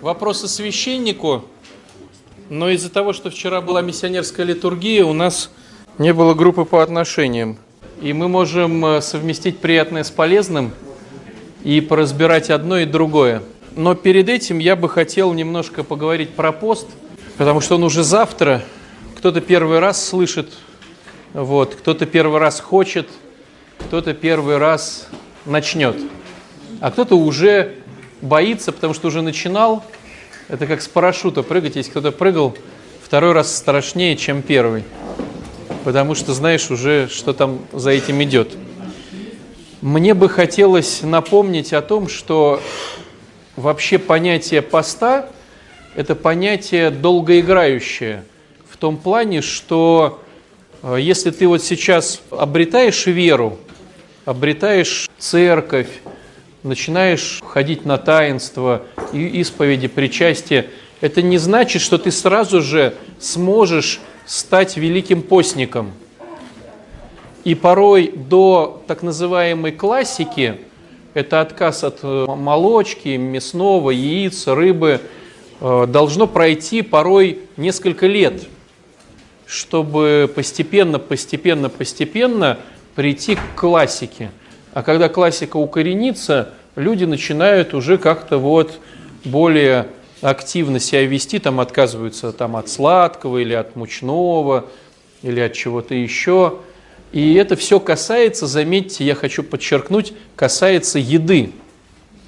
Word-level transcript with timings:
вопросы 0.00 0.48
священнику, 0.48 1.44
но 2.48 2.70
из-за 2.70 2.90
того, 2.90 3.12
что 3.12 3.30
вчера 3.30 3.60
была 3.60 3.82
миссионерская 3.82 4.46
литургия, 4.46 5.04
у 5.04 5.12
нас 5.12 5.50
не 5.98 6.12
было 6.12 6.34
группы 6.34 6.64
по 6.64 6.82
отношениям. 6.82 7.58
И 8.00 8.12
мы 8.12 8.28
можем 8.28 8.84
э, 8.86 9.00
совместить 9.00 9.58
приятное 9.58 10.04
с 10.04 10.10
полезным 10.10 10.72
и 11.64 11.80
поразбирать 11.80 12.48
одно 12.48 12.78
и 12.78 12.84
другое. 12.84 13.42
Но 13.74 13.94
перед 13.94 14.28
этим 14.28 14.58
я 14.58 14.76
бы 14.76 14.88
хотел 14.88 15.32
немножко 15.32 15.82
поговорить 15.82 16.30
про 16.30 16.52
пост, 16.52 16.86
потому 17.36 17.60
что 17.60 17.74
он 17.74 17.84
уже 17.84 18.04
завтра. 18.04 18.62
Кто-то 19.16 19.40
первый 19.40 19.80
раз 19.80 20.04
слышит, 20.06 20.52
вот, 21.34 21.74
кто-то 21.74 22.06
первый 22.06 22.38
раз 22.38 22.60
хочет, 22.60 23.08
кто-то 23.80 24.14
первый 24.14 24.58
раз 24.58 25.08
начнет, 25.44 25.96
а 26.80 26.92
кто-то 26.92 27.16
уже 27.16 27.74
боится, 28.20 28.72
потому 28.72 28.94
что 28.94 29.08
уже 29.08 29.22
начинал. 29.22 29.84
Это 30.48 30.66
как 30.66 30.82
с 30.82 30.88
парашюта 30.88 31.42
прыгать. 31.42 31.76
Если 31.76 31.90
кто-то 31.90 32.12
прыгал, 32.12 32.56
второй 33.04 33.32
раз 33.32 33.54
страшнее, 33.54 34.16
чем 34.16 34.42
первый. 34.42 34.84
Потому 35.84 36.14
что 36.14 36.32
знаешь 36.34 36.70
уже, 36.70 37.08
что 37.08 37.32
там 37.32 37.60
за 37.72 37.90
этим 37.90 38.22
идет. 38.22 38.52
Мне 39.80 40.14
бы 40.14 40.28
хотелось 40.28 41.02
напомнить 41.02 41.72
о 41.72 41.82
том, 41.82 42.08
что 42.08 42.60
вообще 43.56 43.98
понятие 43.98 44.62
поста– 44.62 45.28
это 45.94 46.14
понятие 46.14 46.90
долгоиграющее. 46.90 48.24
В 48.68 48.76
том 48.76 48.96
плане, 48.96 49.40
что 49.42 50.22
э, 50.82 50.96
если 51.00 51.30
ты 51.30 51.48
вот 51.48 51.62
сейчас 51.62 52.20
обретаешь 52.30 53.06
веру, 53.06 53.58
обретаешь 54.24 55.08
церковь, 55.18 55.88
начинаешь 56.62 57.40
ходить 57.44 57.84
на 57.84 57.98
таинство, 57.98 58.82
исповеди, 59.12 59.88
причастие, 59.88 60.70
это 61.00 61.22
не 61.22 61.38
значит, 61.38 61.82
что 61.82 61.98
ты 61.98 62.10
сразу 62.10 62.60
же 62.60 62.94
сможешь 63.20 64.00
стать 64.26 64.76
великим 64.76 65.22
постником. 65.22 65.92
И 67.44 67.54
порой 67.54 68.12
до 68.14 68.82
так 68.86 69.02
называемой 69.02 69.72
классики, 69.72 70.58
это 71.14 71.40
отказ 71.40 71.84
от 71.84 72.00
э, 72.02 72.26
молочки, 72.26 73.16
мясного, 73.16 73.90
яиц, 73.90 74.46
рыбы, 74.48 75.00
э, 75.60 75.86
должно 75.88 76.26
пройти 76.26 76.82
порой 76.82 77.40
несколько 77.56 78.06
лет, 78.06 78.42
чтобы 79.46 80.30
постепенно, 80.34 80.98
постепенно, 80.98 81.70
постепенно 81.70 82.58
прийти 82.94 83.36
к 83.36 83.40
классике. 83.56 84.30
А 84.78 84.84
когда 84.84 85.08
классика 85.08 85.56
укоренится, 85.56 86.50
люди 86.76 87.02
начинают 87.02 87.74
уже 87.74 87.98
как-то 87.98 88.38
вот 88.38 88.78
более 89.24 89.88
активно 90.20 90.78
себя 90.78 91.04
вести, 91.04 91.40
там 91.40 91.58
отказываются 91.58 92.30
там, 92.30 92.54
от 92.54 92.68
сладкого 92.68 93.38
или 93.38 93.54
от 93.54 93.74
мучного, 93.74 94.66
или 95.22 95.40
от 95.40 95.54
чего-то 95.54 95.96
еще. 95.96 96.58
И 97.10 97.34
это 97.34 97.56
все 97.56 97.80
касается, 97.80 98.46
заметьте, 98.46 99.04
я 99.04 99.16
хочу 99.16 99.42
подчеркнуть, 99.42 100.12
касается 100.36 101.00
еды. 101.00 101.50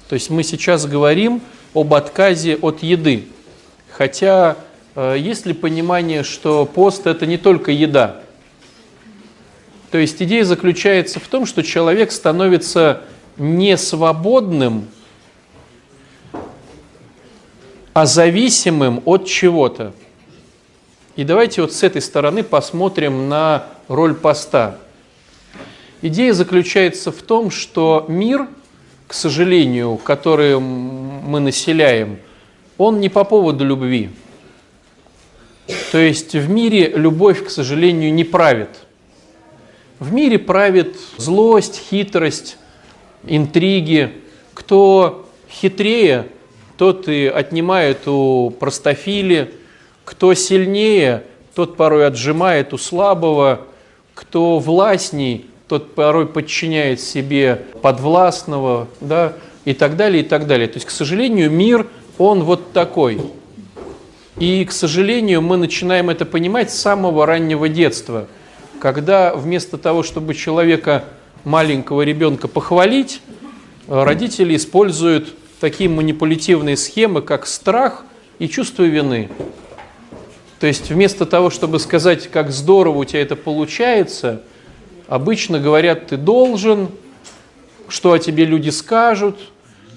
То 0.09 0.15
есть 0.15 0.29
мы 0.29 0.43
сейчас 0.43 0.85
говорим 0.85 1.39
об 1.73 1.93
отказе 1.93 2.57
от 2.57 2.83
еды. 2.83 3.27
Хотя 3.91 4.57
э, 4.95 5.15
есть 5.17 5.45
ли 5.45 5.53
понимание, 5.53 6.23
что 6.23 6.65
пост 6.65 7.07
это 7.07 7.25
не 7.25 7.37
только 7.37 7.71
еда? 7.71 8.23
То 9.91 9.97
есть 9.97 10.21
идея 10.21 10.45
заключается 10.45 11.19
в 11.19 11.27
том, 11.27 11.45
что 11.45 11.63
человек 11.63 12.13
становится 12.13 13.01
не 13.37 13.75
свободным, 13.75 14.87
а 17.93 18.05
зависимым 18.05 19.01
от 19.03 19.25
чего-то. 19.25 19.93
И 21.17 21.25
давайте 21.25 21.61
вот 21.61 21.73
с 21.73 21.83
этой 21.83 22.01
стороны 22.01 22.41
посмотрим 22.41 23.27
на 23.27 23.65
роль 23.89 24.15
поста. 24.15 24.77
Идея 26.01 26.31
заключается 26.31 27.11
в 27.11 27.21
том, 27.21 27.51
что 27.51 28.05
мир, 28.07 28.47
к 29.07 29.13
сожалению, 29.13 29.97
который 29.97 30.57
мы 30.57 31.41
населяем, 31.41 32.17
он 32.77 33.01
не 33.01 33.09
по 33.09 33.25
поводу 33.25 33.65
любви. 33.65 34.09
То 35.91 35.97
есть 35.97 36.33
в 36.33 36.49
мире 36.49 36.93
любовь, 36.95 37.45
к 37.45 37.49
сожалению, 37.49 38.13
не 38.13 38.23
правит– 38.23 38.69
в 40.01 40.11
мире 40.11 40.39
правит 40.39 40.97
злость, 41.17 41.79
хитрость, 41.91 42.57
интриги. 43.23 44.11
Кто 44.55 45.29
хитрее, 45.47 46.27
тот 46.75 47.07
и 47.07 47.27
отнимает 47.27 48.07
у 48.07 48.49
простофили. 48.49 49.53
Кто 50.03 50.33
сильнее, 50.33 51.23
тот 51.53 51.77
порой 51.77 52.07
отжимает 52.07 52.73
у 52.73 52.79
слабого. 52.79 53.61
Кто 54.15 54.57
властней, 54.57 55.45
тот 55.67 55.93
порой 55.93 56.25
подчиняет 56.25 56.99
себе 56.99 57.61
подвластного, 57.83 58.87
да, 59.01 59.33
и 59.65 59.75
так 59.75 59.97
далее, 59.97 60.23
и 60.23 60.25
так 60.25 60.47
далее. 60.47 60.67
То 60.67 60.77
есть, 60.77 60.87
к 60.87 60.91
сожалению, 60.91 61.51
мир, 61.51 61.85
он 62.17 62.43
вот 62.43 62.73
такой. 62.73 63.21
И, 64.39 64.65
к 64.65 64.71
сожалению, 64.71 65.43
мы 65.43 65.57
начинаем 65.57 66.09
это 66.09 66.25
понимать 66.25 66.71
с 66.71 66.79
самого 66.79 67.27
раннего 67.27 67.69
детства– 67.69 68.25
когда 68.81 69.35
вместо 69.35 69.77
того, 69.77 70.01
чтобы 70.01 70.33
человека, 70.33 71.05
маленького 71.43 72.01
ребенка 72.01 72.47
похвалить, 72.47 73.21
э, 73.87 74.03
родители 74.03 74.55
используют 74.55 75.35
такие 75.59 75.87
манипулятивные 75.87 76.75
схемы, 76.75 77.21
как 77.21 77.45
страх 77.45 78.03
и 78.39 78.49
чувство 78.49 78.81
вины. 78.81 79.29
То 80.59 80.65
есть 80.65 80.89
вместо 80.89 81.27
того, 81.27 81.51
чтобы 81.51 81.79
сказать, 81.79 82.27
как 82.27 82.49
здорово 82.49 82.97
у 82.97 83.05
тебя 83.05 83.21
это 83.21 83.35
получается, 83.35 84.41
обычно 85.07 85.59
говорят, 85.59 86.07
ты 86.07 86.17
должен, 86.17 86.89
что 87.87 88.13
о 88.13 88.19
тебе 88.19 88.45
люди 88.45 88.69
скажут, 88.69 89.37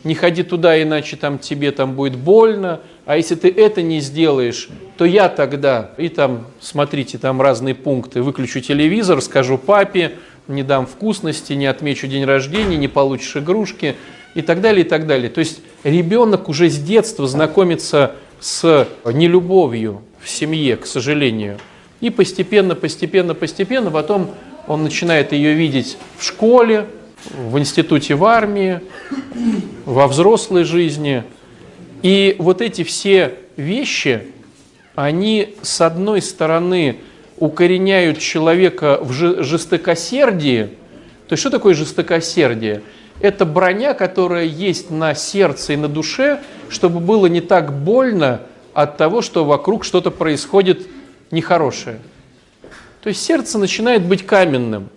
не 0.04 0.14
ходи 0.14 0.42
туда, 0.42 0.80
иначе 0.82 1.16
там 1.16 1.38
тебе 1.38 1.70
там 1.70 1.94
будет 1.94 2.16
больно, 2.16 2.82
а 3.06 3.16
если 3.16 3.34
ты 3.34 3.48
это 3.48 3.82
не 3.82 4.00
сделаешь, 4.00 4.69
то 4.97 5.04
я 5.04 5.28
тогда, 5.28 5.91
и 5.98 6.09
там, 6.09 6.47
смотрите, 6.60 7.19
там 7.19 7.42
разные 7.42 7.75
пункты, 7.75 8.22
выключу 8.22 8.60
телевизор, 8.60 9.20
скажу 9.20 9.59
папе, 9.59 10.12
не 10.48 10.62
дам 10.62 10.87
вкусности, 10.87 11.53
не 11.53 11.66
отмечу 11.66 12.06
день 12.06 12.25
рождения, 12.25 12.76
не 12.76 12.88
получишь 12.88 13.37
игрушки 13.37 13.97
и 14.34 14.41
так 14.41 14.62
далее, 14.62 14.87
и 14.87 14.88
так 14.88 15.06
далее. 15.06 15.28
То 15.28 15.41
есть 15.41 15.60
ребенок 15.84 16.48
уже 16.48 16.70
с 16.70 16.78
детства 16.78 17.26
знакомится 17.26 18.12
с 18.41 18.88
нелюбовью 19.04 20.00
в 20.20 20.28
семье, 20.28 20.76
к 20.76 20.87
сожалению. 20.87 21.59
И 22.00 22.09
постепенно, 22.09 22.75
постепенно, 22.75 23.34
постепенно 23.34 23.91
потом 23.91 24.31
он 24.66 24.82
начинает 24.82 25.32
ее 25.32 25.53
видеть 25.53 25.98
в 26.16 26.25
школе, 26.25 26.87
в 27.37 27.59
институте, 27.59 28.14
в 28.14 28.25
армии, 28.25 28.81
во 29.84 30.09
взрослой 30.09 30.64
жизни– 30.64 31.22
и 32.04 32.37
вот 32.38 32.60
эти 32.60 32.84
все 32.84 33.34
вещи, 33.56 34.28
они 34.94 35.56
с 35.62 35.81
одной 35.81 36.20
стороны 36.20 36.98
укореняют 37.38 38.19
человека 38.19 38.98
в 39.00 39.10
жестокосердии. 39.42 40.64
То 41.28 41.32
есть 41.32 41.41
что 41.41 41.48
такое 41.48 41.72
жестокосердие? 41.72 42.82
Это 43.22 43.47
броня, 43.47 43.94
которая 43.94 44.44
есть 44.44 44.91
на 44.91 45.14
сердце 45.14 45.72
и 45.72 45.76
на 45.76 45.88
душе, 45.88 46.43
чтобы 46.69 47.00
было 47.00 47.25
не 47.25 47.41
так 47.41 47.72
больно 47.72 48.43
от 48.75 48.98
того, 48.98 49.22
что 49.22 49.47
вокруг 49.47 49.82
что-то 49.82 50.10
происходит 50.10 50.87
нехорошее. 51.31 52.00
То 53.00 53.09
есть 53.09 53.22
сердце 53.22 53.56
начинает 53.56 54.04
быть 54.04 54.26
каменным. 54.26 54.91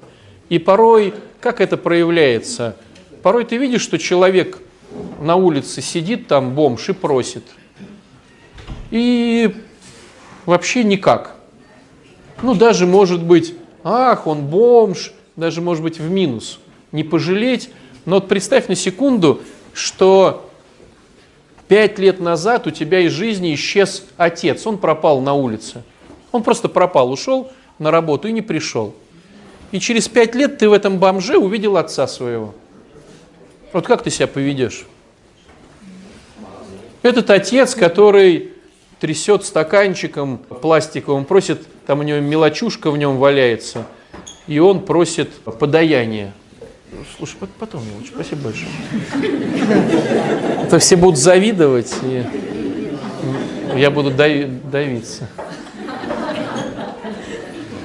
И 0.50 0.59
порой, 0.59 1.13
как 1.40 1.62
это 1.62 1.78
проявляется? 1.78 2.75
Порой 3.23 3.46
ты 3.46 3.56
видишь, 3.56 3.81
что 3.81 3.97
человек 3.97 4.59
на 5.19 5.35
улице 5.35 5.81
сидит 5.81 6.27
там 6.27 6.53
бомж 6.53 6.89
и 6.89 6.93
просит. 6.93 7.43
И 8.91 9.53
вообще 10.45 10.84
никак. 10.84 11.35
Ну, 12.41 12.53
даже 12.53 12.85
может 12.85 13.23
быть, 13.23 13.55
ах, 13.84 14.28
он 14.28 14.45
бомж, 14.45 15.13
даже 15.35 15.61
может 15.61 15.84
быть 15.84 15.99
в 15.99 16.09
минус. 16.09 16.59
Не 16.91 17.03
пожалеть. 17.03 17.69
Но 18.05 18.16
вот 18.16 18.28
представь 18.28 18.67
на 18.67 18.75
секунду, 18.75 19.41
что 19.73 20.49
пять 21.67 21.99
лет 21.99 22.19
назад 22.19 22.67
у 22.67 22.72
тебя 22.72 23.01
из 23.01 23.11
жизни 23.11 23.53
исчез 23.55 24.05
отец. 24.17 24.66
Он 24.66 24.78
пропал 24.78 25.22
на 25.22 25.33
улице. 25.33 25.83
Он 26.31 26.43
просто 26.43 26.69
пропал, 26.69 27.11
ушел 27.11 27.51
на 27.79 27.91
работу 27.91 28.28
и 28.28 28.31
не 28.31 28.41
пришел. 28.41 28.93
И 29.72 29.79
через 29.79 30.07
пять 30.07 30.33
лет 30.35 30.59
ты 30.59 30.69
в 30.69 30.73
этом 30.73 30.97
бомже 30.97 31.37
увидел 31.37 31.78
отца 31.78 32.07
своего. 32.07 32.53
Вот 33.78 33.85
как 33.85 34.02
ты 34.02 34.09
себя 34.09 34.26
поведешь? 34.26 34.88
Этот 37.03 37.29
отец, 37.29 37.76
который 37.76 38.53
трясет 39.00 39.46
стаканчиком 39.46 40.40
пластиковым, 40.40 41.26
просит, 41.26 41.62
там 41.85 42.00
у 42.00 42.02
него 42.02 42.20
мелочушка 42.20 42.90
в 42.90 42.97
нем 42.97 43.18
валяется, 43.18 43.85
и 44.47 44.58
он 44.58 44.84
просит 44.84 45.29
подаяние. 45.59 46.34
Слушай, 47.18 47.35
потом 47.59 47.84
лучше, 47.96 48.14
спасибо 48.16 48.46
большое. 48.46 48.72
Это 50.64 50.79
все 50.79 50.96
будут 50.96 51.20
завидовать. 51.20 51.94
И... 52.02 52.24
Я 53.76 53.91
буду 53.91 54.09
давиться. 54.09 55.29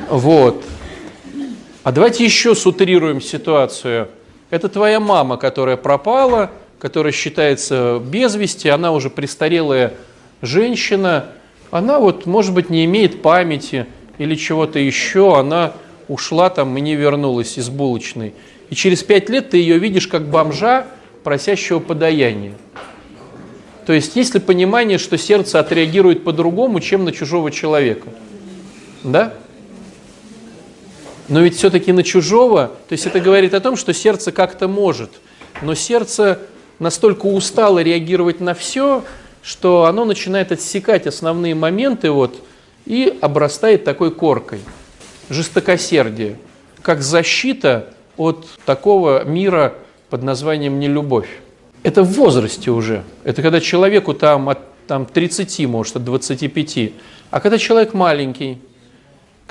Вот. 0.09 0.65
А 1.83 1.93
давайте 1.93 2.25
еще 2.25 2.55
сутрируем 2.55 3.21
ситуацию. 3.21 4.09
Это 4.53 4.69
твоя 4.69 5.01
мама, 5.01 5.39
которая 5.39 5.79
пропала, 5.79 6.51
которая 6.79 7.11
считается 7.11 7.99
без 8.05 8.35
вести, 8.35 8.69
она 8.69 8.93
уже 8.93 9.09
престарелая 9.09 9.95
женщина, 10.43 11.29
она 11.71 11.99
вот, 11.99 12.27
может 12.27 12.53
быть, 12.53 12.69
не 12.69 12.85
имеет 12.85 13.23
памяти 13.23 13.87
или 14.19 14.35
чего-то 14.35 14.79
еще, 14.79 15.39
она 15.39 15.73
ушла 16.07 16.51
там 16.51 16.77
и 16.77 16.83
не 16.83 16.97
вернулась 16.97 17.57
из 17.57 17.71
булочной. 17.71 18.35
И 18.69 18.75
через 18.75 19.03
пять 19.03 19.31
лет 19.31 19.49
ты 19.49 19.57
ее 19.57 19.79
видишь 19.79 20.07
как 20.07 20.29
бомжа, 20.29 20.87
просящего 21.25 21.79
подаяния. 21.79 22.53
То 23.87 23.95
есть 23.95 24.17
есть 24.17 24.35
ли 24.35 24.41
понимание, 24.41 24.99
что 24.99 25.17
сердце 25.17 25.61
отреагирует 25.61 26.25
по-другому, 26.25 26.81
чем 26.81 27.07
на 27.07 27.13
чужого 27.13 27.51
человека? 27.51 28.11
Да? 29.03 29.33
Но 31.29 31.41
ведь 31.41 31.57
все-таки 31.57 31.93
на 31.93 32.03
чужого, 32.03 32.73
то 32.89 32.93
есть 32.93 33.07
это 33.07 33.21
говорит 33.21 33.55
о 33.55 33.61
том, 33.61 33.77
что 33.77 33.95
сердце 33.95 34.33
как-то 34.33 34.69
может, 34.69 35.11
но 35.63 35.75
сердце 35.75 36.41
настолько 36.79 37.27
устало 37.27 37.81
реагировать 37.81 38.41
на 38.41 38.55
все, 38.55 39.05
что 39.43 39.85
оно 39.85 40.05
начинает 40.05 40.53
отсекать 40.53 41.07
основные 41.07 41.55
моменты 41.55 42.11
вот, 42.11 42.43
и 42.87 43.17
обрастает 43.21 43.85
такой 43.85 44.11
коркой. 44.11 44.61
Жестокосердие, 45.31 46.39
как 46.83 47.03
защита 47.03 47.95
от 48.17 48.47
такого 48.67 49.25
мира 49.25 49.75
под 50.11 50.23
названием 50.23 50.79
нелюбовь. 50.79 51.29
Это 51.83 52.03
в 52.03 52.13
возрасте 52.13 52.71
уже. 52.71 53.05
Это 53.25 53.43
когда 53.43 53.61
человеку 53.61 54.15
там 54.15 54.49
от 54.49 54.59
там, 54.87 55.07
30, 55.07 55.67
может, 55.67 55.97
от 55.97 56.05
25. 56.05 56.93
А 57.31 57.41
когда 57.41 57.59
человек 57.59 57.95
маленький, 57.95 58.59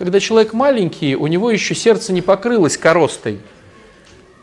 когда 0.01 0.19
человек 0.19 0.53
маленький, 0.53 1.15
у 1.15 1.27
него 1.27 1.51
еще 1.51 1.75
сердце 1.75 2.11
не 2.11 2.23
покрылось 2.23 2.75
коростой. 2.75 3.37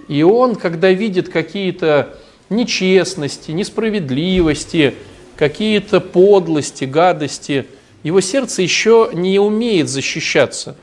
И 0.06 0.22
он, 0.22 0.54
когда 0.54 0.92
видит 0.92 1.30
какие-то 1.30 2.16
нечестности, 2.48 3.50
несправедливости, 3.50 4.94
какие-то 5.34 6.00
подлости, 6.00 6.84
гадости, 6.84 7.66
его 8.04 8.20
сердце 8.20 8.62
еще 8.62 9.10
не 9.12 9.40
умеет 9.40 9.88
защищаться. 9.88 10.76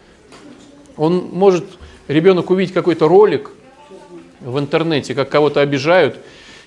Он 0.97 1.29
может, 1.31 1.63
ребенок 2.09 2.49
увидеть 2.49 2.73
какой-то 2.73 3.07
ролик 3.07 3.51
в 4.41 4.59
интернете, 4.59 5.15
как 5.15 5.29
кого-то 5.29 5.61
обижают, 5.61 6.17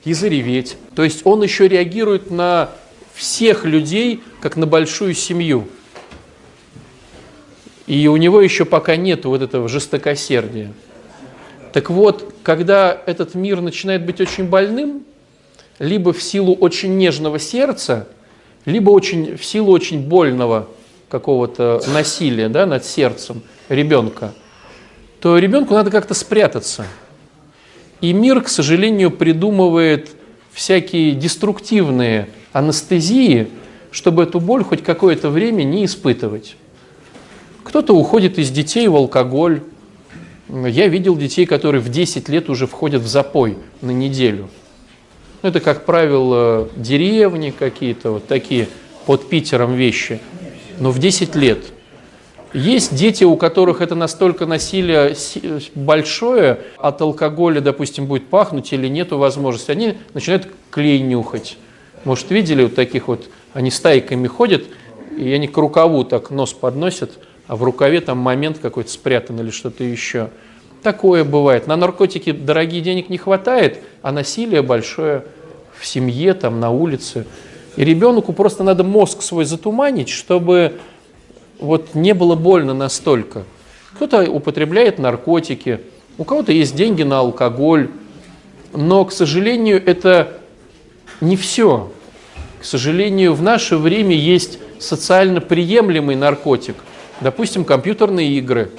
и 0.06 0.14
зареветь. 0.14 0.78
То 0.94 1.04
есть 1.04 1.26
он 1.26 1.42
еще 1.42 1.68
реагирует 1.68 2.30
на 2.30 2.70
всех 3.12 3.66
людей, 3.66 4.22
как 4.40 4.56
на 4.56 4.66
большую 4.66 5.12
семью. 5.12 5.68
И 7.88 8.06
у 8.06 8.16
него 8.18 8.42
еще 8.42 8.66
пока 8.66 8.96
нет 8.96 9.24
вот 9.24 9.40
этого 9.40 9.66
жестокосердия. 9.66 10.72
Так 11.72 11.88
вот, 11.88 12.34
когда 12.42 12.96
этот 13.06 13.34
мир 13.34 13.62
начинает 13.62 14.04
быть 14.04 14.20
очень 14.20 14.44
больным, 14.44 15.04
либо 15.78 16.12
в 16.12 16.22
силу 16.22 16.54
очень 16.54 16.98
нежного 16.98 17.38
сердца, 17.38 18.06
либо 18.66 18.90
очень, 18.90 19.38
в 19.38 19.44
силу 19.44 19.72
очень 19.72 20.06
больного 20.06 20.68
какого-то 21.08 21.80
насилия 21.92 22.50
да, 22.50 22.66
над 22.66 22.84
сердцем 22.84 23.42
ребенка, 23.70 24.34
то 25.20 25.38
ребенку 25.38 25.72
надо 25.72 25.90
как-то 25.90 26.12
спрятаться. 26.12 26.86
И 28.02 28.12
мир, 28.12 28.42
к 28.42 28.48
сожалению, 28.48 29.10
придумывает 29.10 30.10
всякие 30.52 31.12
деструктивные 31.12 32.28
анестезии, 32.52 33.48
чтобы 33.90 34.24
эту 34.24 34.40
боль 34.40 34.62
хоть 34.62 34.82
какое-то 34.82 35.30
время 35.30 35.62
не 35.62 35.86
испытывать. 35.86 36.54
Кто-то 37.68 37.92
уходит 37.92 38.38
из 38.38 38.50
детей 38.50 38.88
в 38.88 38.96
алкоголь. 38.96 39.60
Я 40.48 40.88
видел 40.88 41.16
детей, 41.16 41.44
которые 41.44 41.82
в 41.82 41.90
10 41.90 42.26
лет 42.30 42.48
уже 42.48 42.66
входят 42.66 43.02
в 43.02 43.06
запой 43.06 43.58
на 43.82 43.90
неделю. 43.90 44.48
Это, 45.42 45.60
как 45.60 45.84
правило, 45.84 46.70
деревни 46.76 47.50
какие-то, 47.50 48.12
вот 48.12 48.26
такие 48.26 48.68
под 49.04 49.28
Питером 49.28 49.74
вещи. 49.74 50.18
Но 50.80 50.90
в 50.90 50.98
10 50.98 51.34
лет. 51.34 51.58
Есть 52.54 52.94
дети, 52.94 53.24
у 53.24 53.36
которых 53.36 53.82
это 53.82 53.94
настолько 53.94 54.46
насилие 54.46 55.14
большое, 55.74 56.60
от 56.78 57.02
алкоголя, 57.02 57.60
допустим, 57.60 58.06
будет 58.06 58.28
пахнуть 58.28 58.72
или 58.72 58.88
нету 58.88 59.18
возможности, 59.18 59.70
они 59.70 59.98
начинают 60.14 60.48
клей 60.70 61.00
нюхать. 61.00 61.58
Может, 62.04 62.30
видели 62.30 62.62
вот 62.62 62.74
таких 62.74 63.08
вот, 63.08 63.28
они 63.52 63.70
стайками 63.70 64.26
ходят, 64.26 64.64
и 65.18 65.30
они 65.32 65.48
к 65.48 65.56
рукаву 65.58 66.04
так 66.04 66.30
нос 66.30 66.54
подносят, 66.54 67.18
а 67.48 67.56
в 67.56 67.62
рукаве 67.64 68.00
там 68.00 68.18
момент 68.18 68.58
какой-то 68.58 68.90
спрятан 68.90 69.40
или 69.40 69.50
что-то 69.50 69.82
еще. 69.82 70.28
Такое 70.82 71.24
бывает. 71.24 71.66
На 71.66 71.76
наркотики 71.76 72.30
дорогие 72.30 72.82
денег 72.82 73.08
не 73.08 73.18
хватает, 73.18 73.80
а 74.02 74.12
насилие 74.12 74.62
большое 74.62 75.24
в 75.76 75.86
семье, 75.86 76.34
там, 76.34 76.60
на 76.60 76.70
улице. 76.70 77.26
И 77.76 77.84
ребенку 77.84 78.32
просто 78.32 78.62
надо 78.62 78.84
мозг 78.84 79.22
свой 79.22 79.44
затуманить, 79.44 80.10
чтобы 80.10 80.74
вот 81.58 81.94
не 81.94 82.12
было 82.12 82.36
больно 82.36 82.74
настолько. 82.74 83.44
Кто-то 83.94 84.30
употребляет 84.30 84.98
наркотики, 84.98 85.80
у 86.18 86.24
кого-то 86.24 86.52
есть 86.52 86.76
деньги 86.76 87.02
на 87.02 87.20
алкоголь, 87.20 87.90
но, 88.74 89.04
к 89.04 89.12
сожалению, 89.12 89.82
это 89.84 90.38
не 91.20 91.36
все. 91.36 91.90
К 92.60 92.64
сожалению, 92.64 93.34
в 93.34 93.42
наше 93.42 93.76
время 93.76 94.14
есть 94.14 94.58
социально 94.78 95.40
приемлемый 95.40 96.14
наркотик– 96.14 96.76
Допустим, 97.20 97.64
компьютерные 97.64 98.30
игры. 98.38 98.70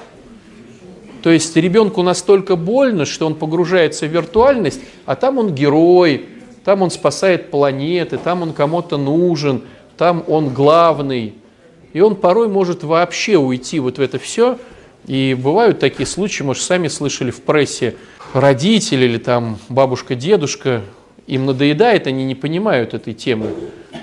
То 1.21 1.29
есть 1.29 1.55
ребенку 1.57 2.01
настолько 2.01 2.55
больно, 2.55 3.05
что 3.05 3.25
он 3.25 3.35
погружается 3.35 4.05
в 4.05 4.09
виртуальность, 4.09 4.79
а 5.05 5.15
там 5.15 5.37
он 5.37 5.53
герой, 5.53 6.27
там 6.63 6.81
он 6.81 6.91
спасает 6.91 7.51
планеты, 7.51 8.17
там 8.17 8.41
он 8.41 8.53
кому-то 8.53 8.97
нужен, 8.97 9.63
там 9.97 10.23
он 10.27 10.53
главный. 10.53 11.33
И 11.91 11.99
он 11.99 12.15
порой 12.15 12.47
может 12.47 12.83
вообще 12.83 13.37
уйти 13.37 13.79
вот 13.79 13.97
в 13.97 14.01
это 14.01 14.17
все. 14.17 14.57
И 15.07 15.35
бывают 15.37 15.79
такие 15.79 16.07
случаи, 16.07 16.43
может, 16.43 16.63
сами 16.63 16.87
слышали 16.87 17.31
в 17.31 17.41
прессе, 17.41 17.95
родители 18.33 19.05
или 19.05 19.17
там 19.17 19.57
бабушка, 19.67 20.15
дедушка, 20.15 20.83
им 21.27 21.45
надоедает, 21.45 22.07
они 22.07 22.23
не 22.23 22.35
понимают 22.35 22.93
этой 22.93 23.13
темы. 23.13 23.47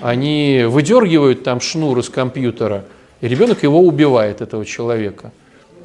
Они 0.01 0.65
выдергивают 0.67 1.43
там 1.43 1.61
шнур 1.61 1.97
из 1.97 2.09
компьютера– 2.09 2.85
и 3.21 3.27
ребенок 3.27 3.63
его 3.63 3.81
убивает, 3.81 4.41
этого 4.41 4.65
человека. 4.65 5.31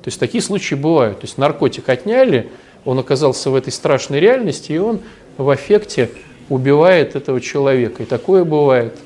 То 0.03 0.09
есть 0.09 0.21
такие 0.21 0.43
случаи 0.43 0.75
бывают. 0.75 1.21
То 1.21 1.27
есть 1.27 1.39
наркотик 1.39 1.89
отняли, 1.89 2.51
он 2.85 2.99
оказался 2.99 3.51
в 3.51 3.55
этой 3.55 3.73
страшной 3.73 4.21
реальности, 4.21 4.73
и 4.73 4.79
он 4.79 5.01
в 5.39 5.55
эффекте 5.55 6.11
убивает 6.49 7.17
этого 7.17 7.41
человека. 7.41 8.03
И 8.03 8.07
такое 8.07 8.45
бывает. 8.45 8.99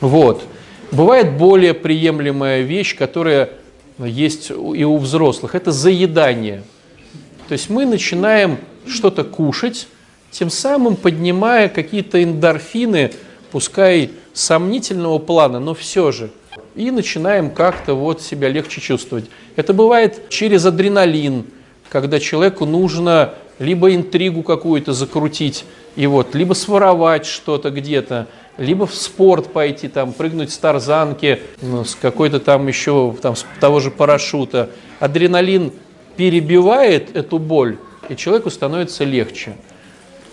Вот. 0.00 0.44
Бывает 0.92 1.36
более 1.36 1.74
приемлемая 1.74 2.60
вещь, 2.62 2.96
которая 2.96 3.50
есть 3.98 4.50
и 4.50 4.84
у 4.84 4.96
взрослых. 4.98 5.54
Это 5.54 5.72
заедание. 5.72 6.62
То 7.48 7.52
есть 7.52 7.70
мы 7.70 7.86
начинаем 7.86 8.58
что-то 8.86 9.24
кушать, 9.24 9.88
тем 10.30 10.50
самым 10.50 10.96
поднимая 10.96 11.68
какие-то 11.68 12.22
эндорфины, 12.22 13.12
пускай 13.50 14.10
сомнительного 14.32 15.18
плана, 15.18 15.58
но 15.58 15.74
все 15.74 16.12
же– 16.12 16.30
и 16.76 16.90
начинаем 16.90 17.50
как-то 17.50 17.94
вот 17.94 18.22
себя 18.22 18.48
легче 18.48 18.80
чувствовать. 18.80 19.24
Это 19.56 19.72
бывает 19.72 20.28
через 20.28 20.64
адреналин, 20.66 21.46
когда 21.88 22.20
человеку 22.20 22.66
нужно 22.66 23.34
либо 23.58 23.94
интригу 23.94 24.42
какую-то 24.42 24.92
закрутить, 24.92 25.64
и 25.96 26.06
вот, 26.06 26.34
либо 26.34 26.52
своровать 26.52 27.24
что-то 27.24 27.70
где-то, 27.70 28.26
либо 28.58 28.86
в 28.86 28.94
спорт 28.94 29.52
пойти, 29.52 29.88
там, 29.88 30.12
прыгнуть 30.12 30.52
с 30.52 30.58
тарзанки, 30.58 31.40
ну, 31.62 31.84
с 31.84 31.94
какой-то 31.94 32.38
там 32.38 32.66
еще, 32.68 33.14
там, 33.20 33.34
с 33.34 33.46
того 33.60 33.80
же 33.80 33.90
парашюта. 33.90 34.70
Адреналин 35.00 35.72
перебивает 36.16 37.16
эту 37.16 37.38
боль, 37.38 37.78
и 38.10 38.16
человеку 38.16 38.50
становится 38.50 39.04
легче. 39.04 39.56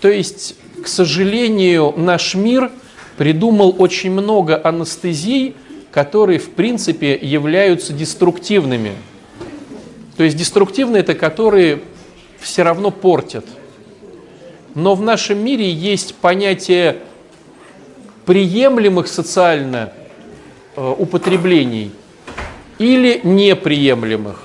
То 0.00 0.08
есть, 0.08 0.56
к 0.82 0.86
сожалению, 0.86 1.94
наш 1.96 2.34
мир 2.34 2.70
придумал 3.16 3.74
очень 3.78 4.10
много 4.10 4.60
анестезий, 4.62 5.54
которые 5.94 6.40
в 6.40 6.50
принципе 6.50 7.14
являются 7.14 7.92
деструктивными. 7.92 8.94
То 10.16 10.24
есть 10.24 10.36
деструктивные 10.36 11.02
это 11.02 11.14
которые 11.14 11.82
все 12.40 12.64
равно 12.64 12.90
портят. 12.90 13.44
Но 14.74 14.96
в 14.96 15.02
нашем 15.02 15.38
мире 15.38 15.70
есть 15.70 16.16
понятие 16.16 16.96
приемлемых 18.26 19.06
социально 19.06 19.92
э, 20.74 20.94
употреблений 20.98 21.92
или 22.80 23.20
неприемлемых. 23.22 24.42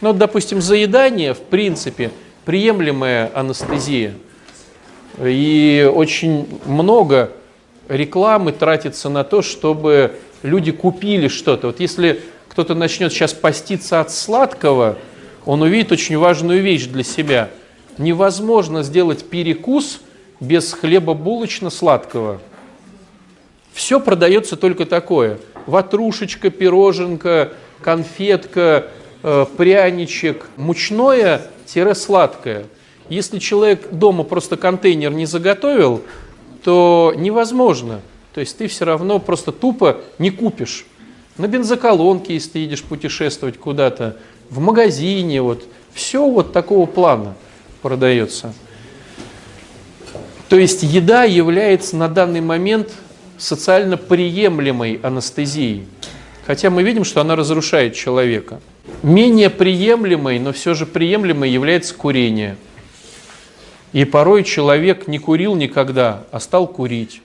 Ну, 0.00 0.12
допустим, 0.12 0.60
заедание, 0.60 1.32
в 1.32 1.42
принципе, 1.42 2.10
приемлемая 2.44 3.30
анестезия. 3.32 4.14
И 5.22 5.88
очень 5.94 6.48
много 6.66 7.30
рекламы 7.88 8.50
тратится 8.50 9.08
на 9.08 9.22
то, 9.22 9.42
чтобы 9.42 10.16
люди 10.42 10.72
купили 10.72 11.28
что-то. 11.28 11.68
Вот 11.68 11.78
если 11.80 12.22
кто-то 12.48 12.74
начнет 12.74 13.12
сейчас 13.12 13.34
поститься 13.34 14.00
от 14.00 14.10
сладкого, 14.10 14.96
он 15.44 15.62
увидит 15.62 15.92
очень 15.92 16.18
важную 16.18 16.62
вещь 16.62 16.86
для 16.86 17.04
себя. 17.04 17.50
Невозможно 17.98 18.82
сделать 18.82 19.28
перекус 19.28 20.00
без 20.40 20.72
хлеба 20.72 21.14
булочно-сладкого. 21.14 22.40
Все 23.72 24.00
продается 24.00 24.56
только 24.56 24.86
такое. 24.86 25.38
Ватрушечка, 25.66 26.50
пироженка, 26.50 27.52
конфетка, 27.80 28.88
э, 29.22 29.46
пряничек, 29.56 30.46
мучное-сладкое. 30.56 32.66
Если 33.08 33.38
человек 33.38 33.90
дома 33.90 34.24
просто 34.24 34.56
контейнер 34.56 35.12
не 35.12 35.26
заготовил, 35.26 36.02
то 36.64 37.14
невозможно. 37.16 38.00
То 38.36 38.40
есть 38.40 38.58
ты 38.58 38.66
все 38.66 38.84
равно 38.84 39.18
просто 39.18 39.50
тупо 39.50 40.02
не 40.18 40.30
купишь. 40.30 40.84
На 41.38 41.48
бензоколонке, 41.48 42.34
если 42.34 42.50
ты 42.50 42.58
едешь 42.58 42.82
путешествовать 42.82 43.56
куда-то, 43.56 44.18
в 44.50 44.60
магазине, 44.60 45.40
вот, 45.40 45.64
все 45.94 46.28
вот 46.28 46.52
такого 46.52 46.84
плана 46.84 47.34
продается. 47.80 48.52
То 50.50 50.58
есть 50.58 50.82
еда 50.82 51.24
является 51.24 51.96
на 51.96 52.10
данный 52.10 52.42
момент 52.42 52.92
социально 53.38 53.96
приемлемой 53.96 55.00
анестезией. 55.02 55.86
Хотя 56.46 56.68
мы 56.68 56.82
видим, 56.82 57.04
что 57.04 57.22
она 57.22 57.36
разрушает 57.36 57.94
человека. 57.94 58.60
Менее 59.02 59.48
приемлемой, 59.48 60.38
но 60.40 60.52
все 60.52 60.74
же 60.74 60.84
приемлемой 60.84 61.48
является 61.48 61.94
курение. 61.94 62.58
И 63.94 64.04
порой 64.04 64.44
человек 64.44 65.08
не 65.08 65.18
курил 65.18 65.54
никогда, 65.54 66.24
а 66.30 66.38
стал 66.38 66.66
курить. 66.68 67.22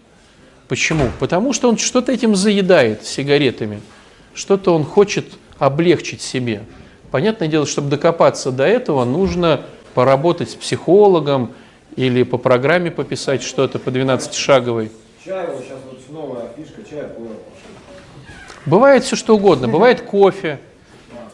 Почему? 0.72 1.10
Потому 1.20 1.52
что 1.52 1.68
он 1.68 1.78
что-то 1.78 2.14
этим 2.14 2.34
заедает 2.34 3.06
сигаретами, 3.06 3.82
что-то 4.34 4.74
он 4.74 4.86
хочет 4.86 5.26
облегчить 5.60 6.22
себе. 6.22 6.64
Понятное 7.12 7.50
дело, 7.50 7.66
чтобы 7.66 7.90
докопаться 7.90 8.54
до 8.54 8.64
этого, 8.64 9.04
нужно 9.04 9.66
поработать 9.94 10.52
с 10.52 10.56
психологом 10.56 11.52
или 11.98 12.24
по 12.24 12.38
программе 12.38 12.90
пописать 12.90 13.44
что-то 13.44 13.80
по 13.80 13.90
12-шаговой. 13.90 14.92
Чай, 15.26 15.48
вот 15.48 15.62
сейчас 15.62 15.80
вот 15.92 16.10
новая 16.10 16.48
фишка, 16.56 16.90
чай, 16.90 17.04
Бывает 18.66 19.04
все 19.04 19.18
что 19.18 19.36
угодно, 19.36 19.68
бывает 19.68 20.00
кофе. 20.00 20.58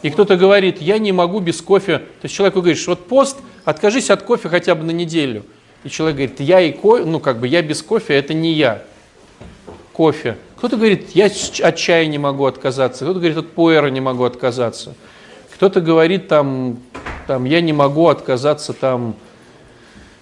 И 0.01 0.09
кто-то 0.09 0.35
говорит, 0.35 0.81
я 0.81 0.97
не 0.97 1.11
могу 1.11 1.41
без 1.41 1.61
кофе. 1.61 1.99
То 1.99 2.23
есть 2.23 2.33
человеку 2.33 2.61
говоришь, 2.61 2.87
вот 2.87 3.05
пост, 3.05 3.37
откажись 3.65 4.09
от 4.09 4.23
кофе 4.23 4.49
хотя 4.49 4.73
бы 4.73 4.83
на 4.83 4.89
неделю. 4.89 5.45
И 5.83 5.89
человек 5.89 6.15
говорит, 6.15 6.39
я 6.39 6.59
и 6.59 6.71
кофе, 6.71 7.05
ну 7.05 7.19
как 7.19 7.39
бы 7.39 7.47
я 7.47 7.61
без 7.61 7.83
кофе, 7.83 8.15
это 8.15 8.33
не 8.33 8.53
я. 8.53 8.81
Кофе. 9.97 10.37
Кто-то 10.57 10.77
говорит, 10.77 11.09
я 11.15 11.25
от 11.25 11.75
чая 11.75 12.05
не 12.05 12.19
могу 12.19 12.45
отказаться. 12.45 13.03
Кто-то 13.03 13.19
говорит, 13.19 13.37
от 13.37 13.51
пуэра 13.53 13.87
не 13.87 13.99
могу 13.99 14.25
отказаться. 14.25 14.93
Кто-то 15.55 15.81
говорит, 15.81 16.27
там, 16.27 16.77
там, 17.25 17.45
я 17.45 17.61
не 17.61 17.73
могу 17.73 18.07
отказаться, 18.07 18.73
там, 18.73 19.15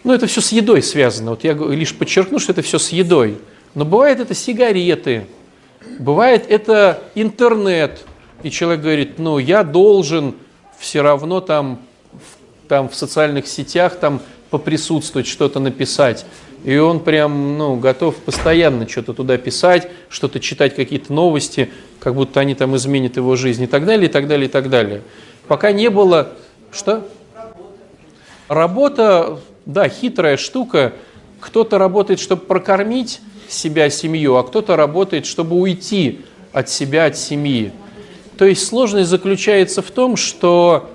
ну, 0.05 0.13
это 0.13 0.27
все 0.27 0.39
с 0.39 0.53
едой 0.53 0.81
связано. 0.81 1.31
Вот 1.31 1.43
я 1.43 1.51
лишь 1.51 1.93
подчеркну, 1.93 2.39
что 2.39 2.53
это 2.53 2.61
все 2.61 2.79
с 2.79 2.89
едой. 2.89 3.37
Но 3.73 3.83
бывает 3.83 4.21
это 4.21 4.33
сигареты, 4.33 5.27
бывает 5.99 6.45
это 6.47 7.03
интернет. 7.13 8.05
И 8.43 8.51
человек 8.51 8.81
говорит, 8.81 9.19
ну, 9.19 9.39
я 9.39 9.65
должен 9.65 10.35
все 10.79 11.01
равно 11.01 11.41
там, 11.41 11.81
там 12.69 12.87
в 12.87 12.95
социальных 12.95 13.45
сетях 13.45 13.97
там 13.99 14.21
поприсутствовать, 14.51 15.27
что-то 15.27 15.59
написать. 15.59 16.25
И 16.65 16.77
он 16.77 16.99
прям 16.99 17.59
ну, 17.59 17.75
готов 17.75 18.15
постоянно 18.15 18.89
что-то 18.89 19.13
туда 19.13 19.37
писать, 19.37 19.87
что-то 20.09 20.39
читать, 20.39 20.75
какие-то 20.75 21.13
новости, 21.13 21.69
как 21.99 22.15
будто 22.15 22.39
они 22.39 22.55
там 22.55 22.75
изменят 22.75 23.17
его 23.17 23.35
жизнь 23.35 23.63
и 23.63 23.67
так 23.67 23.85
далее, 23.85 24.09
и 24.09 24.11
так 24.11 24.27
далее, 24.27 24.47
и 24.47 24.51
так 24.51 24.69
далее. 24.69 25.03
Пока 25.47 25.71
не 25.71 25.91
было... 25.91 26.29
Что? 26.71 27.07
Работа, 28.47 29.39
да, 29.67 29.87
хитрая 29.87 30.37
штука. 30.37 30.93
Кто-то 31.39 31.77
работает, 31.77 32.19
чтобы 32.19 32.41
прокормить 32.41 33.21
себя, 33.47 33.91
семью, 33.91 34.35
а 34.35 34.43
кто-то 34.43 34.75
работает, 34.75 35.27
чтобы 35.27 35.57
уйти 35.57 36.21
от 36.51 36.67
себя, 36.67 37.05
от 37.05 37.15
семьи. 37.15 37.73
То 38.39 38.45
есть 38.45 38.65
сложность 38.65 39.11
заключается 39.11 39.83
в 39.83 39.91
том, 39.91 40.15
что 40.15 40.89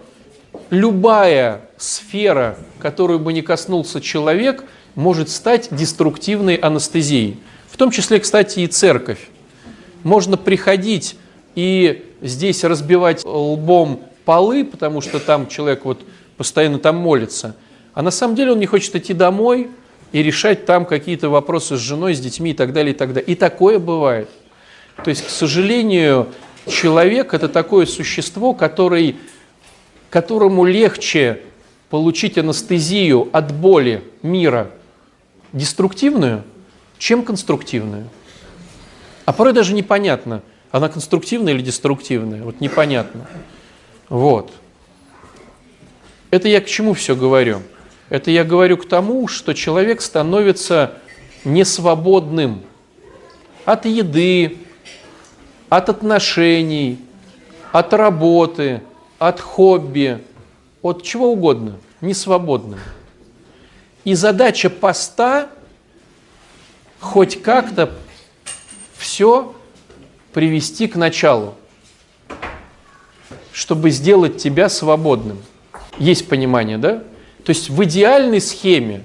любая 0.70 1.60
сфера, 1.76 2.58
которую 2.80 3.20
бы 3.20 3.32
не 3.32 3.42
коснулся 3.42 4.00
человек– 4.00 4.64
может 4.94 5.28
стать 5.28 5.68
деструктивной 5.70 6.56
анестезией. 6.56 7.38
В 7.70 7.76
том 7.76 7.90
числе, 7.90 8.18
кстати, 8.20 8.61
и 8.61 8.66
церковь. 8.66 9.28
Можно 10.02 10.37
приходить 10.37 11.16
и 11.54 12.04
здесь 12.20 12.64
разбивать 12.64 13.25
лбом 13.25 14.02
полы, 14.25 14.64
потому 14.64 15.00
что 15.00 15.18
там 15.18 15.49
человек 15.49 15.85
вот 15.85 16.00
постоянно 16.37 16.78
там 16.78 16.97
молится, 16.97 17.56
а 17.92 18.02
на 18.02 18.11
самом 18.11 18.35
деле 18.35 18.52
он 18.52 18.61
не 18.61 18.66
хочет 18.66 18.94
идти 18.97 19.12
домой 19.12 19.68
и 20.12 20.23
решать 20.23 20.64
там 20.64 20.87
какие-то 20.87 21.28
вопросы 21.28 21.76
с 21.76 21.80
женой, 21.80 22.14
с 22.14 22.20
детьми 22.20 22.52
и 22.52 22.54
так 22.54 22.73
далее, 22.73 22.94
и 22.94 22.97
так 22.97 23.12
далее. 23.12 23.30
И 23.30 23.35
такое 23.35 23.78
бывает. 23.78 24.28
То 25.04 25.11
есть, 25.11 25.26
к 25.26 25.30
сожалению, 25.30 26.28
человек– 26.66 27.35
это 27.35 27.49
такое 27.49 27.87
существо, 27.87 28.54
который, 28.54 29.16
которому 30.09 30.64
легче 30.64 31.40
получить 31.90 32.38
анестезию 32.38 33.28
от 33.32 33.52
боли 33.52 34.02
мира– 34.23 34.70
деструктивную, 35.52 36.42
чем 36.99 37.25
конструктивную. 37.25 38.09
А 39.25 39.33
порой 39.33 39.52
даже 39.52 39.75
непонятно, 39.75 40.42
она 40.71 40.88
конструктивная 40.88 41.54
или 41.54 41.62
деструктивная. 41.62 42.42
Вот 42.42 42.61
непонятно. 42.61 43.26
Вот. 44.09 44.52
Это 46.30 46.49
я 46.49 46.61
к 46.61 46.66
чему 46.66 46.95
все 46.95 47.16
говорю? 47.16 47.62
Это 48.09 48.30
я 48.30 48.45
говорю 48.45 48.76
к 48.76 48.88
тому, 48.88 49.28
что 49.28 49.54
человек 49.54 50.00
становится 50.00 50.95
несвободным 51.45 52.62
от 53.64 53.87
еды, 53.87 54.59
от 55.69 55.88
отношений, 55.88 56.99
от 57.73 57.92
работы, 57.92 58.83
от 59.19 59.40
хобби, 59.40 60.23
от 60.83 61.02
чего 61.02 61.33
угодно, 61.33 61.76
несвободным. 62.00 62.80
И 64.04 64.14
задача 64.14 64.71
поста 64.71 65.50
хоть 67.00 67.42
как-то 67.42 67.92
все 68.97 69.54
привести 70.33 70.87
к 70.87 70.97
началу, 70.97 71.54
чтобы 73.52 73.90
сделать 73.90 74.38
тебя 74.38 74.69
свободным. 74.69 75.42
Есть 75.99 76.28
понимание, 76.28 76.78
да? 76.78 77.02
То 77.45 77.50
есть 77.50 77.69
в 77.69 77.83
идеальной 77.85 78.40
схеме 78.40 79.04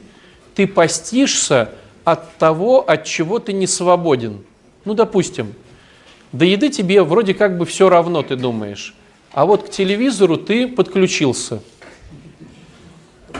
ты 0.53 0.67
постишься 0.67 1.71
от 2.03 2.37
того, 2.37 2.87
от 2.87 3.05
чего 3.05 3.39
ты 3.39 3.53
не 3.53 3.67
свободен. 3.67 4.43
Ну, 4.85 4.93
допустим, 4.93 5.53
до 6.31 6.45
еды 6.45 6.69
тебе 6.69 7.01
вроде 7.03 7.33
как 7.33 7.57
бы 7.57 7.65
все 7.65 7.89
равно, 7.89 8.21
ты 8.21 8.35
думаешь. 8.35 8.93
А 9.31 9.45
вот 9.45 9.67
к 9.67 9.71
телевизору 9.71 10.37
ты 10.37 10.67
подключился. 10.67 11.61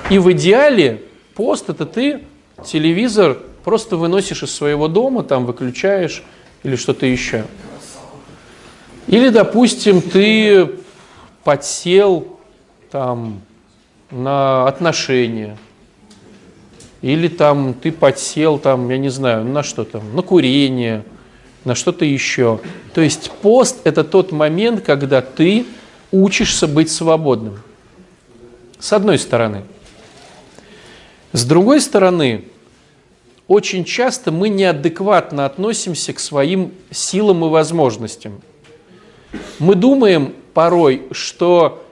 И 0.09 0.17
в 0.17 0.31
идеале 0.31 1.03
Пост– 1.35 1.69
это 1.69 1.85
ты 1.85 2.23
телевизор 2.65 3.37
просто 3.65 3.97
выносишь 3.97 4.43
из 4.43 4.55
своего 4.55 4.87
дома, 4.87 5.21
там 5.23 5.45
выключаешь 5.45 6.23
или 6.63 6.77
что-то 6.77 7.05
еще. 7.05 7.43
Или, 9.07 9.29
допустим, 9.29 10.01
ты 10.01 10.71
подсел 11.43 12.39
там 12.89 13.41
на 14.11 14.65
отношения, 14.65 15.57
или 17.01 17.27
там 17.27 17.73
ты 17.73 17.91
подсел 17.91 18.57
там, 18.57 18.89
я 18.89 18.97
не 18.97 19.09
знаю, 19.09 19.43
на 19.43 19.61
что 19.61 19.83
там, 19.83 20.15
на 20.15 20.21
курение, 20.21 21.03
на 21.65 21.75
что-то 21.75 22.05
еще. 22.05 22.61
То 22.93 23.01
есть 23.01 23.29
пост– 23.41 23.81
это 23.83 24.05
тот 24.05 24.31
момент, 24.31 24.85
когда 24.85 25.21
ты 25.21 25.65
учишься 26.11 26.65
быть 26.65 26.89
свободным. 26.89 27.59
С 28.79 28.93
одной 28.93 29.19
стороны– 29.19 29.63
с 31.35 31.43
другой 31.43 31.81
стороны, 31.81 32.45
очень 33.47 33.83
часто 33.83 34.31
мы 34.31 34.49
неадекватно 34.49 35.45
относимся 35.45 36.13
к 36.13 36.19
своим 36.19 36.71
силам 36.91 37.43
и 37.45 37.49
возможностям. 37.49 38.41
Мы 39.59 39.75
думаем 39.75 40.33
порой, 40.53 41.03
что 41.11 41.85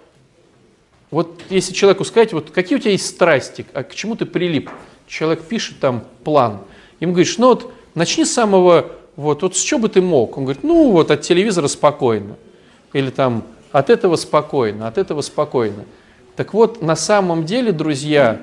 вот 1.12 1.42
если 1.50 1.74
человеку 1.74 2.06
сказать, 2.06 2.32
вот 2.32 2.52
какие 2.52 2.78
у 2.78 2.82
тебя 2.82 2.92
есть 2.92 3.06
страсти, 3.06 3.66
а 3.74 3.84
к 3.84 3.94
чему 3.94 4.16
ты 4.16 4.26
прилип? 4.26 4.70
Человек 5.08 5.44
пишет 5.44 5.80
там 5.80 6.06
план. 6.24 6.62
Ему 7.02 7.12
говоришь, 7.12 7.38
ну 7.38 7.50
вот 7.50 7.74
начни 7.96 8.24
с 8.26 8.34
самого, 8.34 8.92
вот, 9.18 9.42
вот 9.42 9.58
с 9.58 9.62
чего 9.62 9.82
бы 9.82 9.90
ты 9.90 10.02
мог? 10.02 10.38
Он 10.38 10.46
говорит, 10.46 10.64
ну 10.64 10.90
вот 10.92 11.12
от 11.12 11.22
телевизора 11.22 11.68
спокойно. 11.68 12.38
Или 12.94 13.10
там 13.10 13.44
от 13.74 13.90
этого 13.90 14.16
спокойно, 14.16 14.88
от 14.88 14.98
этого 14.98 15.22
спокойно. 15.22 15.86
Так 16.36 16.54
вот, 16.54 16.82
на 16.82 16.96
самом 16.96 17.46
деле, 17.46 17.72
друзья, 17.72 18.42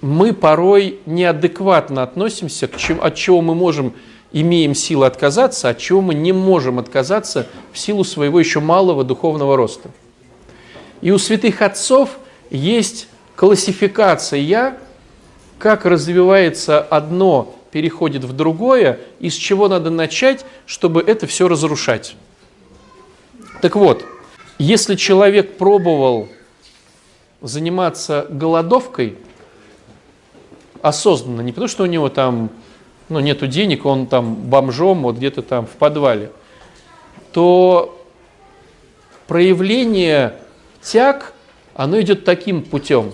мы 0.00 0.32
порой 0.32 1.00
неадекватно 1.06 2.02
относимся 2.02 2.68
к 2.68 2.76
чему, 2.76 3.02
от 3.02 3.14
чего 3.14 3.40
мы 3.40 3.54
можем, 3.54 3.94
имеем 4.32 4.74
силы 4.74 5.06
отказаться, 5.06 5.70
от 5.70 5.78
чего 5.78 6.00
мы 6.00 6.14
не 6.14 6.32
можем 6.32 6.78
отказаться 6.78 7.46
в 7.72 7.78
силу 7.78 8.04
своего 8.04 8.38
еще 8.38 8.60
малого 8.60 9.04
духовного 9.04 9.56
роста. 9.56 9.90
И 11.00 11.10
у 11.10 11.18
святых 11.18 11.62
отцов 11.62 12.18
есть 12.50 13.08
классификация, 13.34 14.78
как 15.58 15.86
развивается 15.86 16.80
одно, 16.80 17.54
переходит 17.70 18.24
в 18.24 18.32
другое, 18.32 19.00
из 19.20 19.34
чего 19.34 19.68
надо 19.68 19.90
начать, 19.90 20.44
чтобы 20.66 21.02
это 21.02 21.26
все 21.26 21.48
разрушать. 21.48 22.16
Так 23.62 23.76
вот, 23.76 24.04
если 24.58 24.94
человек 24.94 25.56
пробовал 25.56 26.28
заниматься 27.42 28.26
голодовкой 28.30 29.16
осознанно, 30.86 31.40
не 31.40 31.52
потому 31.52 31.68
что 31.68 31.82
у 31.82 31.86
него 31.86 32.08
там 32.08 32.50
ну, 33.08 33.20
нету 33.20 33.46
денег, 33.46 33.86
он 33.86 34.06
там 34.06 34.34
бомжом, 34.34 35.02
вот 35.02 35.16
где-то 35.16 35.42
там 35.42 35.66
в 35.66 35.70
подвале, 35.70 36.30
то 37.32 38.00
проявление 39.26 40.34
тяг, 40.82 41.34
оно 41.74 42.00
идет 42.00 42.24
таким 42.24 42.62
путем. 42.62 43.12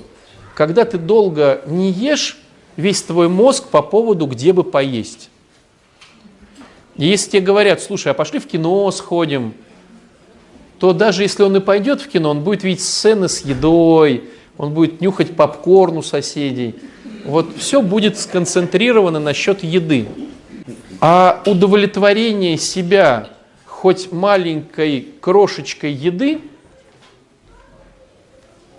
Когда 0.55 0.85
ты 0.85 0.99
долго 0.99 1.63
не 1.67 1.91
ешь, 1.91 2.39
весь 2.77 3.03
твой 3.03 3.29
мозг 3.29 3.69
по 3.69 3.83
поводу, 3.83 4.27
где 4.27 4.53
бы 4.53 4.65
поесть. 4.65 5.31
И 6.97 7.07
если 7.07 7.31
тебе 7.31 7.43
говорят, 7.43 7.81
слушай, 7.81 8.13
а 8.13 8.15
пошли 8.15 8.39
в 8.39 8.47
кино 8.47 8.91
сходим, 8.91 9.55
то 10.79 10.93
даже 10.93 11.23
если 11.23 11.43
он 11.43 11.57
и 11.57 11.61
пойдет 11.61 12.03
в 12.03 12.09
кино, 12.09 12.31
он 12.31 12.43
будет 12.43 12.65
видеть 12.65 12.83
сцены 12.83 13.29
с 13.29 13.45
едой, 13.45 14.25
он 14.59 14.75
будет 14.75 15.01
нюхать 15.01 15.35
попкорн 15.35 15.97
у 15.97 16.03
соседей. 16.03 16.75
Вот 17.25 17.57
все 17.57 17.83
будет 17.83 18.19
сконцентрировано 18.19 19.21
насчет 19.21 19.63
еды. 19.63 20.07
А 21.01 21.43
удовлетворение 21.47 22.57
себя 22.57 23.29
хоть 23.67 24.13
маленькой 24.13 25.09
крошечкой 25.21 25.93
еды– 25.93 26.41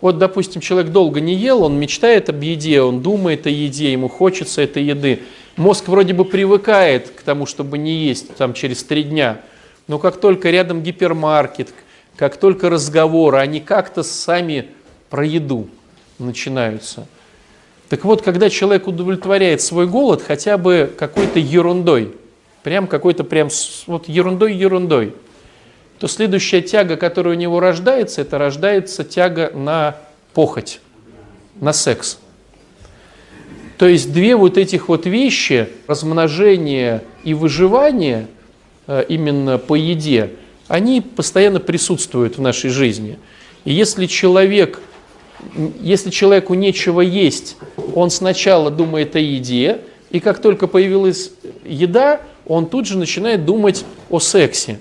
вот, 0.03 0.17
допустим, 0.17 0.59
человек 0.59 0.91
долго 0.91 1.21
не 1.21 1.33
ел, 1.33 1.63
он 1.63 1.79
мечтает 1.79 2.27
об 2.27 2.41
еде, 2.41 2.81
он 2.81 3.01
думает 3.01 3.47
о 3.47 3.49
еде, 3.49 3.93
ему 3.93 4.09
хочется 4.09 4.61
этой 4.61 4.83
еды. 4.83 5.21
Мозг 5.55 5.87
вроде 5.87 6.13
бы 6.13 6.25
привыкает 6.25 7.11
к 7.11 7.21
тому, 7.21 7.45
чтобы 7.45 7.77
не 7.77 7.93
есть 7.93 8.35
там 8.35 8.53
через 8.53 8.83
три 8.83 9.03
дня. 9.03 9.39
Но 9.87 9.99
как 9.99 10.19
только 10.19 10.49
рядом 10.49 10.83
гипермаркет, 10.83 11.73
как 12.17 12.35
только 12.35 12.69
разговоры, 12.69 13.37
они 13.37 13.61
как-то 13.61 14.03
сами 14.03 14.65
про 15.09 15.25
еду 15.25 15.69
начинаются. 16.19 17.07
Так 17.93 18.05
вот, 18.05 18.23
когда 18.23 18.49
человек 18.49 18.87
удовлетворяет 18.87 19.61
свой 19.61 19.85
голод 19.85 20.23
хотя 20.23 20.57
бы 20.57 20.91
какой-то 20.97 21.37
ерундой, 21.37 22.15
прям 22.63 22.87
какой-то 22.87 23.23
прям 23.23 23.49
вот 23.85 24.09
ерундой-ерундой, 24.09 25.13
то 25.99 26.07
следующая 26.07 26.63
тяга, 26.63 26.97
которая 26.97 27.35
у 27.35 27.37
него 27.37 27.59
рождается, 27.59 28.21
это 28.21 28.39
рождается 28.39 29.03
тяга 29.03 29.51
на 29.53 29.95
похоть, 30.33 30.79
на 31.61 31.71
секс. 31.71 32.17
То 33.77 33.87
есть 33.87 34.11
две 34.11 34.35
вот 34.35 34.57
этих 34.57 34.89
вот 34.89 35.05
вещи, 35.05 35.69
размножение 35.85 37.03
и 37.23 37.35
выживание 37.35 38.25
э, 38.87 39.05
именно 39.07 39.59
по 39.59 39.75
еде, 39.75 40.31
они 40.67 40.99
постоянно 41.01 41.59
присутствуют 41.59 42.39
в 42.39 42.41
нашей 42.41 42.71
жизни. 42.71 43.19
И 43.65 43.71
если 43.71 44.07
человек, 44.07 44.79
если 45.81 46.09
человеку 46.09 46.53
нечего 46.53 47.01
есть, 47.01 47.57
он 47.95 48.09
сначала 48.09 48.71
думает 48.71 49.15
о 49.15 49.19
еде, 49.19 49.81
и 50.09 50.19
как 50.19 50.41
только 50.41 50.67
появилась 50.67 51.31
еда, 51.65 52.21
он 52.45 52.67
тут 52.67 52.85
же 52.87 52.97
начинает 52.97 53.45
думать 53.45 53.85
о 54.09 54.19
сексе 54.19 54.79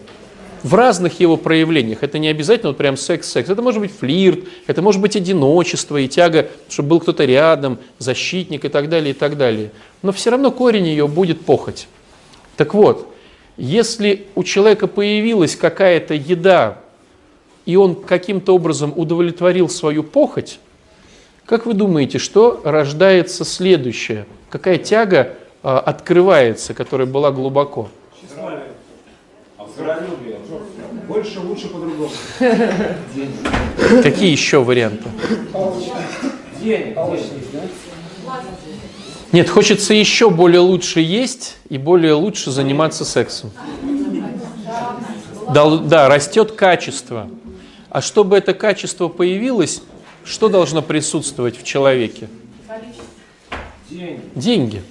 в 0.62 0.74
разных 0.74 1.20
его 1.20 1.36
проявлениях. 1.36 2.02
Это 2.02 2.18
не 2.18 2.28
обязательно 2.28 2.70
вот 2.70 2.78
прям 2.78 2.96
секс-секс. 2.96 3.50
Это 3.50 3.62
может 3.62 3.80
быть 3.80 3.92
флирт, 3.92 4.40
это 4.66 4.82
может 4.82 5.00
быть 5.00 5.16
одиночество 5.16 5.96
и 5.96 6.08
тяга, 6.08 6.48
чтобы 6.68 6.90
был 6.90 7.00
кто-то 7.00 7.24
рядом, 7.24 7.78
защитник 7.98 8.64
и 8.64 8.68
так 8.68 8.88
далее, 8.88 9.10
и 9.10 9.14
так 9.14 9.36
далее. 9.36 9.70
Но 10.02 10.12
все 10.12 10.30
равно 10.30 10.50
корень 10.50 10.86
ее 10.86 11.08
будет 11.08 11.40
похоть. 11.40 11.88
Так 12.56 12.74
вот, 12.74 13.12
если 13.56 14.26
у 14.34 14.44
человека 14.44 14.86
появилась 14.86 15.56
какая-то 15.56 16.14
еда, 16.14 16.78
и 17.66 17.76
он 17.76 17.94
каким-то 17.94 18.54
образом 18.54 18.92
удовлетворил 18.96 19.68
свою 19.68 20.02
похоть, 20.02 20.58
как 21.46 21.66
вы 21.66 21.74
думаете, 21.74 22.18
что 22.18 22.60
рождается 22.64 23.44
следующее? 23.44 24.26
Какая 24.48 24.78
тяга 24.78 25.34
а, 25.62 25.80
открывается, 25.80 26.72
которая 26.72 27.06
была 27.06 27.30
глубоко? 27.30 27.88
Больше, 31.08 31.40
лучше, 31.40 31.68
по-другому. 31.68 32.10
Какие 34.02 34.30
еще 34.30 34.62
варианты? 34.62 35.04
Нет, 39.32 39.48
хочется 39.50 39.94
еще 39.94 40.30
более 40.30 40.60
лучше 40.60 41.00
есть 41.00 41.56
и 41.68 41.76
более 41.76 42.14
лучше 42.14 42.50
заниматься 42.50 43.04
сексом. 43.04 43.50
Да, 45.52 45.76
да, 45.76 46.08
растет 46.08 46.52
качество. 46.52 47.28
А 47.92 48.00
чтобы 48.00 48.38
это 48.38 48.54
качество 48.54 49.08
появилось, 49.08 49.82
что 50.24 50.48
должно 50.48 50.80
присутствовать 50.80 51.58
в 51.58 51.62
человеке? 51.62 52.26
Деньги. 54.34 54.82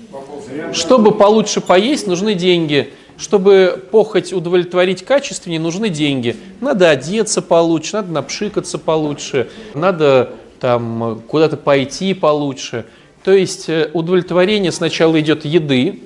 Чтобы 0.72 1.12
получше 1.12 1.62
поесть, 1.62 2.06
нужны 2.06 2.36
деньги. 2.36 2.94
Чтобы 3.18 3.84
похоть 3.90 4.32
удовлетворить 4.34 5.04
качественнее, 5.04 5.60
нужны 5.60 5.90
деньги. 5.90 6.36
Надо 6.60 6.92
одеться 6.92 7.42
получше, 7.42 7.94
надо 7.94 8.12
напшикаться 8.12 8.78
получше, 8.78 9.50
надо 9.74 10.34
там 10.60 11.24
куда-то 11.28 11.58
пойти 11.58 12.14
получше. 12.14 12.86
То 13.24 13.32
есть 13.32 13.68
э, 13.68 13.90
удовлетворение 13.94 14.72
сначала 14.72 15.20
идет 15.20 15.44
еды, 15.44 16.04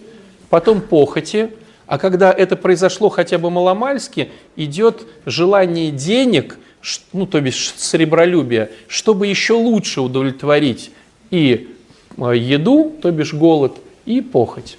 потом 0.50 0.80
похоти, 0.80 1.52
а 1.88 1.98
когда 1.98 2.32
это 2.32 2.56
произошло 2.56 3.10
хотя 3.10 3.38
бы 3.38 3.50
маломальски, 3.50 4.32
идет 4.56 5.06
желание 5.26 5.92
денег, 5.92 6.58
ну 7.14 7.26
то 7.26 7.42
бишь 7.42 7.74
сребролюбие, 7.78 8.72
чтобы 8.88 9.28
еще 9.28 9.54
лучше 9.54 10.02
удовлетворить 10.02 10.92
и 11.32 11.70
э, 12.18 12.38
еду, 12.38 12.94
то 13.02 13.12
бишь 13.12 13.34
голод, 13.34 13.78
и 14.06 14.22
похоть. 14.22 14.78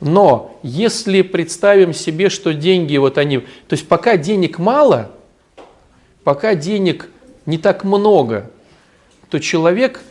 Но 0.00 0.58
если 0.62 1.22
представим 1.22 1.92
себе, 1.92 2.28
что 2.28 2.54
деньги 2.54 2.96
вот 2.96 3.18
они... 3.18 3.38
То 3.38 3.72
есть 3.72 3.88
пока 3.88 4.16
денег 4.16 4.58
мало, 4.58 5.10
пока 6.22 6.54
денег 6.54 7.08
не 7.46 7.58
так 7.58 7.82
много, 7.84 8.50
то 9.30 9.40
человек 9.40 10.02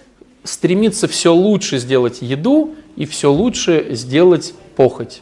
стремится 0.43 1.07
все 1.07 1.33
лучше 1.33 1.77
сделать 1.77 2.21
еду 2.21 2.75
и 2.95 3.05
все 3.05 3.31
лучше 3.31 3.87
сделать 3.91 4.53
похоть. 4.75 5.21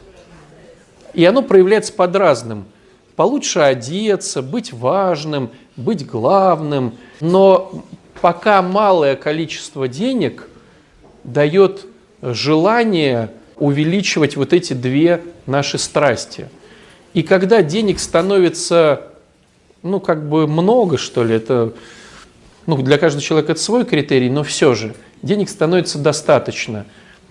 И 1.14 1.24
оно 1.24 1.42
проявляется 1.42 1.92
под 1.92 2.16
разным. 2.16 2.66
Получше 3.16 3.60
одеться, 3.60 4.42
быть 4.42 4.72
важным, 4.72 5.50
быть 5.76 6.06
главным. 6.06 6.94
Но 7.20 7.84
пока 8.20 8.62
малое 8.62 9.16
количество 9.16 9.88
денег 9.88 10.48
дает 11.24 11.86
желание 12.22 13.30
увеличивать 13.56 14.36
вот 14.36 14.52
эти 14.52 14.74
две 14.74 15.22
наши 15.46 15.78
страсти. 15.78 16.48
И 17.14 17.22
когда 17.22 17.62
денег 17.62 17.98
становится, 17.98 19.08
ну, 19.82 20.00
как 20.00 20.28
бы 20.28 20.46
много, 20.46 20.98
что 20.98 21.24
ли, 21.24 21.36
это, 21.36 21.72
ну, 22.66 22.76
для 22.82 22.98
каждого 22.98 23.22
человека 23.22 23.52
это 23.52 23.60
свой 23.60 23.86
критерий, 23.86 24.28
но 24.28 24.42
все 24.42 24.74
же, 24.74 24.94
денег 25.22 25.48
становится 25.48 25.98
достаточно. 25.98 26.84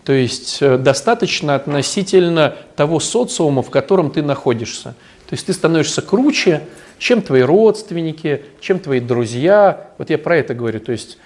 То 0.03 0.13
есть 0.13 0.59
э, 0.61 0.77
достаточно 0.77 1.55
относительно 1.55 2.55
того 2.75 2.99
социума, 2.99 3.61
в 3.61 3.69
котором 3.69 4.11
ты 4.11 4.21
находишься. 4.21 4.95
То 5.27 5.33
есть 5.33 5.45
ты 5.45 5.53
становишься 5.53 6.01
круче, 6.01 6.61
чем 6.97 7.21
твои 7.21 7.41
родственники, 7.41 8.43
чем 8.59 8.79
твои 8.79 8.99
друзья. 8.99 9.89
Вот 9.97 10.09
я 10.09 10.17
про 10.17 10.37
это 10.37 10.53
говорю. 10.53 10.79
То 10.79 10.91
есть 10.91 11.17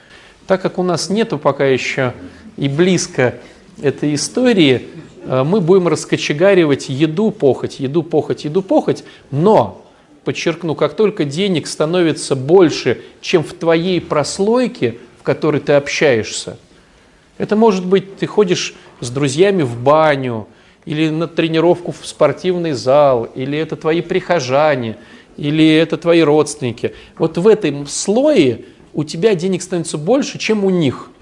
так 0.47 0.62
как 0.62 0.79
у 0.79 0.83
нас 0.83 1.09
нету 1.09 1.38
пока 1.38 1.65
еще 1.65 2.13
и 2.57 2.67
близко 2.67 3.35
этой 3.81 4.15
истории 4.15 4.88
э, 5.23 5.43
мы 5.43 5.62
будем 5.62 5.88
раскочегаривать 5.88 6.89
еду, 6.89 7.31
похоть, 7.31 7.79
еду, 7.79 8.03
похоть, 8.03 8.45
еду, 8.45 8.62
похоть, 8.62 9.03
но, 9.31 9.85
подчеркну, 10.23 10.75
как 10.75 10.95
только 10.95 11.23
денег 11.23 11.67
становится 11.67 12.35
больше, 12.35 13.01
чем 13.21 13.43
в 13.43 13.53
твоей 13.53 14.01
прослойке, 14.01 14.97
в 15.19 15.23
которой 15.23 15.62
ты 15.62 15.73
общаешься, 15.73 16.57
это 17.38 17.55
может 17.55 17.85
быть, 17.85 18.17
ты 18.17 18.25
ходишь 18.25 18.73
с 19.01 19.09
друзьями 19.09 19.62
в 19.62 19.79
баню, 19.79 20.47
или 20.89 21.10
на 21.10 21.28
тренировку 21.28 21.91
в 21.91 22.06
спортивный 22.06 22.73
зал, 22.73 23.25
или 23.36 23.58
это 23.58 23.75
твои 23.75 24.02
прихожане, 24.02 24.97
или 25.38 25.75
это 25.75 25.97
твои 25.97 26.21
родственники. 26.21 26.95
Вот 27.17 27.38
в 27.38 27.47
этом 27.47 27.86
слое 27.86 28.65
у 28.93 29.04
тебя 29.04 29.36
денег 29.36 29.62
становится 29.62 29.97
больше, 29.97 30.38
чем 30.39 30.65
у 30.65 30.69
них– 30.69 31.12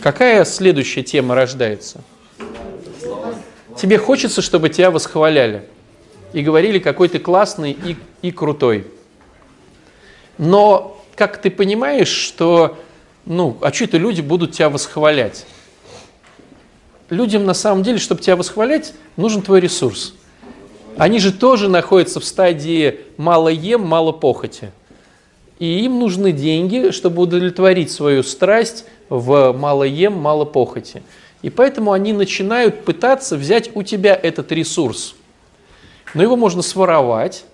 какая 0.00 0.44
следующая 0.44 1.02
тема 1.02 1.34
рождается? 1.34 2.02
Тебе 3.76 3.98
хочется, 3.98 4.42
чтобы 4.42 4.68
тебя 4.68 4.90
восхваляли 4.90 5.64
и 6.32 6.42
говорили, 6.42 6.78
какой 6.78 7.08
ты 7.08 7.18
классный 7.18 7.72
и, 7.72 7.96
и 8.22 8.30
крутой. 8.30 8.86
Но 10.38 11.02
как 11.14 11.40
ты 11.40 11.50
понимаешь, 11.50 12.08
что, 12.08 12.78
ну, 13.24 13.56
а 13.60 13.72
что 13.72 13.84
это 13.84 13.96
люди 13.96 14.20
будут 14.20 14.52
тебя 14.52 14.68
восхвалять? 14.68 15.46
Людям 17.10 17.44
на 17.44 17.54
самом 17.54 17.82
деле, 17.82 17.98
чтобы 17.98 18.22
тебя 18.22 18.36
восхвалять, 18.36 18.94
нужен 19.16 19.42
твой 19.42 19.60
ресурс. 19.60 20.14
Они 20.96 21.18
же 21.18 21.32
тоже 21.32 21.68
находятся 21.68 22.20
в 22.20 22.24
стадии 22.24 23.00
мало 23.16 23.48
ем, 23.48 23.82
мало 23.82 24.12
похоти. 24.12 24.70
И 25.58 25.84
им 25.84 25.98
нужны 25.98 26.32
деньги, 26.32 26.90
чтобы 26.90 27.22
удовлетворить 27.22 27.90
свою 27.90 28.22
страсть 28.22 28.84
в 29.08 29.52
мало 29.52 29.84
ем, 29.84 30.14
мало 30.14 30.44
похоти. 30.44 31.02
И 31.42 31.50
поэтому 31.50 31.92
они 31.92 32.12
начинают 32.12 32.84
пытаться 32.84 33.36
взять 33.36 33.70
у 33.74 33.82
тебя 33.82 34.14
этот 34.14 34.52
ресурс. 34.52 35.14
Но 36.14 36.22
его 36.22 36.36
можно 36.36 36.62
своровать. 36.62 37.44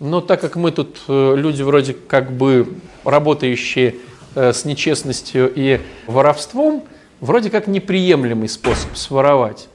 Но 0.00 0.20
так 0.20 0.40
как 0.40 0.56
мы 0.56 0.72
тут 0.72 0.98
э, 1.08 1.34
люди 1.36 1.62
вроде 1.62 1.94
как 1.94 2.32
бы 2.32 2.74
работающие 3.04 3.94
э, 4.34 4.52
с 4.52 4.64
нечестностью 4.64 5.50
и 5.54 5.80
воровством, 6.06 6.84
вроде 7.20 7.50
как 7.50 7.66
неприемлемый 7.66 8.48
способ 8.48 8.96
своровать. 8.96 9.68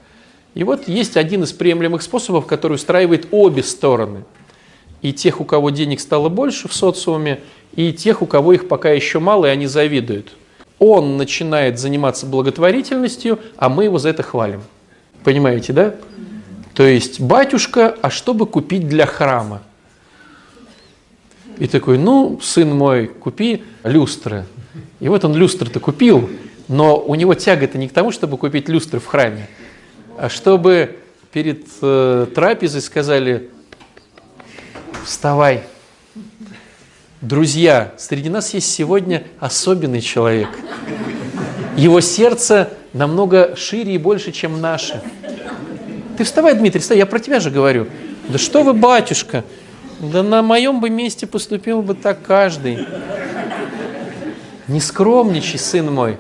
И 0.54 0.64
вот 0.64 0.88
есть 0.88 1.18
один 1.18 1.44
из 1.44 1.54
приемлемых 1.54 2.02
способов, 2.02 2.46
который 2.46 2.74
устраивает 2.74 3.28
обе 3.32 3.64
стороны. 3.64 4.24
И 5.02 5.14
тех, 5.14 5.42
у 5.42 5.46
кого 5.46 5.70
денег 5.70 6.00
стало 6.00 6.30
больше 6.30 6.68
в 6.68 6.74
социуме, 6.74 7.40
и 7.76 7.94
тех, 7.94 8.22
у 8.22 8.26
кого 8.26 8.54
их 8.54 8.68
пока 8.68 8.92
еще 8.92 9.20
мало, 9.20 9.46
и 9.46 9.50
они 9.50 9.66
завидуют. 9.66 10.34
Он 10.78 11.18
начинает 11.18 11.80
заниматься 11.80 12.26
благотворительностью, 12.26 13.40
а 13.58 13.70
мы 13.70 13.86
его 13.86 13.98
за 13.98 14.10
это 14.10 14.24
хвалим. 14.24 14.62
Понимаете, 15.24 15.74
да? 15.74 15.96
То 16.74 16.84
есть, 16.84 17.20
батюшка, 17.20 17.96
а 18.02 18.10
что 18.10 18.34
бы 18.34 18.46
купить 18.46 18.88
для 18.88 19.06
храма? 19.06 19.62
И 21.58 21.68
такой, 21.68 21.98
ну, 21.98 22.40
сын 22.42 22.76
мой, 22.76 23.08
купи 23.08 23.64
люстры. 23.84 24.46
И 25.00 25.08
вот 25.08 25.24
он 25.24 25.36
люстры-то 25.36 25.80
купил, 25.80 26.30
но 26.72 26.98
у 26.98 27.16
него 27.16 27.34
тяга-то 27.34 27.78
не 27.78 27.90
к 27.90 27.92
тому, 27.92 28.12
чтобы 28.12 28.38
купить 28.38 28.70
люстры 28.70 29.02
в 29.02 29.06
храме, 29.06 29.50
а 30.18 30.30
чтобы 30.30 31.00
перед 31.34 31.66
э, 31.82 32.28
трапезой 32.34 32.82
сказали, 32.82 33.50
вставай. 35.04 35.64
Друзья, 37.20 37.94
среди 37.98 38.30
нас 38.30 38.54
есть 38.54 38.72
сегодня 38.72 39.26
особенный 39.42 40.00
человек. 40.00 40.48
Его 41.76 42.00
сердце 42.00 42.70
намного 42.94 43.58
шире 43.58 43.96
и 43.96 43.98
больше, 43.98 44.32
чем 44.32 44.62
наше. 44.62 45.02
Ты 46.18 46.24
вставай, 46.24 46.56
Дмитрий, 46.56 46.80
вставай, 46.80 47.00
я 47.00 47.06
про 47.06 47.20
тебя 47.20 47.42
же 47.42 47.52
говорю. 47.52 47.88
Да 48.30 48.38
что 48.38 48.64
вы, 48.64 48.72
батюшка, 48.72 49.44
да 50.00 50.24
на 50.24 50.42
моем 50.42 50.80
бы 50.80 50.90
месте 50.90 51.28
поступил 51.28 51.82
бы 51.82 51.96
так 51.96 52.22
каждый. 52.26 52.88
Не 54.70 54.80
скромничай, 54.80 55.60
сын 55.60 55.94
мой, 55.94 56.18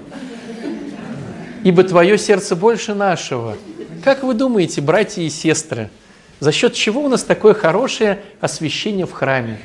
ибо 1.64 1.84
твое 1.84 2.18
сердце 2.18 2.56
больше 2.56 2.94
нашего. 2.94 3.58
Как 4.04 4.24
вы 4.24 4.34
думаете, 4.34 4.82
братья 4.82 5.22
и 5.22 5.30
сестры, 5.30 5.90
за 6.40 6.52
счет 6.52 6.74
чего 6.74 7.04
у 7.04 7.08
нас 7.08 7.24
такое 7.24 7.54
хорошее 7.54 8.20
освящение 8.40 9.06
в 9.06 9.12
храме? 9.12 9.60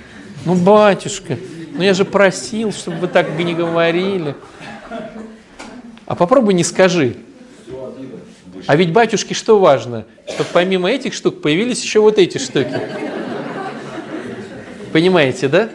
Ну, 0.45 0.55
батюшка, 0.55 1.39
ну 1.73 1.83
я 1.83 1.95
же 1.95 2.05
просил, 2.05 2.73
чтобы 2.73 2.99
вы 2.99 3.09
так 3.09 3.39
не 3.39 3.55
говорили. 3.55 4.35
А 6.07 6.15
попробуй 6.15 6.55
не 6.55 6.65
скажи. 6.65 7.17
А 8.67 8.77
ведь 8.77 8.93
батюшке 8.93 9.35
что 9.35 9.59
важно? 9.59 10.05
Чтобы 10.29 10.49
помимо 10.53 10.91
этих 10.91 11.15
штук 11.15 11.41
появились 11.41 11.83
еще 11.83 12.01
вот 12.01 12.19
эти 12.19 12.39
штуки. 12.39 12.81
Понимаете, 14.93 15.49
да? 15.49 15.71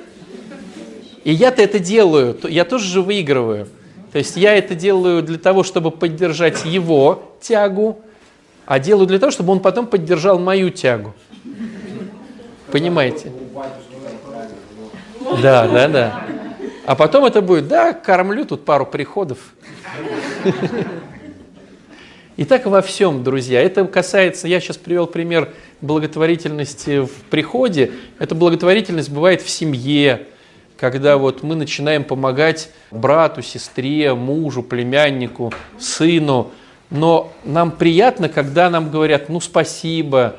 И 1.24 1.32
я-то 1.32 1.62
это 1.62 1.80
делаю, 1.80 2.38
я 2.50 2.66
тоже 2.66 2.88
же 2.88 3.02
выигрываю. 3.02 3.68
То 4.12 4.18
есть 4.18 4.36
я 4.36 4.56
это 4.56 4.76
делаю 4.76 5.24
для 5.24 5.38
того, 5.38 5.64
чтобы 5.64 5.90
поддержать 5.90 6.66
его 6.66 7.34
тягу, 7.40 8.02
а 8.66 8.80
делаю 8.80 9.08
для 9.08 9.20
того, 9.20 9.32
чтобы 9.32 9.54
он 9.54 9.60
потом 9.62 9.88
поддержал 9.88 10.38
мою 10.38 10.70
тягу. 10.70 11.14
Понимаете? 12.72 13.32
Да, 15.42 15.68
да, 15.68 15.88
да. 15.88 16.26
А 16.86 16.96
потом 16.96 17.26
это 17.26 17.42
будет, 17.42 17.68
да, 17.68 17.94
кормлю 17.94 18.46
тут 18.46 18.66
пару 18.66 18.86
приходов. 18.86 19.38
И 22.38 22.44
так 22.44 22.66
во 22.66 22.82
всем, 22.82 23.24
друзья. 23.24 23.62
Это 23.62 23.86
касается, 23.86 24.48
я 24.48 24.60
сейчас 24.60 24.78
привел 24.78 25.06
пример 25.06 25.54
благотворительности 25.82 27.06
в 27.06 27.12
приходе. 27.30 27.92
Эта 28.20 28.36
благотворительность 28.36 29.10
бывает 29.10 29.42
в 29.42 29.50
семье, 29.50 30.28
когда 30.82 31.18
вот 31.18 31.44
мы 31.44 31.54
начинаем 31.54 32.04
помогать 32.04 32.72
брату, 32.90 33.44
сестре, 33.44 34.16
мужу, 34.16 34.64
племяннику, 34.64 35.54
сыну. 35.78 36.50
Но 36.90 37.32
нам 37.44 37.70
приятно, 37.70 38.30
когда 38.30 38.68
нам 38.72 38.90
говорят, 38.90 39.30
ну 39.30 39.40
спасибо, 39.40 40.38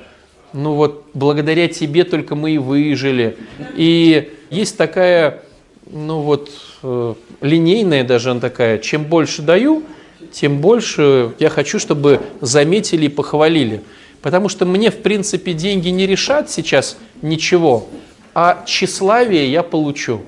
ну 0.52 0.74
вот 0.74 1.06
благодаря 1.14 1.68
тебе 1.68 2.02
только 2.02 2.34
мы 2.34 2.50
и 2.50 2.58
выжили. 2.58 3.36
И 3.76 4.32
есть 4.50 4.76
такая, 4.76 5.44
ну 5.88 6.22
вот, 6.22 6.50
э, 6.82 7.14
линейная 7.40 8.02
даже 8.02 8.32
она 8.32 8.40
такая, 8.40 8.78
чем 8.78 9.04
больше 9.04 9.42
даю, 9.42 9.84
тем 10.32 10.58
больше 10.58 11.34
я 11.38 11.50
хочу, 11.50 11.78
чтобы 11.78 12.20
заметили 12.40 13.04
и 13.06 13.08
похвалили. 13.08 13.80
Потому 14.22 14.48
что 14.48 14.66
мне, 14.66 14.90
в 14.90 15.02
принципе, 15.02 15.52
деньги 15.52 15.90
не 15.90 16.04
решат 16.04 16.50
сейчас 16.50 16.96
ничего, 17.22 17.86
а 18.34 18.64
тщеславие 18.66 19.48
я 19.52 19.62
получу. 19.62 20.22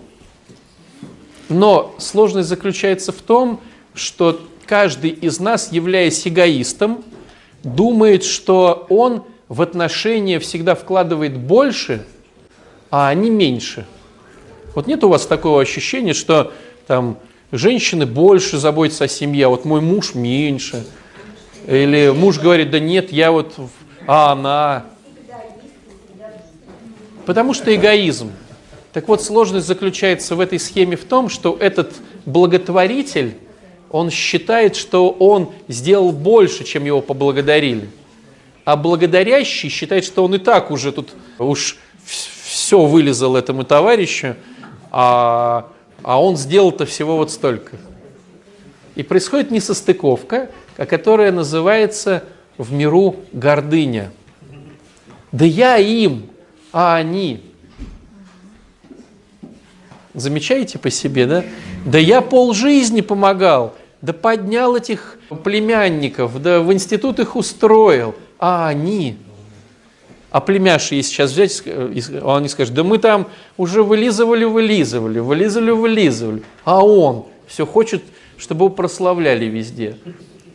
Но 1.54 1.94
сложность 1.98 2.48
заключается 2.48 3.12
в 3.12 3.22
том, 3.22 3.60
что 3.94 4.40
каждый 4.66 5.10
из 5.10 5.38
нас, 5.38 5.70
являясь 5.70 6.26
эгоистом, 6.26 7.04
думает, 7.62 8.24
что 8.24 8.86
он 8.88 9.22
в 9.48 9.62
отношения 9.62 10.40
всегда 10.40 10.74
вкладывает 10.74 11.38
больше, 11.38 12.04
а 12.90 13.08
они 13.08 13.30
меньше. 13.30 13.86
Вот 14.74 14.88
нет 14.88 15.04
у 15.04 15.08
вас 15.08 15.26
такого 15.26 15.62
ощущения, 15.62 16.12
что 16.12 16.52
там 16.88 17.18
женщины 17.52 18.04
больше 18.04 18.58
заботятся 18.58 19.04
о 19.04 19.08
семье, 19.08 19.46
а 19.46 19.50
вот 19.50 19.64
мой 19.64 19.80
муж 19.80 20.16
меньше. 20.16 20.84
Или 21.68 22.10
муж 22.12 22.40
говорит, 22.40 22.72
да 22.72 22.80
нет, 22.80 23.12
я 23.12 23.30
вот, 23.30 23.54
а 24.08 24.32
она. 24.32 24.86
Потому 27.24 27.54
что 27.54 27.72
эгоизм. 27.72 28.32
Так 28.94 29.08
вот, 29.08 29.20
сложность 29.20 29.66
заключается 29.66 30.36
в 30.36 30.40
этой 30.40 30.60
схеме 30.60 30.96
в 30.96 31.04
том, 31.04 31.28
что 31.28 31.56
этот 31.58 31.94
благотворитель, 32.26 33.34
он 33.90 34.08
считает, 34.08 34.76
что 34.76 35.10
он 35.10 35.50
сделал 35.66 36.12
больше, 36.12 36.62
чем 36.62 36.84
его 36.84 37.00
поблагодарили. 37.00 37.90
А 38.64 38.76
благодарящий 38.76 39.68
считает, 39.68 40.04
что 40.04 40.24
он 40.24 40.36
и 40.36 40.38
так 40.38 40.70
уже 40.70 40.92
тут 40.92 41.10
уж 41.40 41.76
все 42.04 42.86
вылезал 42.86 43.34
этому 43.34 43.64
товарищу, 43.64 44.36
а, 44.92 45.68
а 46.04 46.22
он 46.22 46.36
сделал-то 46.36 46.86
всего 46.86 47.16
вот 47.16 47.32
столько. 47.32 47.76
И 48.94 49.02
происходит 49.02 49.50
несостыковка, 49.50 50.50
которая 50.76 51.32
называется 51.32 52.22
в 52.58 52.72
миру 52.72 53.16
гордыня. 53.32 54.12
Да 55.32 55.44
я 55.44 55.78
им, 55.78 56.30
а 56.72 56.94
они. 56.94 57.53
Замечаете 60.14 60.78
по 60.78 60.90
себе, 60.90 61.26
да? 61.26 61.44
Да 61.84 61.98
я 61.98 62.20
полжизни 62.20 63.00
помогал, 63.00 63.74
да 64.00 64.12
поднял 64.12 64.76
этих 64.76 65.18
племянников, 65.42 66.40
да 66.40 66.60
в 66.60 66.72
институт 66.72 67.18
их 67.18 67.36
устроил, 67.36 68.14
а 68.38 68.68
они. 68.68 69.16
А 70.30 70.40
племяши, 70.40 70.96
если 70.96 71.10
сейчас 71.10 71.32
взять, 71.32 71.62
он 72.22 72.42
не 72.42 72.48
скажет, 72.48 72.74
да 72.74 72.82
мы 72.82 72.98
там 72.98 73.28
уже 73.56 73.82
вылизывали, 73.82 74.44
вылизывали, 74.44 75.20
вылизывали, 75.20 75.70
вылизывали, 75.70 76.42
а 76.64 76.84
он 76.84 77.26
все 77.46 77.66
хочет, 77.66 78.02
чтобы 78.36 78.64
его 78.66 78.74
прославляли 78.74 79.44
везде. 79.46 79.96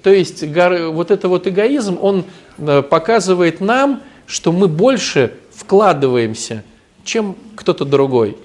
То 0.04 0.10
есть 0.10 0.44
вот 0.44 1.12
это 1.12 1.28
вот 1.28 1.48
эгоизм, 1.48 1.98
он 2.02 2.26
э, 2.58 2.82
показывает 2.82 3.62
нам, 3.62 4.02
что 4.26 4.52
мы 4.52 4.68
больше 4.68 5.34
вкладываемся, 5.54 6.64
чем 7.04 7.36
кто-то 7.56 7.86
другой. 7.86 8.38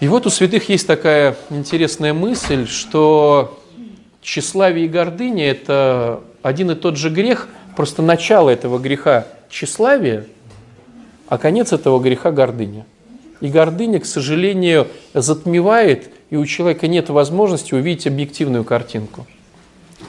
И 0.00 0.08
вот 0.08 0.26
у 0.26 0.30
святых 0.30 0.68
есть 0.68 0.86
такая 0.86 1.36
интересная 1.50 2.12
мысль, 2.12 2.66
что 2.66 3.60
тщеславие 4.22 4.86
и 4.86 4.88
гордыня– 4.88 5.44
это 5.50 6.20
один 6.42 6.70
и 6.72 6.74
тот 6.74 6.96
же 6.96 7.10
грех, 7.10 7.48
просто 7.76 8.02
начало 8.02 8.50
этого 8.50 8.78
греха 8.78 9.26
тщеславие, 9.48 10.26
а 11.28 11.38
конец 11.38 11.72
этого 11.72 12.00
греха 12.00 12.32
гордыня. 12.32 12.86
И 13.40 13.48
гордыня, 13.48 14.00
к 14.00 14.06
сожалению, 14.06 14.88
затмевает 15.12 16.10
и 16.30 16.36
у 16.36 16.44
человека 16.46 16.88
нет 16.88 17.10
возможности 17.10 17.74
увидеть 17.74 18.06
объективную 18.06 18.64
картинку. 18.64 19.26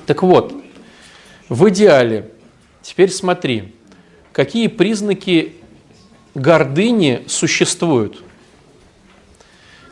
Так 0.08 0.24
вот, 0.24 0.54
в 1.50 1.70
идеале, 1.70 2.32
теперь 2.82 3.12
смотри, 3.12 3.76
какие 4.32 4.68
признаки 4.68 5.56
гордыни 6.34 7.24
существуют. 7.28 8.24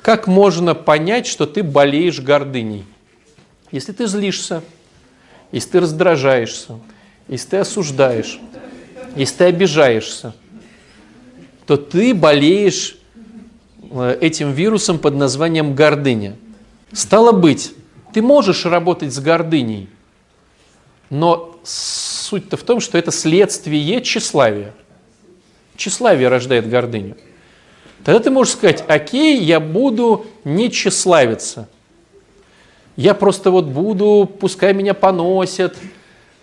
Как 0.04 0.28
можно 0.28 0.76
понять, 0.76 1.26
что 1.26 1.46
ты 1.46 1.64
болеешь 1.64 2.20
гордыней? 2.20 2.84
Если 3.72 3.94
ты 3.94 4.06
злишься, 4.06 4.62
если 5.54 5.70
ты 5.70 5.80
раздражаешься, 5.80 6.78
если 7.30 7.50
ты 7.52 7.58
осуждаешь, 7.58 8.38
если 9.16 9.38
ты 9.38 9.44
обижаешься, 9.46 10.36
то 11.66 11.78
ты 11.78 12.14
болеешь 12.14 12.98
э, 13.92 14.18
этим 14.20 14.52
вирусом 14.52 15.00
под 15.00 15.16
названием 15.16 15.74
гордыня. 15.74 16.36
Стало 16.92 17.32
быть, 17.32 17.74
ты 18.14 18.22
можешь 18.22 18.66
работать 18.66 19.14
с 19.14 19.20
гордыней, 19.20 19.88
но 21.10 21.58
суть-то 21.64 22.58
в 22.58 22.64
том, 22.64 22.82
что 22.82 22.98
это 22.98 23.12
следствие 23.12 24.02
тщеславия. 24.02 24.74
Тщеславие 25.78 26.28
рождает 26.28 26.68
гордыню. 26.70 27.16
Тогда 28.04 28.20
ты 28.20 28.30
можешь 28.32 28.54
сказать, 28.54 28.84
окей, 28.88 29.38
я 29.40 29.60
буду 29.60 30.26
не 30.44 30.70
тщеславиться. 30.70 31.68
Я 32.96 33.14
просто 33.14 33.50
вот 33.50 33.66
буду, 33.66 34.30
пускай 34.40 34.74
меня 34.74 34.94
поносят. 34.94 35.76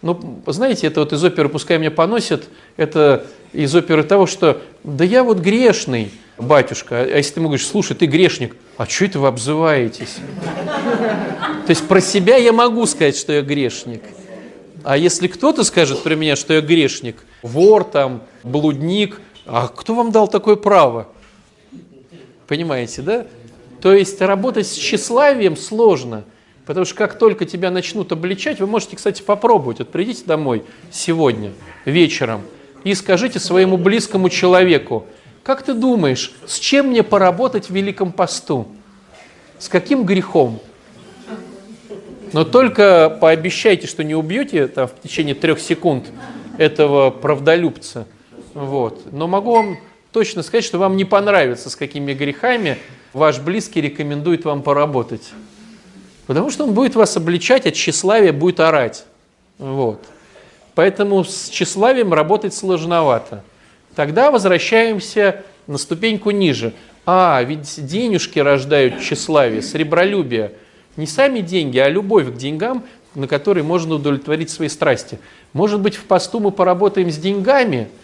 Ну, 0.03 0.41
знаете, 0.47 0.87
это 0.87 1.01
вот 1.01 1.13
из 1.13 1.23
оперы 1.23 1.51
«Пускай 1.51 1.77
меня 1.79 1.91
поносят», 1.91 2.49
это 2.79 3.27
из 3.53 3.75
оперы 3.75 4.03
того, 4.03 4.27
что 4.27 4.63
«да 4.83 5.05
я 5.05 5.23
вот 5.23 5.39
грешный, 5.39 6.11
батюшка». 6.39 7.03
А 7.03 7.17
если 7.19 7.35
ты 7.35 7.41
ему 7.41 7.51
говоришь, 7.51 7.67
слушай, 7.67 7.95
ты 7.95 8.07
грешник, 8.07 8.57
а 8.79 8.87
что 8.87 9.05
это 9.05 9.19
вы 9.19 9.29
обзываетесь? 9.29 10.17
То 11.67 11.71
есть 11.71 11.87
про 11.87 12.01
себя 12.01 12.37
я 12.37 12.53
могу 12.53 12.87
сказать, 12.87 13.15
что 13.15 13.35
я 13.35 13.43
грешник. 13.43 14.03
А 14.85 14.97
если 14.97 15.27
кто-то 15.27 15.65
скажет 15.65 16.03
про 16.03 16.15
меня, 16.15 16.35
что 16.35 16.55
я 16.55 16.63
грешник, 16.63 17.17
вор 17.43 17.85
там, 17.85 18.23
блудник, 18.43 19.21
а 19.45 19.69
кто 19.69 19.95
вам 19.95 20.13
дал 20.13 20.29
такое 20.29 20.57
право? 20.57 21.09
Понимаете, 22.51 23.03
да? 23.03 23.27
То 23.81 23.95
есть 23.95 24.21
работать 24.21 24.67
с 24.67 24.75
тщеславием 24.75 25.57
сложно, 25.57 26.25
потому 26.67 26.85
что 26.85 26.97
как 26.97 27.17
только 27.17 27.45
тебя 27.45 27.71
начнут 27.71 28.11
обличать, 28.11 28.59
вы 28.59 28.67
можете, 28.67 28.97
кстати, 28.97 29.23
попробовать. 29.23 29.79
Вот 29.79 29.91
придите 29.91 30.25
домой 30.25 30.65
сегодня 30.91 31.53
вечером 31.85 32.43
и 32.83 32.93
скажите 32.95 33.39
своему 33.39 33.77
близкому 33.77 34.29
человеку, 34.31 35.07
как 35.45 35.63
ты 35.63 35.75
думаешь, 35.75 36.33
с 36.45 36.59
чем 36.59 36.89
мне 36.89 37.05
поработать 37.05 37.67
в 37.67 37.71
Великом 37.71 38.11
посту? 38.11 38.67
С 39.61 39.69
каким 39.69 40.03
грехом? 40.03 40.59
Но 42.33 42.43
только 42.43 43.17
пообещайте, 43.21 43.87
что 43.87 44.03
не 44.03 44.17
убьете 44.17 44.67
там, 44.67 44.89
в 44.89 45.01
течение 45.01 45.37
трех 45.37 45.61
секунд 45.61 46.07
этого 46.59 47.11
правдолюбца. 47.11 48.09
Вот. 48.55 49.13
Но 49.13 49.29
могу 49.29 49.55
вам 49.55 49.77
точно 50.13 50.43
сказать, 50.43 50.65
что 50.65 50.79
вам 50.79 50.97
не 50.97 51.05
понравится, 51.05 51.71
с 51.71 51.77
какими 51.77 52.13
грехами 52.13 52.79
ваш 53.13 53.39
близкий 53.39 53.81
рекомендует 53.81 54.45
вам 54.45 54.63
поработать. 54.63 55.33
Потому 56.27 56.51
что 56.51 56.65
он 56.65 56.75
будет 56.75 56.95
вас 56.95 57.17
обличать, 57.17 57.67
от 57.67 57.75
тщеславия 57.75 58.33
будет 58.33 58.61
орать. 58.61 59.05
Вот. 59.59 60.05
Поэтому 60.75 61.25
с 61.25 61.49
тщеславием 61.49 62.15
работать 62.15 62.55
сложновато. 62.55 63.45
Тогда 63.97 64.31
возвращаемся 64.31 65.45
на 65.67 65.77
ступеньку 65.79 66.31
ниже. 66.31 66.73
А, 67.05 67.43
ведь 67.43 67.85
денежки 67.85 68.39
рождают 68.39 69.01
тщеславие, 69.01 69.63
сребролюбие. 69.63 70.53
Не 70.97 71.07
сами 71.07 71.41
деньги, 71.41 71.79
а 71.79 71.89
любовь 71.89 72.33
к 72.33 72.37
деньгам, 72.37 72.85
на 73.15 73.27
которые 73.27 73.65
можно 73.65 73.97
удовлетворить 73.97 74.51
свои 74.51 74.69
страсти. 74.69 75.19
Может 75.53 75.81
быть, 75.81 75.97
в 75.97 76.05
посту 76.05 76.39
мы 76.39 76.53
поработаем 76.53 77.11
с 77.11 77.17
деньгами– 77.17 77.89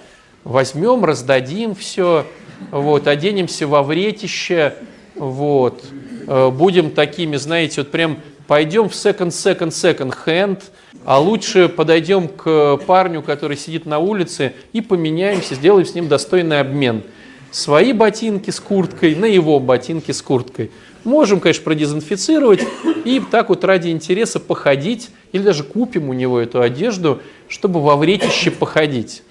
возьмем, 0.47 1.05
раздадим 1.05 1.75
все, 1.75 2.25
вот, 2.71 3.09
оденемся 3.09 3.67
во 3.67 3.83
вретище, 3.83 4.75
вот, 5.17 5.85
э, 6.27 6.51
будем 6.51 6.93
такими, 6.93 7.37
знаете, 7.37 7.81
вот 7.81 7.91
прям 7.91 8.19
пойдем 8.47 8.89
в 8.89 8.93
second, 8.93 9.29
second, 9.29 9.71
second 9.71 10.15
hand, 10.25 10.63
а 11.05 11.19
лучше 11.19 11.69
подойдем 11.69 12.29
к 12.29 12.79
парню, 12.87 13.23
который 13.23 13.57
сидит 13.57 13.87
на 13.87 13.99
улице, 13.99 14.53
и 14.73 14.81
поменяемся, 14.81 15.57
сделаем 15.57 15.85
с 15.85 15.95
ним 15.95 16.09
достойный 16.09 16.61
обмен. 16.61 17.03
Свои 17.51 17.93
ботинки 17.93 18.51
с 18.51 18.61
курткой 18.61 19.15
на 19.15 19.25
его 19.25 19.59
ботинки 19.59 20.13
с 20.13 20.23
курткой. 20.23 20.71
Можем, 21.05 21.41
конечно, 21.41 21.65
продезинфицировать 21.65 22.61
и 23.05 23.21
так 23.31 23.49
вот 23.49 23.65
ради 23.65 23.89
интереса 23.89 24.39
походить, 24.41 25.11
или 25.33 25.43
даже 25.43 25.65
купим 25.65 26.09
у 26.09 26.13
него 26.13 26.39
эту 26.39 26.61
одежду, 26.61 27.21
чтобы 27.49 27.81
во 27.81 27.97
вретище 27.97 28.51
походить 28.51 29.23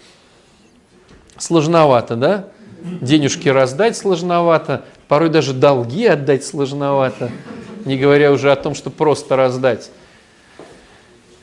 сложновато, 1.38 2.15
да? 2.15 2.48
Денежки 3.02 3.50
раздать 3.50 3.98
сложновато, 3.98 4.86
порой 5.08 5.30
даже 5.30 5.54
долги 5.54 6.06
отдать 6.06 6.45
сложновато, 6.45 7.32
не 7.84 7.98
говоря 7.98 8.32
уже 8.32 8.52
о 8.52 8.56
том, 8.56 8.76
что 8.76 8.89
просто 8.89 9.36
раздать. 9.36 9.89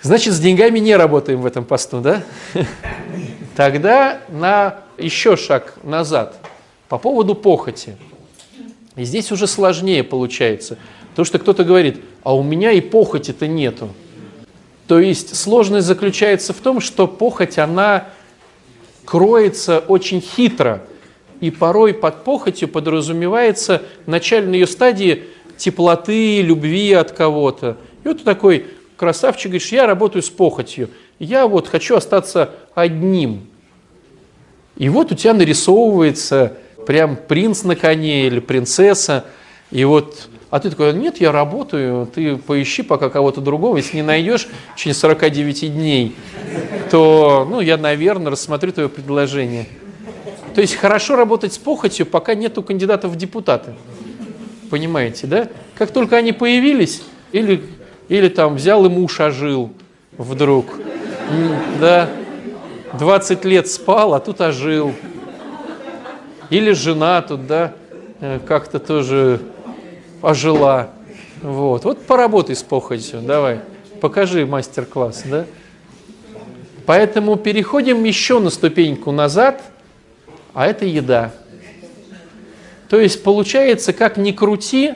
Значит, 0.03 0.35
с 0.35 0.41
деньгами 0.41 0.79
не 0.79 0.97
работаем 0.97 1.41
в 1.41 1.47
этом 1.47 1.65
посту, 1.65 2.01
да? 2.01 2.23
Тогда 3.57 4.19
на 4.29 4.79
еще 4.99 5.37
шаг 5.37 5.75
назад 5.83 6.37
по 6.89 6.99
поводу 6.99 7.35
похоти. 7.35 7.97
И 8.97 9.05
здесь 9.05 9.31
уже 9.33 9.47
сложнее 9.47 10.03
получается. 10.03 10.77
Потому 11.11 11.25
что 11.27 11.39
кто-то 11.39 11.65
говорит, 11.65 12.01
а 12.25 12.35
у 12.35 12.43
меня 12.43 12.73
и 12.73 12.81
похоти-то 12.81 13.47
нету. 13.47 13.91
То 14.87 14.99
есть 14.99 15.37
сложность 15.37 15.87
заключается 15.87 16.53
в 16.53 16.59
том, 16.59 16.81
что 16.81 17.07
похоть, 17.07 17.59
она 17.59 18.09
кроется 19.05 19.79
очень 19.81 20.21
хитро, 20.21 20.83
и 21.41 21.51
порой 21.51 21.93
под 21.93 22.25
похотью 22.25 22.69
подразумевается 22.69 23.83
начальная 24.07 24.55
ее 24.55 24.67
стадии 24.67 25.25
теплоты, 25.57 26.41
любви 26.43 26.93
от 26.93 27.13
кого-то. 27.13 27.77
И 28.05 28.09
вот 28.09 28.23
такой 28.25 28.67
красавчик 28.97 29.47
говоришь, 29.47 29.73
я 29.73 29.87
работаю 29.87 30.23
с 30.23 30.31
похотью, 30.31 30.89
я 31.19 31.47
вот 31.47 31.69
хочу 31.69 31.97
остаться 31.97 32.51
одним. 32.75 33.47
И 34.77 34.89
вот 34.89 35.13
у 35.13 35.15
тебя 35.15 35.35
нарисовывается 35.35 36.55
прям 36.87 37.17
принц 37.17 37.63
на 37.63 37.77
коне 37.77 38.27
или 38.27 38.41
принцесса, 38.41 39.25
и 39.71 39.85
вот, 39.85 40.29
а 40.51 40.61
ты 40.61 40.71
такой, 40.71 40.93
нет, 40.93 41.21
я 41.21 41.33
работаю, 41.33 42.07
ты 42.07 42.37
поищи 42.37 42.83
пока 42.83 43.09
кого-то 43.09 43.41
другого, 43.41 43.77
если 43.77 43.97
не 43.97 44.03
найдешь 44.03 44.49
течение 44.77 44.95
49 44.95 45.75
дней, 45.75 46.15
то, 46.93 47.47
ну, 47.49 47.63
я, 47.63 47.79
наверное, 47.79 48.33
рассмотрю 48.33 48.71
твое 48.71 48.91
предложение. 48.91 49.67
То 50.55 50.61
есть 50.61 50.75
хорошо 50.75 51.17
работать 51.17 51.55
с 51.55 51.57
похотью, 51.57 52.05
пока 52.05 52.35
нету 52.35 52.63
кандидатов 52.63 53.13
в 53.13 53.17
депутаты. 53.17 53.73
Понимаете, 54.69 55.27
да? 55.27 55.49
Как 55.75 55.91
только 55.91 56.19
они 56.19 56.33
появились, 56.33 57.03
или, 57.33 57.65
или 58.11 58.29
там 58.29 58.57
взял 58.57 58.85
и 58.85 58.91
муж 58.91 59.21
ожил 59.21 59.73
вдруг, 60.19 60.67
да, 61.81 62.11
20 62.99 63.43
лет 63.47 63.69
спал, 63.69 64.13
а 64.13 64.21
тут 64.21 64.43
ожил. 64.43 64.93
Или 66.51 66.73
жена 66.73 67.23
тут, 67.23 67.47
да, 67.47 67.73
э, 68.21 68.39
как-то 68.47 68.79
тоже 68.79 69.41
ожила. 70.21 70.91
Вот. 71.41 71.85
вот 71.85 72.03
поработай 72.03 72.55
с 72.55 72.63
похотью, 72.63 73.23
давай, 73.23 73.61
покажи 74.03 74.45
мастер-класс, 74.45 75.23
да? 75.25 75.47
Поэтому 76.87 77.37
переходим 77.37 78.03
еще 78.05 78.41
на 78.41 78.51
ступеньку 78.51 79.13
назад, 79.13 79.63
а 80.55 80.67
это 80.67 80.85
еда. 80.85 81.33
То 82.89 83.01
есть 83.01 83.23
получается, 83.23 83.93
как 83.93 84.17
ни 84.17 84.33
крути, 84.33 84.95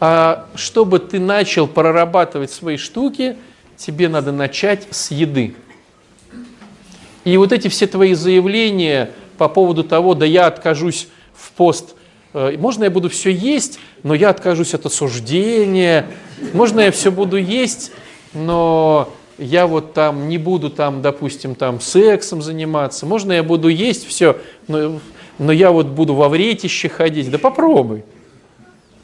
а 0.00 0.48
чтобы 0.54 0.98
ты 0.98 1.20
начал 1.20 1.68
прорабатывать 1.68 2.50
свои 2.50 2.76
штуки, 2.76 3.36
тебе 3.76 4.08
надо 4.08 4.32
начать 4.32 4.88
с 4.90 5.10
еды. 5.10 5.54
И 7.24 7.36
вот 7.36 7.52
эти 7.52 7.68
все 7.68 7.86
твои 7.86 8.14
заявления 8.14 9.10
по 9.36 9.48
поводу 9.48 9.84
того, 9.84 10.14
да 10.14 10.24
я 10.24 10.46
откажусь 10.46 11.08
в 11.34 11.52
пост, 11.52 11.94
э, 12.32 12.56
можно 12.58 12.84
я 12.84 12.90
буду 12.90 13.10
все 13.10 13.30
есть, 13.30 13.78
но 14.02 14.14
я 14.14 14.30
откажусь 14.30 14.74
от 14.74 14.86
осуждения, 14.86 16.06
можно 16.54 16.80
я 16.80 16.90
все 16.90 17.12
буду 17.12 17.36
есть, 17.36 17.92
но 18.32 19.14
я 19.40 19.66
вот 19.66 19.94
там 19.94 20.28
не 20.28 20.38
буду 20.38 20.70
там, 20.70 21.02
допустим, 21.02 21.54
там 21.54 21.80
сексом 21.80 22.42
заниматься, 22.42 23.06
можно 23.06 23.32
я 23.32 23.42
буду 23.42 23.68
есть 23.68 24.06
все, 24.06 24.36
но, 24.68 25.00
но 25.38 25.50
я 25.50 25.70
вот 25.70 25.86
буду 25.86 26.14
во 26.14 26.28
вретище 26.28 26.88
ходить. 26.88 27.30
Да 27.30 27.38
попробуй. 27.38 28.04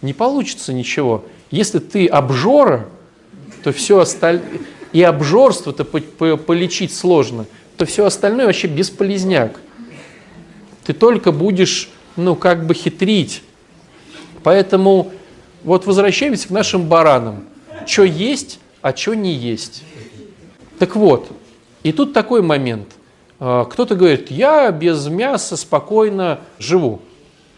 Не 0.03 0.13
получится 0.13 0.73
ничего. 0.73 1.25
Если 1.51 1.79
ты 1.79 2.07
обжора, 2.07 2.87
то 3.65 3.73
все 3.73 4.01
остальное, 4.01 4.45
и 4.93 5.03
обжорство-то 5.03 5.85
по 5.85 6.01
по 6.01 6.37
полечить 6.37 6.95
сложно, 6.95 7.47
то 7.77 7.87
все 7.87 8.05
остальное 8.05 8.47
вообще 8.47 8.69
бесполезняк. 8.69 9.59
Ты 10.85 10.93
только 10.93 11.33
будешь, 11.33 11.91
ну, 12.17 12.37
как 12.37 12.67
бы 12.67 12.75
хитрить. 12.75 13.43
Поэтому 14.43 15.13
Вот 15.65 15.85
возвращаемся 15.85 16.47
к 16.47 16.51
нашим 16.53 16.85
баранам. 16.85 17.45
Что 17.87 18.05
есть, 18.05 18.61
а 18.83 18.95
что 18.95 19.15
не 19.15 19.33
есть. 19.33 19.83
Так 20.79 20.97
вот, 20.97 21.31
и 21.83 21.93
тут 21.93 22.13
такой 22.13 22.43
момент. 22.43 22.89
А, 23.39 23.65
кто-то 23.65 23.95
говорит, 23.95 24.31
я 24.31 24.71
без 24.71 25.07
мяса 25.07 25.57
спокойно 25.57 26.41
живу. 26.59 27.01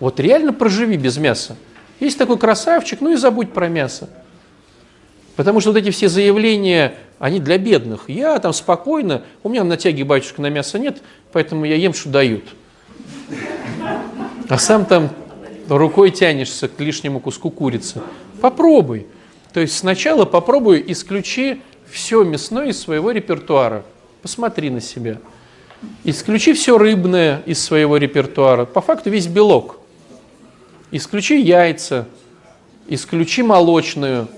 Вот 0.00 0.20
реально 0.20 0.52
проживи 0.52 0.96
без 0.96 1.16
мяса. 1.18 1.56
Есть 2.00 2.18
такой 2.18 2.38
красавчик, 2.38 3.00
ну 3.00 3.12
и 3.12 3.16
забудь 3.16 3.52
про 3.52 3.68
мясо. 3.68 4.08
Потому 5.34 5.60
что 5.60 5.70
вот 5.70 5.78
эти 5.78 5.90
все 5.90 6.08
заявления, 6.08 6.94
они 7.18 7.40
для 7.40 7.58
бедных. 7.58 8.08
Я 8.08 8.38
там 8.38 8.52
спокойно, 8.52 9.22
у 9.42 9.48
меня 9.48 9.64
на 9.64 9.76
тяге 9.76 10.04
батюшка 10.04 10.42
на 10.42 10.50
мясо 10.50 10.78
нет, 10.78 10.98
поэтому 11.32 11.64
я 11.64 11.76
ем, 11.76 11.94
что 11.94 12.08
дают. 12.08 12.44
А 14.48 14.58
сам 14.58 14.84
там 14.84 15.10
рукой 15.68 16.10
тянешься 16.10 16.68
к 16.68 16.80
лишнему 16.80 17.20
куску 17.20 17.50
курицы. 17.50 18.00
Попробуй. 18.40 19.06
То 19.52 19.60
есть 19.60 19.76
сначала 19.76 20.24
попробуй 20.24 20.84
исключи 20.88 21.62
все 21.90 22.22
мясное 22.24 22.68
из 22.68 22.80
своего 22.80 23.10
репертуара. 23.10 23.84
Посмотри 24.22 24.70
на 24.70 24.80
себя. 24.80 25.18
Исключи 26.04 26.52
все 26.52 26.76
рыбное 26.76 27.42
из 27.46 27.62
своего 27.62 27.96
репертуара. 27.96 28.64
По 28.64 28.80
факту 28.80 29.10
весь 29.10 29.26
белок. 29.26 29.78
Исключи 30.90 31.40
яйца, 31.40 32.08
исключи 32.88 33.42
молочную 33.42 34.28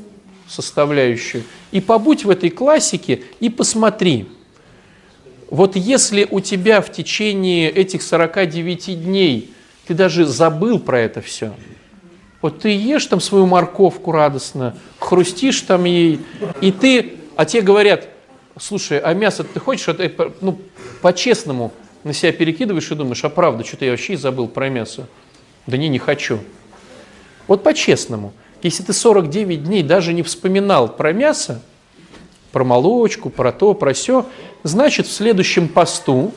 составляющую. 0.48 1.44
И 1.70 1.80
побудь 1.80 2.24
в 2.24 2.30
этой 2.30 2.50
классике 2.50 3.22
и 3.38 3.48
посмотри. 3.48 4.28
Вот 5.48 5.76
если 5.76 6.26
у 6.30 6.40
тебя 6.40 6.80
в 6.80 6.92
течение 6.92 7.70
этих 7.70 8.02
49 8.02 9.04
дней 9.04 9.52
ты 9.86 9.94
даже 9.94 10.24
забыл 10.24 10.78
про 10.78 11.00
это 11.00 11.20
все, 11.20 11.52
вот 12.40 12.60
ты 12.60 12.70
ешь 12.70 13.06
там 13.06 13.20
свою 13.20 13.46
морковку 13.46 14.12
радостно, 14.12 14.76
хрустишь 14.98 15.60
там 15.62 15.84
ей, 15.84 16.20
и 16.60 16.72
ты, 16.72 17.16
а 17.36 17.44
те 17.44 17.60
говорят, 17.60 18.08
слушай, 18.58 18.98
а 18.98 19.14
мясо 19.14 19.44
ты 19.44 19.60
хочешь, 19.60 19.88
а 19.88 20.32
ну, 20.40 20.60
по-честному 21.02 21.72
на 22.04 22.12
себя 22.12 22.32
перекидываешь 22.32 22.90
и 22.90 22.94
думаешь, 22.94 23.24
а 23.24 23.28
правда, 23.28 23.64
что-то 23.64 23.84
я 23.84 23.90
вообще 23.92 24.16
забыл 24.16 24.48
про 24.48 24.68
мясо. 24.68 25.06
Да 25.66 25.76
не, 25.76 25.88
не 25.88 25.98
хочу. 25.98 26.40
Вот 27.46 27.62
по-честному, 27.62 28.32
если 28.62 28.82
ты 28.82 28.92
49 28.92 29.64
дней 29.64 29.82
даже 29.82 30.12
не 30.12 30.22
вспоминал 30.22 30.88
про 30.88 31.12
мясо, 31.12 31.62
про 32.52 32.64
молочку, 32.64 33.30
про 33.30 33.52
то, 33.52 33.74
про 33.74 33.92
все, 33.92 34.26
значит 34.62 35.06
в 35.06 35.12
следующем 35.12 35.68
посту 35.68 36.32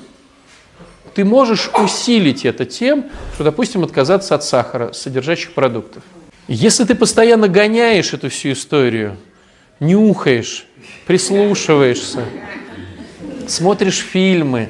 ты 1.13 1.25
можешь 1.25 1.69
усилить 1.77 2.45
это 2.45 2.65
тем, 2.65 3.05
что, 3.35 3.43
допустим, 3.43 3.83
отказаться 3.83 4.35
от 4.35 4.43
сахара, 4.43 4.93
содержащих 4.93 5.53
продуктов. 5.53 6.03
Если 6.47 6.83
ты 6.83 6.95
постоянно 6.95 7.47
гоняешь 7.47 8.13
эту 8.13 8.29
всю 8.29 8.51
историю, 8.51 9.17
нюхаешь, 9.79 10.65
прислушиваешься, 11.05 12.25
смотришь 13.47 13.99
фильмы, 13.99 14.69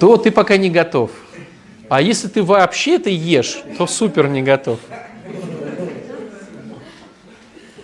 то 0.00 0.16
ты 0.16 0.30
пока 0.30 0.56
не 0.56 0.70
готов. 0.70 1.10
А 1.88 2.00
если 2.00 2.28
ты 2.28 2.42
вообще 2.42 2.96
это 2.96 3.10
ешь, 3.10 3.62
то 3.78 3.86
супер 3.86 4.28
не 4.28 4.42
готов. 4.42 4.80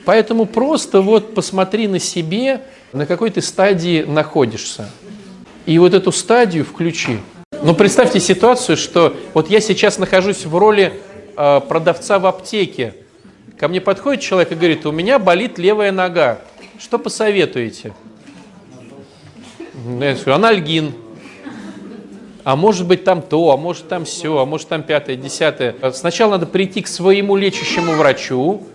Поэтому 0.04 0.46
просто 0.46 1.02
вот 1.02 1.34
посмотри 1.34 1.86
на 1.86 1.98
себе, 1.98 2.62
на 2.92 3.06
какой 3.06 3.30
ты 3.30 3.40
стадии 3.42 4.02
находишься. 4.02 4.90
И 5.66 5.78
вот 5.78 5.94
эту 5.94 6.10
стадию 6.10 6.64
включи. 6.64 7.18
Ну, 7.62 7.74
представьте 7.74 8.18
ситуацию, 8.18 8.76
что 8.76 9.14
вот 9.34 9.50
я 9.50 9.60
сейчас 9.60 9.98
нахожусь 9.98 10.46
в 10.46 10.56
роли 10.56 10.94
э, 11.36 11.60
продавца 11.68 12.18
в 12.18 12.26
аптеке. 12.26 12.94
Ко 13.58 13.68
мне 13.68 13.80
подходит 13.80 14.22
человек 14.22 14.52
и 14.52 14.54
говорит, 14.54 14.86
у 14.86 14.92
меня 14.92 15.18
болит 15.18 15.58
левая 15.58 15.92
нога. 15.92 16.40
Что 16.80 16.98
посоветуете? 16.98 17.92
Я 20.00 20.14
говорю, 20.14 20.32
анальгин. 20.32 20.94
А 22.42 22.56
может 22.56 22.86
быть 22.86 23.04
там 23.04 23.20
то, 23.20 23.50
а 23.50 23.58
может 23.58 23.88
там 23.88 24.06
все, 24.06 24.38
а 24.38 24.46
может 24.46 24.68
там 24.68 24.82
пятое, 24.82 25.16
десятое. 25.16 25.74
Сначала 25.92 26.32
надо 26.32 26.46
прийти 26.46 26.80
к 26.80 26.88
своему 26.88 27.36
лечащему 27.36 27.92
врачу, 27.92 28.66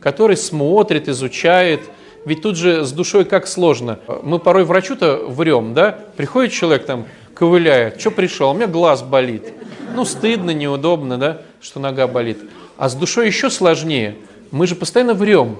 который 0.00 0.38
смотрит, 0.38 1.06
изучает, 1.08 1.82
ведь 2.24 2.40
тут 2.40 2.56
же 2.56 2.82
с 2.86 2.92
душой 2.92 3.26
как 3.26 3.46
сложно. 3.46 3.98
Мы 4.22 4.38
порой 4.38 4.64
врачу-то 4.64 5.26
врем, 5.28 5.74
да? 5.74 5.98
Приходит 6.16 6.52
человек 6.52 6.86
там, 6.86 7.04
ковыляет, 7.34 8.00
что 8.00 8.10
пришел, 8.10 8.50
у 8.50 8.54
меня 8.54 8.68
глаз 8.68 9.02
болит. 9.02 9.52
Ну, 9.94 10.06
стыдно, 10.06 10.52
неудобно, 10.52 11.18
да, 11.18 11.42
что 11.60 11.78
нога 11.78 12.06
болит. 12.06 12.38
А 12.78 12.88
с 12.88 12.94
душой 12.94 13.26
еще 13.26 13.50
сложнее. 13.50 14.16
Мы 14.50 14.66
же 14.66 14.74
постоянно 14.76 15.12
врем. 15.12 15.58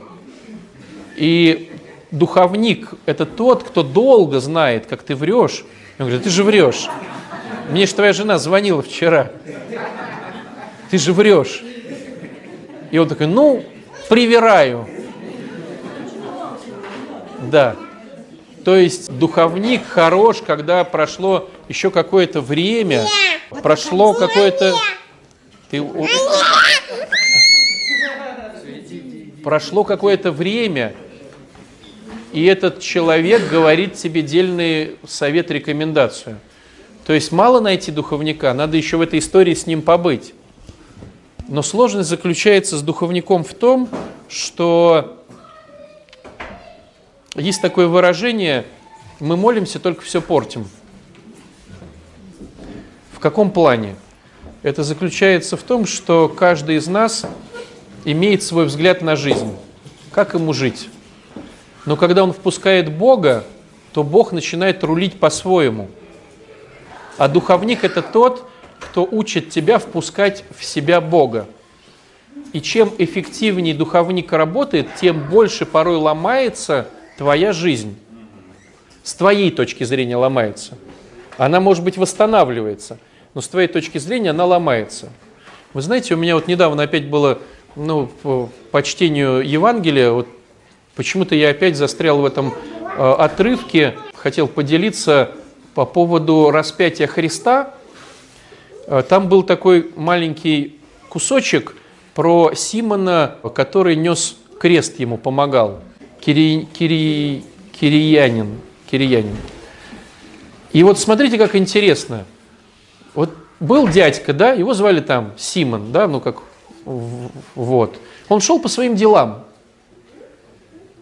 И 1.17 1.70
духовник– 2.11 2.94
это 3.07 3.27
тот, 3.27 3.62
кто 3.64 3.83
долго 3.83 4.40
знает, 4.40 4.87
как 4.87 5.03
ты 5.03 5.14
врешь. 5.14 5.64
Он 5.99 6.07
говорит, 6.07 6.25
ты 6.25 6.31
же 6.31 6.44
врешь. 6.44 6.88
Мне 7.70 7.87
же 7.87 7.94
твоя 7.94 8.12
жена 8.12 8.38
звонила 8.38 8.83
вчера. 8.83 9.31
Ты 10.90 10.99
же 10.99 11.12
врешь. 11.12 11.62
И 12.90 12.99
он 12.99 13.09
такой, 13.09 13.27
ну, 13.27 13.64
привираю. 14.09 14.88
Да. 17.51 17.77
То 18.64 18.77
есть 18.77 19.11
духовник 19.16 19.87
хорош, 19.87 20.38
когда 20.44 20.85
прошло 20.85 21.49
еще 21.68 21.90
какое-то 21.90 22.40
время, 22.40 23.05
прошло 23.62 24.12
какое-то... 24.12 24.75
Ты... 25.70 25.83
Прошло 29.42 29.85
какое-то 29.85 30.33
время, 30.33 30.92
и 32.33 32.45
этот 32.45 32.81
человек 32.81 33.49
говорит 33.51 33.95
тебе 33.95 34.23
дельный 34.23 34.97
совет, 35.07 35.51
рекомендацию. 35.51 36.38
То 37.07 37.12
есть 37.12 37.33
мало 37.33 37.61
найти 37.61 37.90
духовника, 37.90 38.55
надо 38.55 38.77
еще 38.77 38.97
в 38.97 39.01
этой 39.01 39.19
истории 39.19 39.55
с 39.55 39.66
ним 39.66 39.83
побыть. 39.83 40.35
Но 41.49 41.62
сложность 41.62 42.09
заключается 42.09 42.79
с 42.79 42.83
духовником 42.83 43.43
в 43.43 43.55
том, 43.55 43.88
что 44.29 45.21
есть 47.35 47.61
такое 47.61 47.88
выражение, 47.88 48.64
мы 49.19 49.37
молимся, 49.37 49.81
только 49.81 50.03
все 50.03 50.21
портим. 50.21 50.69
В 53.12 53.19
каком 53.19 53.51
плане? 53.51 53.97
Это 54.62 54.85
заключается 54.85 55.57
в 55.57 55.62
том, 55.62 55.87
что 55.87 56.29
каждый 56.29 56.77
из 56.77 56.87
нас 56.87 57.27
имеет 58.05 58.43
свой 58.43 58.66
взгляд 58.66 59.03
на 59.03 59.16
жизнь, 59.16 59.57
как 60.12 60.35
ему 60.35 60.53
жить. 60.53 60.88
Но 61.87 61.97
когда 61.97 62.23
он 62.23 62.33
впускает 62.33 62.93
Бога, 62.93 63.45
то 63.93 64.03
Бог 64.03 64.33
начинает 64.33 64.85
рулить 64.85 65.19
по-своему. 65.19 65.88
А 67.19 67.29
духовник– 67.29 67.81
это 67.85 68.03
тот, 68.03 68.49
кто 68.79 69.07
учит 69.11 69.51
тебя 69.51 69.79
впускать 69.79 70.45
в 70.57 70.64
себя 70.64 71.01
Бога. 71.01 71.47
И 72.53 72.61
чем 72.61 72.93
эффективнее 72.99 73.75
духовник 73.75 74.33
работает, 74.33 74.88
тем 75.01 75.29
больше 75.29 75.66
порой 75.66 75.97
ломается– 75.97 76.88
твоя 77.21 77.53
жизнь 77.53 77.99
с 79.03 79.12
твоей 79.12 79.51
точки 79.51 79.85
зрения 79.85 80.16
ломается. 80.16 80.79
Она, 81.37 81.61
может 81.61 81.85
быть, 81.85 81.99
восстанавливается, 81.99 82.97
но 83.35 83.43
с 83.43 83.49
твоей 83.49 83.69
точки 83.69 83.99
зрения 83.99 84.31
она 84.31 84.47
ломается. 84.47 85.11
Вы 85.75 85.83
знаете, 85.83 86.14
у 86.14 86.16
меня 86.16 86.35
вот 86.35 86.49
недавно 86.49 86.85
опять 86.85 87.11
было, 87.11 87.38
ну, 87.77 88.11
по, 88.23 88.83
чтению 88.83 89.47
Евангелия, 89.47 90.12
вот 90.12 90.29
почему-то 91.01 91.35
я 91.35 91.49
опять 91.49 91.77
застрял 91.77 92.19
в 92.19 92.27
этом 92.27 92.53
э, 92.99 93.13
отрывке, 93.19 93.97
хотел 94.17 94.47
поделиться 94.47 95.31
по 95.75 95.87
поводу 95.87 96.51
распятия 96.51 97.07
Христа. 97.07 97.73
Э, 98.87 99.03
там 99.09 99.31
был 99.31 99.43
такой 99.43 99.93
маленький 99.97 100.79
кусочек 101.09 101.75
про 102.15 102.53
Симона, 102.55 103.37
который 103.55 103.97
нес 103.97 104.37
крест, 104.59 105.01
ему 105.01 105.16
помогал. 105.16 105.81
Кири, 106.20 106.68
Кири, 106.79 107.45
Кириянин, 107.72 108.59
Кириянин. 108.91 109.39
И 110.74 110.83
вот 110.83 110.99
смотрите, 110.99 111.39
как 111.39 111.57
интересно. 111.57 112.27
Вот 113.14 113.31
был 113.59 113.89
дядька, 113.89 114.35
да, 114.35 114.53
его 114.53 114.74
звали 114.74 115.01
там 115.01 115.33
Симон, 115.39 115.93
да, 115.93 116.07
ну 116.07 116.20
как, 116.20 116.43
вот. 116.85 117.97
Он 118.29 118.43
шел 118.43 118.61
по 118.61 118.68
своим 118.68 118.97
делам. 118.97 119.45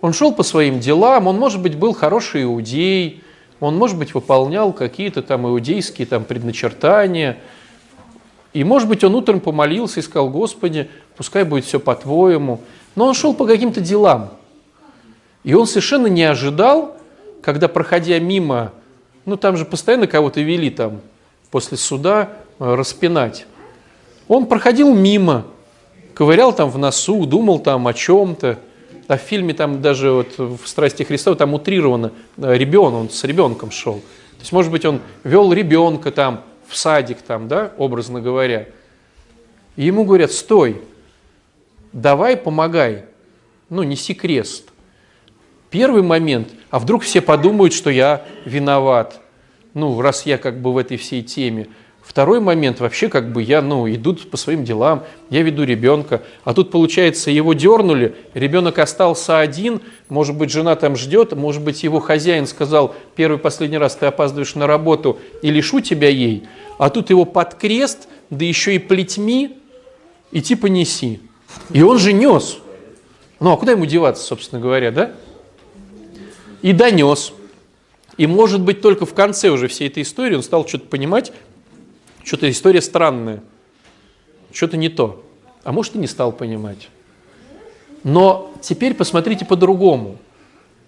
Он 0.01 0.13
шел 0.13 0.33
по 0.33 0.43
своим 0.43 0.81
делам, 0.81 1.27
он, 1.27 1.39
может 1.39 1.61
быть, 1.61 1.77
был 1.77 1.93
хороший 1.93 2.45
иудей, 2.45 3.23
он, 3.61 3.77
может 3.77 3.99
быть, 3.99 4.15
выполнял 4.15 4.73
какие-то 4.73 5.23
там 5.23 5.47
иудейские 5.47 6.07
там 6.07 6.25
предначертания, 6.25 7.39
и, 8.53 8.65
может 8.65 8.89
быть, 8.89 9.05
он 9.05 9.15
утром 9.15 9.41
помолился 9.41 10.01
и 10.01 10.03
сказал, 10.03 10.31
Господи, 10.31 10.89
пускай 11.17 11.45
будет 11.45 11.65
все 11.65 11.79
по-твоему. 11.79 12.61
Но 12.97 13.07
он 13.07 13.15
шел 13.15 13.35
по 13.35 13.47
каким-то 13.47 13.81
делам. 13.81 14.31
И 15.45 15.55
он 15.55 15.67
совершенно 15.67 16.07
не 16.07 16.25
ожидал, 16.25 16.97
когда, 17.43 17.69
проходя 17.69 18.19
мимо, 18.19 18.73
ну 19.25 19.37
там 19.37 19.57
же 19.57 19.65
постоянно 19.65 20.07
кого-то 20.07 20.41
вели 20.41 20.71
там 20.71 21.01
после 21.51 21.77
суда 21.77 22.31
э, 22.59 22.75
распинать. 22.75 23.47
Он 24.27 24.47
проходил 24.47 24.95
мимо, 24.95 25.45
ковырял 26.15 26.53
там 26.53 26.71
в 26.71 26.79
носу, 26.79 27.27
думал 27.27 27.61
там 27.61 27.87
о 27.87 27.95
чем-то. 27.95 28.59
А 29.09 29.17
в 29.17 29.23
фильме 29.23 29.55
там 29.55 29.81
даже 29.81 30.13
вот 30.13 30.37
в 30.37 30.67
«Страсти 30.67 31.03
Христова» 31.03 31.35
там 31.35 31.55
утрировано 31.55 32.13
э, 32.37 32.57
ребенок, 32.57 33.01
он 33.01 33.11
с 33.11 33.25
ребенком 33.25 33.71
шел. 33.71 33.95
То 33.95 34.41
есть, 34.41 34.53
может 34.53 34.71
быть, 34.71 34.85
он 34.85 35.01
вел 35.25 35.51
ребенка 35.53 36.13
там 36.13 36.45
в 36.69 36.77
садик, 36.77 37.23
там, 37.23 37.49
да, 37.49 37.73
образно 37.79 38.21
говоря. 38.21 38.69
И 39.77 39.87
ему 39.87 40.05
говорят, 40.05 40.31
стой, 40.31 40.83
давай 41.95 42.37
помогай, 42.37 43.07
ну, 43.71 43.83
неси 43.83 44.13
крест. 44.13 44.69
Первый 45.71 46.03
момент, 46.03 46.49
а 46.71 46.79
вдруг 46.79 47.03
все 47.03 47.23
подумают, 47.23 47.73
что 47.73 47.89
я 47.89 48.27
виноват, 48.45 49.21
ну, 49.73 50.01
раз 50.03 50.27
я 50.27 50.37
как 50.37 50.61
бы 50.61 50.73
в 50.73 50.77
этой 50.77 50.99
всей 50.99 51.23
теме. 51.23 51.69
Второй 52.09 52.41
момент, 52.41 52.81
вообще 52.81 53.11
как 53.11 53.31
бы 53.35 53.43
я, 53.43 53.61
ну, 53.61 53.87
иду 53.87 54.15
по 54.15 54.39
своим 54.39 54.65
делам, 54.65 55.05
я 55.29 55.43
веду 55.43 55.65
ребенка, 55.65 56.23
а 56.43 56.55
тут, 56.55 56.71
получается, 56.71 57.31
его 57.31 57.53
дернули, 57.53 58.15
ребенок 58.33 58.79
остался 58.79 59.41
один, 59.41 59.83
может 60.09 60.35
быть, 60.35 60.51
жена 60.51 60.75
там 60.75 60.97
ждет, 60.97 61.37
может 61.37 61.63
быть, 61.63 61.83
его 61.83 62.01
хозяин 62.01 62.47
сказал, 62.47 62.95
первый 63.15 63.39
последний 63.39 63.77
раз 63.77 63.95
ты 63.95 64.07
опаздываешь 64.07 64.55
на 64.55 64.67
работу 64.67 65.19
и 65.43 65.51
лишу 65.51 65.81
тебя 65.81 66.09
ей, 66.09 66.45
а 66.79 66.89
тут 66.89 67.11
его 67.11 67.27
под 67.27 67.57
крест, 67.57 68.09
да 68.31 68.43
еще 68.43 68.75
и 68.75 68.79
плетьми, 68.79 69.59
и 70.33 70.41
типа 70.41 70.69
неси. 70.69 71.21
И 71.75 71.83
он 71.83 71.99
же 71.99 72.15
нес. 72.15 72.57
Ну, 73.39 73.53
а 73.53 73.59
куда 73.59 73.73
ему 73.73 73.85
деваться, 73.85 74.25
собственно 74.25 74.63
говоря, 74.63 74.93
да? 74.93 75.13
И 76.63 76.73
донес. 76.73 77.35
И, 78.17 78.27
может 78.27 78.63
быть, 78.63 78.81
только 78.81 79.05
в 79.05 79.13
конце 79.13 79.51
уже 79.51 79.69
всей 79.69 79.89
этой 79.89 80.03
истории 80.03 80.35
он 80.35 80.43
стал 80.43 80.67
что-то 80.67 80.87
понимать, 80.87 81.33
что-то 82.25 82.51
история 82.51 82.83
странная, 82.83 83.43
что-то 84.53 84.77
не 84.77 84.89
то. 84.89 85.25
А 85.65 85.73
может 85.73 85.97
и 85.97 85.99
не 85.99 86.07
стал 86.07 86.33
понимать. 86.33 86.89
Но 88.05 88.53
теперь 88.63 88.95
посмотрите 88.95 89.45
по-другому. 89.45 90.19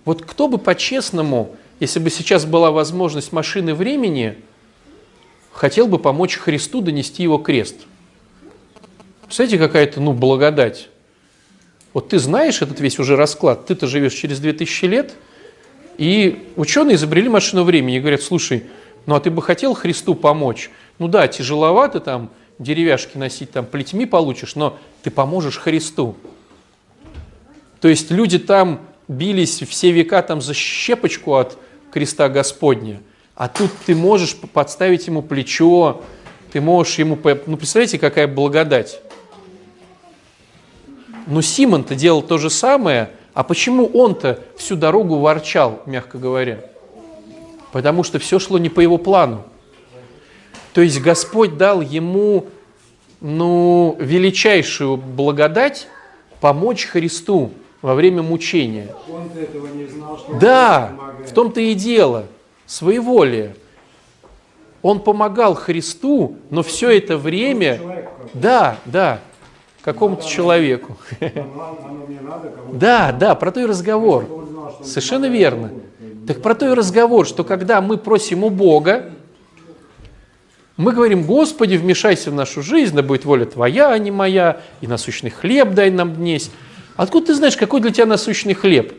Вот 0.04 0.22
кто 0.22 0.48
бы 0.48 0.58
по-честному, 0.58 1.56
если 1.80 1.98
бы 1.98 2.10
сейчас 2.10 2.44
была 2.44 2.70
возможность 2.70 3.32
машины 3.32 3.74
времени, 3.74 4.38
хотел 5.52 5.86
бы 5.86 5.98
помочь 5.98 6.36
Христу 6.36 6.80
донести 6.80 7.22
его 7.22 7.38
крест. 7.38 7.76
Представляете, 9.22 9.58
какая-то, 9.58 10.00
ну, 10.00 10.12
благодать. 10.12 10.88
Вот 11.92 12.08
ты 12.08 12.18
знаешь 12.18 12.62
этот 12.62 12.80
весь 12.80 12.98
уже 12.98 13.16
расклад, 13.16 13.66
ты-то 13.66 13.86
живешь 13.86 14.14
через 14.14 14.38
2000 14.38 14.84
лет, 14.86 15.14
и 15.98 16.48
ученые 16.56 16.94
изобрели 16.94 17.28
машину 17.28 17.64
времени 17.64 17.96
и 17.96 18.00
говорят, 18.00 18.22
слушай, 18.22 18.64
ну 19.06 19.14
а 19.14 19.20
ты 19.20 19.30
бы 19.30 19.42
хотел 19.42 19.74
Христу 19.74 20.14
помочь? 20.14 20.70
Ну 21.00 21.08
да, 21.08 21.26
тяжеловато 21.28 21.98
там 21.98 22.30
деревяшки 22.58 23.16
носить, 23.16 23.50
там 23.50 23.64
плетьми 23.64 24.04
получишь, 24.04 24.54
но 24.54 24.78
ты 25.02 25.10
поможешь 25.10 25.56
Христу. 25.56 26.14
То 27.80 27.88
есть 27.88 28.10
люди 28.10 28.38
там 28.38 28.82
бились 29.08 29.62
все 29.62 29.92
века 29.92 30.20
там 30.20 30.42
за 30.42 30.52
щепочку 30.52 31.36
от 31.36 31.56
креста 31.90 32.28
Господня, 32.28 33.00
а 33.34 33.48
тут 33.48 33.70
ты 33.86 33.94
можешь 33.94 34.36
подставить 34.36 35.06
ему 35.06 35.22
плечо, 35.22 36.02
ты 36.52 36.60
можешь 36.60 36.98
ему... 36.98 37.18
Ну, 37.46 37.56
представляете, 37.56 37.98
какая 37.98 38.28
благодать. 38.28 39.00
Но 41.26 41.40
Симон-то 41.40 41.94
делал 41.94 42.20
то 42.20 42.36
же 42.36 42.50
самое, 42.50 43.08
а 43.32 43.42
почему 43.42 43.86
он-то 43.86 44.40
всю 44.58 44.76
дорогу 44.76 45.16
ворчал, 45.16 45.80
мягко 45.86 46.18
говоря? 46.18 46.62
Потому 47.72 48.02
что 48.02 48.18
все 48.18 48.38
шло 48.38 48.58
не 48.58 48.68
по 48.68 48.80
его 48.80 48.98
плану. 48.98 49.46
То 50.72 50.82
есть 50.82 51.00
Господь 51.00 51.56
дал 51.56 51.80
ему 51.80 52.46
ну, 53.20 53.96
величайшую 53.98 54.96
благодать 54.96 55.88
помочь 56.40 56.86
Христу 56.86 57.50
во 57.82 57.94
время 57.94 58.22
мучения. 58.22 58.94
Он 59.08 59.30
этого 59.36 59.66
не 59.68 59.86
знал, 59.86 60.18
что 60.18 60.34
Да, 60.38 60.92
в 61.26 61.32
том-то 61.32 61.60
и 61.60 61.74
дело, 61.74 62.26
своеволие. 62.66 63.54
Он 64.82 65.00
помогал 65.00 65.54
Христу, 65.54 66.36
но 66.48 66.62
все 66.62 66.96
это 66.96 67.18
время, 67.18 68.06
да, 68.32 68.78
да, 68.86 69.20
какому-то 69.82 70.26
человеку. 70.26 70.96
Да, 72.72 73.10
да, 73.10 73.34
про 73.34 73.50
то 73.50 73.60
и 73.60 73.66
разговор. 73.66 74.24
Совершенно 74.84 75.26
верно. 75.26 75.72
Так 76.26 76.40
про 76.40 76.54
то 76.54 76.70
и 76.70 76.74
разговор, 76.74 77.26
что 77.26 77.42
когда 77.42 77.80
мы 77.80 77.98
просим 77.98 78.44
у 78.44 78.50
Бога, 78.50 79.10
мы 80.80 80.92
говорим, 80.92 81.24
Господи, 81.24 81.76
вмешайся 81.76 82.30
в 82.30 82.34
нашу 82.34 82.62
жизнь, 82.62 82.94
да 82.94 83.02
будет 83.02 83.26
воля 83.26 83.44
Твоя, 83.44 83.90
а 83.90 83.98
не 83.98 84.10
моя, 84.10 84.62
и 84.80 84.86
насущный 84.86 85.28
хлеб 85.28 85.74
дай 85.74 85.90
нам 85.90 86.14
днесь. 86.14 86.50
Откуда 86.96 87.28
ты 87.28 87.34
знаешь, 87.34 87.56
какой 87.56 87.82
для 87.82 87.90
тебя 87.90 88.06
насущный 88.06 88.54
хлеб? 88.54 88.94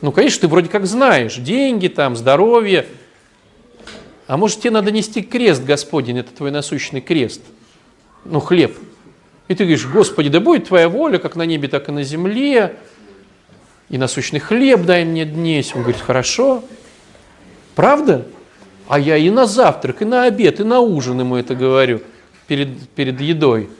Ну, 0.00 0.10
конечно, 0.10 0.40
ты 0.40 0.48
вроде 0.48 0.70
как 0.70 0.86
знаешь, 0.86 1.36
деньги 1.36 1.88
там, 1.88 2.16
здоровье. 2.16 2.86
А 4.26 4.38
может, 4.38 4.60
тебе 4.60 4.70
надо 4.70 4.90
нести 4.90 5.20
крест, 5.20 5.62
Господень, 5.62 6.18
это 6.18 6.32
твой 6.32 6.50
насущный 6.50 7.02
крест, 7.02 7.42
ну, 8.24 8.40
хлеб. 8.40 8.74
И 9.48 9.54
ты 9.54 9.64
говоришь, 9.64 9.86
Господи, 9.86 10.30
да 10.30 10.40
будет 10.40 10.68
Твоя 10.68 10.88
воля, 10.88 11.18
как 11.18 11.36
на 11.36 11.42
небе, 11.42 11.68
так 11.68 11.90
и 11.90 11.92
на 11.92 12.04
земле, 12.04 12.76
и 13.90 13.98
насущный 13.98 14.40
хлеб 14.40 14.86
дай 14.86 15.04
мне 15.04 15.26
днесь. 15.26 15.74
Он 15.74 15.82
говорит, 15.82 16.00
хорошо. 16.00 16.64
Правда? 17.74 18.26
А 18.86 18.98
я 18.98 19.16
и 19.16 19.30
на 19.30 19.46
завтрак, 19.46 20.02
и 20.02 20.04
на 20.04 20.24
обед, 20.24 20.60
и 20.60 20.64
на 20.64 20.80
ужин 20.80 21.20
ему 21.20 21.36
это 21.36 21.54
говорю 21.54 22.02
перед, 22.46 22.88
перед 22.90 23.20
едой. 23.20 23.70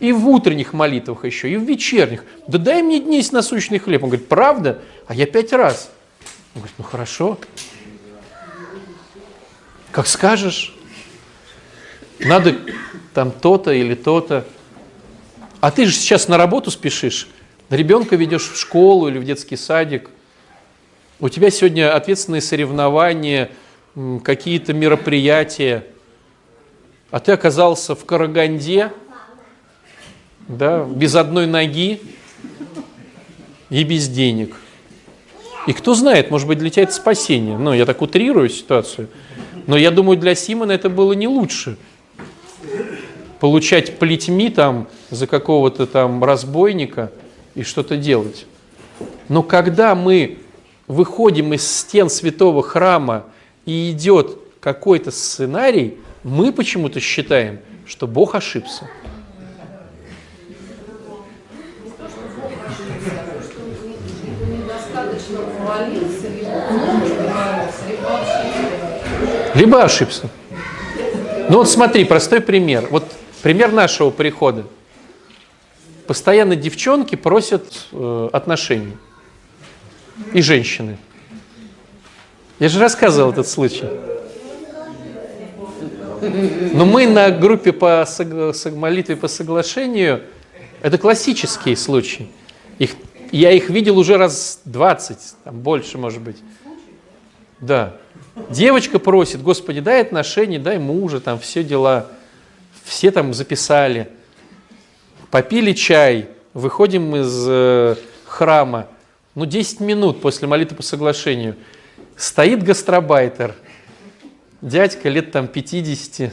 И 0.00 0.12
в 0.12 0.28
утренних 0.28 0.72
молитвах 0.72 1.24
еще, 1.24 1.50
и 1.50 1.56
в 1.56 1.62
вечерних. 1.62 2.24
Да 2.46 2.58
дай 2.58 2.82
мне 2.82 3.00
днесь 3.00 3.32
насущный 3.32 3.78
хлеб. 3.78 4.02
Он 4.04 4.10
говорит, 4.10 4.28
правда? 4.28 4.80
А 5.06 5.14
я 5.14 5.26
пять 5.26 5.52
раз. 5.52 5.90
Он 6.54 6.60
говорит, 6.60 6.74
ну 6.78 6.84
хорошо. 6.84 7.38
Как 9.90 10.06
скажешь. 10.06 10.74
Надо 12.20 12.56
там 13.14 13.30
то-то 13.30 13.72
или 13.72 13.94
то-то. 13.94 14.44
А 15.60 15.70
ты 15.70 15.86
же 15.86 15.92
сейчас 15.92 16.28
на 16.28 16.36
работу 16.36 16.70
спешишь. 16.70 17.28
Ребенка 17.70 18.16
ведешь 18.16 18.48
в 18.48 18.56
школу 18.56 19.08
или 19.08 19.18
в 19.18 19.24
детский 19.24 19.56
садик. 19.56 20.10
У 21.20 21.28
тебя 21.28 21.50
сегодня 21.50 21.94
ответственные 21.94 22.40
соревнования– 22.40 23.50
какие-то 24.22 24.72
мероприятия, 24.74 25.84
а 27.10 27.20
ты 27.20 27.32
оказался 27.32 27.94
в 27.94 28.04
Караганде, 28.04 28.92
да, 30.46 30.84
без 30.84 31.14
одной 31.14 31.46
ноги 31.46 32.00
и 33.70 33.84
без 33.84 34.08
денег. 34.08 34.56
И 35.66 35.72
кто 35.72 35.94
знает, 35.94 36.30
может 36.30 36.48
быть, 36.48 36.58
для 36.58 36.70
тебя 36.70 36.84
это 36.84 36.92
спасение. 36.92 37.58
Ну, 37.58 37.72
я 37.74 37.84
так 37.84 38.00
утрирую 38.00 38.48
ситуацию. 38.48 39.08
Но 39.66 39.76
я 39.76 39.90
думаю, 39.90 40.18
для 40.18 40.34
Симона 40.34 40.72
это 40.72 40.88
было 40.88 41.12
не 41.12 41.28
лучше. 41.28 41.76
Получать 43.40 43.98
плетьми 43.98 44.48
там 44.48 44.88
за 45.10 45.26
какого-то 45.26 45.86
там 45.86 46.24
разбойника 46.24 47.12
и 47.54 47.62
что-то 47.62 47.96
делать. 47.96 48.46
Но 49.28 49.42
когда 49.42 49.94
мы 49.94 50.38
выходим 50.86 51.52
из 51.52 51.70
стен 51.70 52.08
святого 52.08 52.62
храма 52.62 53.26
и 53.68 53.90
идет 53.90 54.38
какой-то 54.60 55.10
сценарий, 55.10 55.98
мы 56.22 56.54
почему-то 56.54 57.00
считаем, 57.00 57.58
что 57.86 58.06
Бог 58.06 58.34
ошибся. 58.34 58.88
Либо 69.54 69.82
ошибся. 69.82 70.30
Ну 71.50 71.58
вот 71.58 71.68
смотри, 71.68 72.06
простой 72.06 72.40
пример. 72.40 72.88
Вот 72.90 73.04
пример 73.42 73.70
нашего 73.72 74.08
прихода. 74.08 74.64
Постоянно 76.06 76.56
девчонки 76.56 77.16
просят 77.16 77.88
э, 77.92 78.30
отношений. 78.32 78.96
И 80.32 80.40
женщины. 80.40 80.96
Я 82.58 82.68
же 82.68 82.80
рассказывал 82.80 83.30
этот 83.30 83.46
случай. 83.46 83.88
Но 86.72 86.84
мы 86.84 87.06
на 87.06 87.30
группе 87.30 87.72
по 87.72 88.04
молитве 88.74 89.14
по 89.14 89.28
соглашению, 89.28 90.22
это 90.82 90.98
классические 90.98 91.76
случаи. 91.76 92.28
Их, 92.80 92.96
я 93.30 93.52
их 93.52 93.70
видел 93.70 93.96
уже 93.96 94.16
раз 94.16 94.60
20, 94.64 95.18
там 95.44 95.60
больше, 95.60 95.98
может 95.98 96.20
быть. 96.20 96.38
Да. 97.60 97.94
Девочка 98.50 98.98
просит, 98.98 99.40
Господи, 99.42 99.80
дай 99.80 100.00
отношения, 100.00 100.58
дай 100.58 100.78
мужа, 100.78 101.20
там 101.20 101.38
все 101.38 101.62
дела. 101.62 102.08
Все 102.84 103.12
там 103.12 103.34
записали. 103.34 104.08
Попили 105.30 105.72
чай, 105.72 106.28
выходим 106.54 107.14
из 107.14 107.44
э, 107.46 107.96
храма. 108.24 108.86
Ну, 109.34 109.46
10 109.46 109.80
минут 109.80 110.20
после 110.20 110.48
молитвы 110.48 110.76
по 110.76 110.82
соглашению– 110.82 111.54
Стоит 112.18 112.64
гастробайтер, 112.64 113.54
дядька 114.60 115.08
лет 115.08 115.30
там 115.30 115.46
50, 115.46 116.32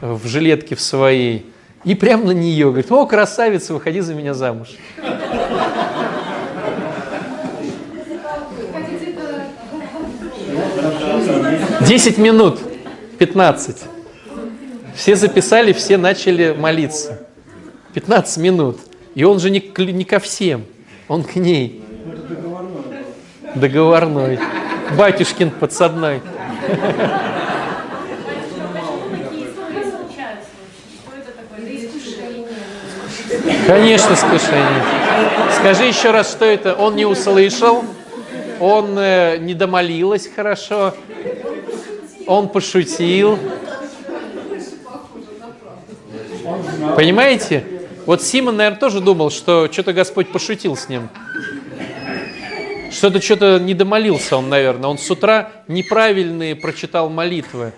в 0.00 0.24
жилетке 0.28 0.76
в 0.76 0.80
своей, 0.80 1.50
И 1.82 1.96
прямо 1.96 2.26
на 2.26 2.30
нее 2.30 2.66
говорит, 2.66 2.92
о, 2.92 3.04
красавица, 3.06 3.74
выходи 3.74 4.00
за 4.00 4.14
меня 4.14 4.34
замуж. 4.34 4.68
Десять 11.88 12.18
минут, 12.18 12.60
пятнадцать. 13.18 13.82
Все 14.94 15.16
записали, 15.16 15.72
все 15.72 15.96
начали 15.96 16.54
молиться. 16.56 17.26
Пятнадцать 17.92 18.38
минут. 18.38 18.78
И 19.16 19.24
он 19.24 19.40
же 19.40 19.50
не, 19.50 19.60
не 19.92 20.04
ко 20.04 20.20
всем, 20.20 20.64
он 21.08 21.24
к 21.24 21.34
ней. 21.34 21.84
Договорной. 23.56 24.38
Батюшкин 24.94 25.50
подсадной. 25.50 26.20
Конечно, 33.66 34.14
искушение. 34.14 34.84
Скажи 35.58 35.84
еще 35.84 36.12
раз, 36.12 36.30
что 36.30 36.44
это? 36.44 36.74
Он 36.74 36.94
не 36.94 37.04
услышал, 37.04 37.84
он 38.60 38.96
э, 38.96 39.38
не 39.38 39.54
домолилась 39.54 40.28
хорошо, 40.28 40.94
он 42.26 42.48
пошутил. 42.48 43.38
Понимаете? 46.94 47.64
Вот 48.06 48.22
Симон, 48.22 48.56
наверное, 48.56 48.78
тоже 48.78 49.00
думал, 49.00 49.30
что 49.30 49.68
что-то 49.70 49.92
Господь 49.92 50.30
пошутил 50.30 50.76
с 50.76 50.88
ним. 50.88 51.08
Что-то 52.96 53.20
что-то 53.20 53.58
не 53.58 53.74
домолился 53.74 54.38
он, 54.38 54.48
наверное. 54.48 54.88
Он 54.88 54.96
с 54.96 55.10
утра 55.10 55.52
неправильные 55.68 56.56
прочитал 56.56 57.10
молитвы. 57.10 57.74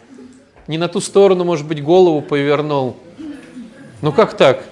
Не 0.68 0.78
на 0.78 0.86
ту 0.86 1.00
сторону, 1.00 1.42
может 1.42 1.66
быть, 1.66 1.82
голову 1.82 2.22
повернул. 2.22 2.96
Ну 4.00 4.12
как 4.12 4.36
так? 4.36 4.62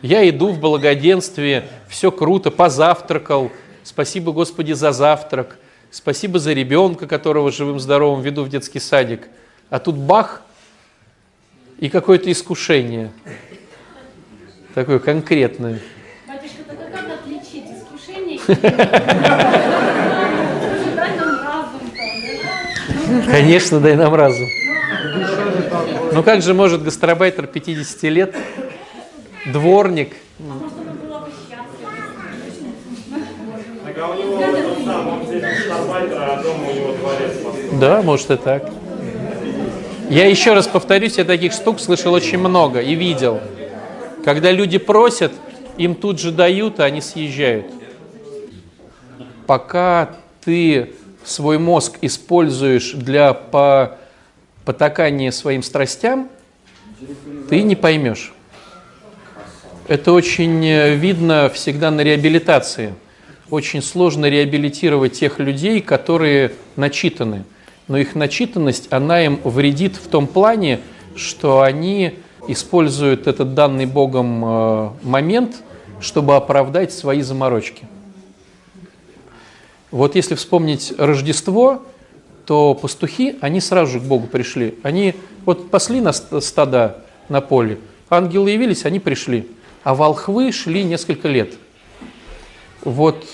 Я 0.00 0.26
иду 0.26 0.52
в 0.52 0.58
благоденствие, 0.58 1.64
все 1.86 2.10
круто, 2.10 2.50
позавтракал. 2.50 3.52
Спасибо, 3.82 4.32
Господи, 4.32 4.72
за 4.72 4.92
завтрак. 4.92 5.58
Спасибо 5.90 6.38
за 6.38 6.54
ребенка, 6.54 7.06
которого 7.06 7.52
живым-здоровым 7.52 8.22
веду 8.22 8.44
в 8.44 8.48
детский 8.48 8.80
садик. 8.80 9.28
А 9.68 9.80
тут 9.80 9.96
бах 9.96 10.40
и 11.78 11.90
какое-то 11.90 12.32
искушение. 12.32 13.12
Такое 14.74 14.98
конкретное. 14.98 15.78
Батюшка, 16.26 16.64
тогда 16.66 16.86
как 16.86 17.20
отличить 17.20 17.66
искушение 17.66 18.40
Конечно, 23.30 23.80
дай 23.80 23.96
нам 23.96 24.14
разум. 24.14 24.48
Ну 26.12 26.22
как 26.22 26.42
же 26.42 26.54
может 26.54 26.82
гастробайтер 26.82 27.46
50 27.46 28.02
лет 28.04 28.36
дворник. 29.46 30.14
Да, 37.80 38.02
может 38.02 38.30
и 38.30 38.36
так. 38.36 38.70
Я 40.08 40.26
еще 40.26 40.54
раз 40.54 40.66
повторюсь, 40.66 41.18
я 41.18 41.24
таких 41.24 41.52
штук 41.52 41.80
слышал 41.80 42.12
очень 42.12 42.38
много 42.38 42.80
и 42.80 42.94
видел. 42.94 43.40
Когда 44.24 44.50
люди 44.50 44.78
просят, 44.78 45.32
им 45.76 45.94
тут 45.94 46.18
же 46.18 46.32
дают, 46.32 46.80
а 46.80 46.84
они 46.84 47.00
съезжают. 47.00 47.66
Пока 49.46 50.10
ты 50.44 50.92
свой 51.30 51.58
мозг 51.58 51.98
используешь 52.02 52.92
для 52.92 53.32
потакания 54.64 55.30
своим 55.30 55.62
страстям, 55.62 56.28
ты 57.48 57.62
не 57.62 57.76
поймешь. 57.76 58.32
Это 59.88 60.12
очень 60.12 60.64
э, 60.64 60.94
видно 60.94 61.50
всегда 61.52 61.90
на 61.90 62.02
реабилитации. 62.02 62.94
Очень 63.50 63.82
сложно 63.82 64.26
реабилитировать 64.26 65.14
тех 65.14 65.40
людей, 65.40 65.80
которые 65.80 66.52
начитаны. 66.76 67.44
Но 67.88 67.98
их 67.98 68.14
начитанность, 68.14 68.86
она 68.92 69.24
им 69.24 69.40
вредит 69.42 69.96
в 69.96 70.06
том 70.08 70.28
плане, 70.28 70.78
что 71.16 71.62
они 71.62 72.14
используют 72.46 73.26
этот 73.26 73.54
данный 73.54 73.86
Богом 73.86 74.44
э, 74.44 74.90
момент, 75.02 75.56
чтобы 76.00 76.36
оправдать 76.36 76.92
свои 76.92 77.22
заморочки. 77.22 77.84
Вот 79.90 80.14
если 80.14 80.34
вспомнить 80.34 80.92
Рождество, 80.98 81.82
то 82.46 82.74
пастухи, 82.74 83.36
они 83.40 83.60
сразу 83.60 83.92
же 83.92 84.00
к 84.00 84.04
Богу 84.04 84.26
пришли. 84.26 84.78
Они 84.82 85.14
вот 85.44 85.70
пасли 85.70 86.00
на 86.00 86.12
стада 86.12 87.04
на 87.28 87.40
поле, 87.40 87.78
ангелы 88.08 88.50
явились, 88.50 88.84
они 88.84 89.00
пришли 89.00 89.46
а 89.82 89.94
волхвы 89.94 90.52
шли 90.52 90.84
несколько 90.84 91.28
лет. 91.28 91.54
Вот 92.82 93.26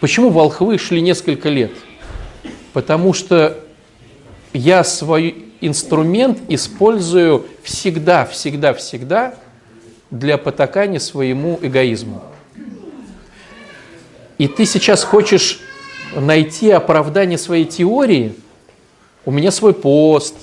почему 0.00 0.30
волхвы 0.30 0.78
шли 0.78 1.00
несколько 1.00 1.48
лет? 1.48 1.72
Потому 2.72 3.12
что 3.12 3.58
я 4.52 4.84
свой 4.84 5.46
инструмент 5.60 6.38
использую 6.48 7.46
всегда, 7.62 8.24
всегда, 8.24 8.72
всегда 8.74 9.34
для 10.10 10.38
потакания 10.38 10.98
своему 10.98 11.58
эгоизму. 11.60 12.22
И 14.38 14.48
ты 14.48 14.64
сейчас 14.64 15.04
хочешь 15.04 15.60
найти 16.14 16.70
оправдание 16.70 17.38
своей 17.38 17.64
теории, 17.64 18.34
у 19.24 19.30
меня 19.30 19.50
свой 19.50 19.74
пост, 19.74 20.34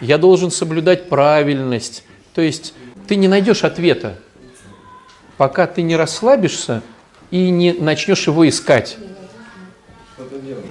я 0.00 0.18
должен 0.18 0.50
соблюдать 0.50 1.08
правильность. 1.08 2.04
То 2.34 2.40
есть 2.40 2.74
ты 3.08 3.16
не 3.16 3.28
найдешь 3.28 3.64
ответа 3.64 4.16
пока 5.42 5.66
ты 5.66 5.82
не 5.82 5.96
расслабишься 5.96 6.82
и 7.32 7.50
не 7.50 7.72
начнешь 7.72 8.28
его 8.28 8.48
искать. 8.48 8.96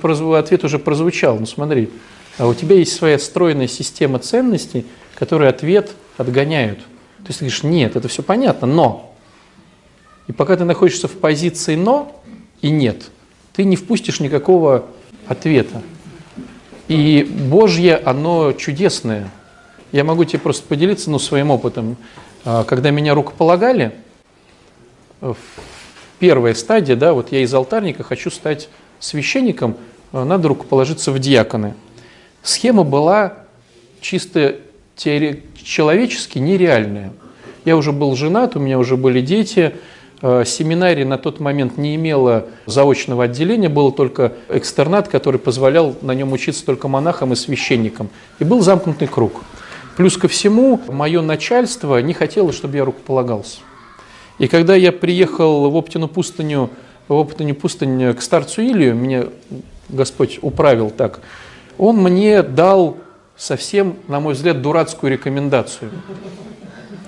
Ответ 0.02 0.64
уже 0.64 0.80
прозвучал, 0.80 1.38
ну 1.38 1.46
смотри. 1.46 1.90
А 2.38 2.48
у 2.48 2.54
тебя 2.54 2.78
есть 2.78 2.96
своя 2.96 3.20
стройная 3.20 3.68
система 3.68 4.20
ценностей, 4.20 4.86
которые 5.16 5.50
ответ 5.50 5.92
отгоняют. 6.16 6.80
То 6.80 7.28
есть 7.28 7.40
ты 7.40 7.46
говоришь, 7.46 7.64
нет, 7.64 7.98
это 7.98 8.08
все 8.08 8.24
понятно, 8.24 8.66
но. 8.66 9.14
И 10.28 10.32
пока 10.32 10.56
ты 10.56 10.64
находишься 10.64 11.10
в 11.10 11.18
позиции 11.18 11.76
но 11.76 12.24
и 12.62 12.70
нет, 12.70 13.12
ты 13.54 13.64
не 13.64 13.76
впустишь 13.76 14.20
никакого 14.20 14.86
ответа. 15.28 15.82
И 16.88 17.24
Божье, 17.24 17.97
оно 17.97 18.54
чудесное. 18.54 19.30
Я 19.91 20.04
могу 20.04 20.24
тебе 20.26 20.39
просто 20.39 20.66
поделиться 20.68 21.10
ну, 21.10 21.20
своим 21.20 21.52
опытом. 21.52 21.97
А, 22.43 22.64
когда 22.64 22.91
меня 22.91 23.14
рукополагали, 23.14 23.93
первая 26.20 26.54
стадия, 26.54 26.95
да, 26.95 27.14
вот 27.14 27.32
я 27.32 27.41
из 27.41 27.54
алтарника 27.54 28.04
хочу 28.04 28.30
стать 28.30 28.70
священником, 28.99 29.78
э, 30.14 30.24
надо 30.24 30.47
руку 30.47 30.66
положиться 30.66 31.12
в 31.12 31.20
диаконы. 31.20 31.76
Схема 32.43 32.84
была 32.84 33.38
чисто 33.99 34.58
теоре- 34.95 35.43
человечески 35.62 36.39
нереальная. 36.39 37.14
Я 37.66 37.78
уже 37.78 37.91
был 37.91 38.16
женат, 38.16 38.56
у 38.56 38.60
меня 38.60 38.80
уже 38.80 38.97
были 38.97 39.22
дети, 39.22 39.60
э, 39.60 39.78
семинария 40.22 41.06
на 41.06 41.18
тот 41.18 41.40
момент 41.40 41.78
не 41.78 41.96
имела 41.96 42.46
заочного 42.66 43.24
отделения, 43.24 43.70
был 43.70 43.92
только 43.92 44.34
экстернат, 44.50 45.08
который 45.08 45.40
позволял 45.40 45.96
на 46.02 46.14
нем 46.14 46.32
учиться 46.32 46.66
только 46.66 46.88
монахам 46.88 47.34
и 47.34 47.36
священникам. 47.36 48.10
И 48.40 48.44
был 48.44 48.62
замкнутый 48.62 49.08
круг. 49.08 49.42
Плюс 49.98 50.18
ко 50.18 50.28
всему, 50.28 50.80
мое 50.88 51.22
начальство 51.22 51.98
не 52.02 52.14
хотело, 52.14 52.54
чтобы 52.54 52.78
я 52.78 52.86
рукополагался. 52.86 53.60
И 54.38 54.48
когда 54.48 54.76
я 54.76 54.92
приехал 54.92 55.70
в 55.70 55.76
Оптину 55.76 56.08
пустыню, 56.08 56.70
в 57.08 57.14
Оптину 57.14 57.54
пустыню 57.54 58.16
к 58.16 58.22
старцу 58.22 58.62
Илью, 58.62 58.96
меня 58.96 59.26
Господь 59.90 60.40
управил 60.42 60.90
так, 60.90 61.20
он 61.78 61.98
мне 61.98 62.42
дал 62.42 62.98
совсем, 63.36 63.96
на 64.08 64.20
мой 64.20 64.34
взгляд, 64.34 64.62
дурацкую 64.62 65.12
рекомендацию. 65.12 65.92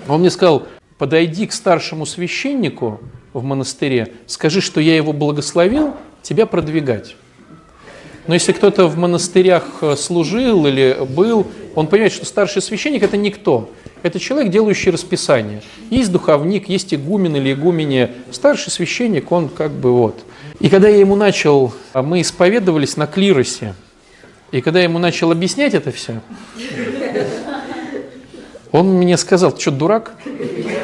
Он 0.08 0.20
мне 0.20 0.30
сказал, 0.30 0.64
подойди 1.04 1.46
к 1.46 1.52
старшему 1.52 2.06
священнику 2.06 2.98
в 3.34 3.44
монастыре, 3.44 4.12
скажи, 4.26 4.62
что 4.62 4.80
я 4.80 4.96
его 4.96 5.12
благословил, 5.12 5.92
тебя 6.22 6.46
продвигать. 6.46 7.14
Но 8.26 8.32
если 8.32 8.52
кто-то 8.52 8.86
в 8.86 8.96
монастырях 8.96 9.82
служил 9.98 10.66
или 10.66 10.96
был, 11.06 11.46
он 11.74 11.88
понимает, 11.88 12.14
что 12.14 12.24
старший 12.24 12.62
священник– 12.62 13.02
это 13.02 13.18
никто. 13.18 13.68
Это 14.02 14.18
человек, 14.18 14.50
делающий 14.50 14.92
расписание. 14.92 15.60
Есть 15.90 16.10
духовник, 16.10 16.70
есть 16.70 16.94
игумен 16.94 17.36
или 17.36 17.52
игумене. 17.52 18.12
Старший 18.30 18.72
священник, 18.72 19.30
он 19.30 19.50
как 19.50 19.72
бы 19.72 19.92
вот. 19.92 20.24
И 20.58 20.70
когда 20.70 20.88
я 20.88 20.96
ему 20.96 21.16
начал, 21.16 21.74
а 21.92 22.00
мы 22.00 22.22
исповедовались 22.22 22.96
на 22.96 23.06
клиросе, 23.06 23.74
и 24.52 24.62
когда 24.62 24.78
я 24.78 24.84
ему 24.84 24.98
начал 24.98 25.30
объяснять 25.30 25.74
это 25.74 25.92
все, 25.92 26.22
он 28.74 28.88
мне 28.88 29.16
сказал, 29.16 29.52
ты 29.52 29.60
что, 29.60 29.70
дурак? 29.70 30.14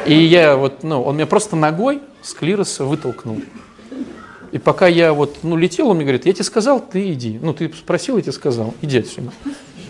И 0.06 0.14
я 0.14 0.54
вот, 0.54 0.84
ну, 0.84 1.02
он 1.02 1.16
меня 1.16 1.26
просто 1.26 1.56
ногой 1.56 2.00
с 2.22 2.34
клироса 2.34 2.84
вытолкнул. 2.84 3.42
И 4.52 4.58
пока 4.58 4.86
я 4.86 5.12
вот, 5.12 5.38
ну, 5.42 5.56
летел, 5.56 5.88
он 5.88 5.96
мне 5.96 6.04
говорит, 6.04 6.24
я 6.24 6.32
тебе 6.32 6.44
сказал, 6.44 6.78
ты 6.78 7.12
иди. 7.12 7.40
Ну, 7.42 7.52
ты 7.52 7.68
спросил, 7.76 8.16
я 8.16 8.22
тебе 8.22 8.32
сказал, 8.32 8.74
иди 8.80 8.98
отсюда. 9.00 9.32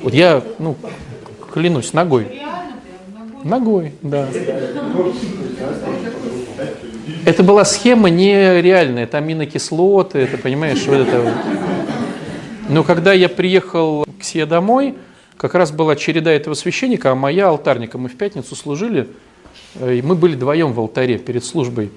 Вот 0.02 0.14
я, 0.14 0.42
ну, 0.58 0.76
клянусь, 1.52 1.92
ногой. 1.92 2.40
Ногой, 3.44 3.92
да. 4.00 4.28
Это 7.26 7.42
была 7.42 7.66
схема 7.66 8.08
нереальная, 8.08 9.06
там 9.06 9.24
аминокислоты, 9.24 10.20
это 10.20 10.38
понимаешь, 10.38 10.86
вот 10.86 11.06
это. 11.06 11.34
Но 12.70 12.82
когда 12.82 13.12
я 13.12 13.28
приехал 13.28 14.06
к 14.18 14.22
себе 14.22 14.46
домой, 14.46 14.94
как 15.40 15.54
раз 15.54 15.72
была 15.72 15.96
череда 15.96 16.30
этого 16.30 16.52
священника, 16.52 17.12
а 17.12 17.14
моя 17.14 17.48
алтарника. 17.48 17.96
Мы 17.96 18.10
в 18.10 18.16
пятницу 18.18 18.54
служили, 18.54 19.08
э, 19.76 19.94
и 19.94 20.02
мы 20.02 20.14
были 20.14 20.34
вдвоем 20.34 20.74
в 20.74 20.80
алтаре 20.80 21.16
перед 21.16 21.42
службой. 21.46 21.90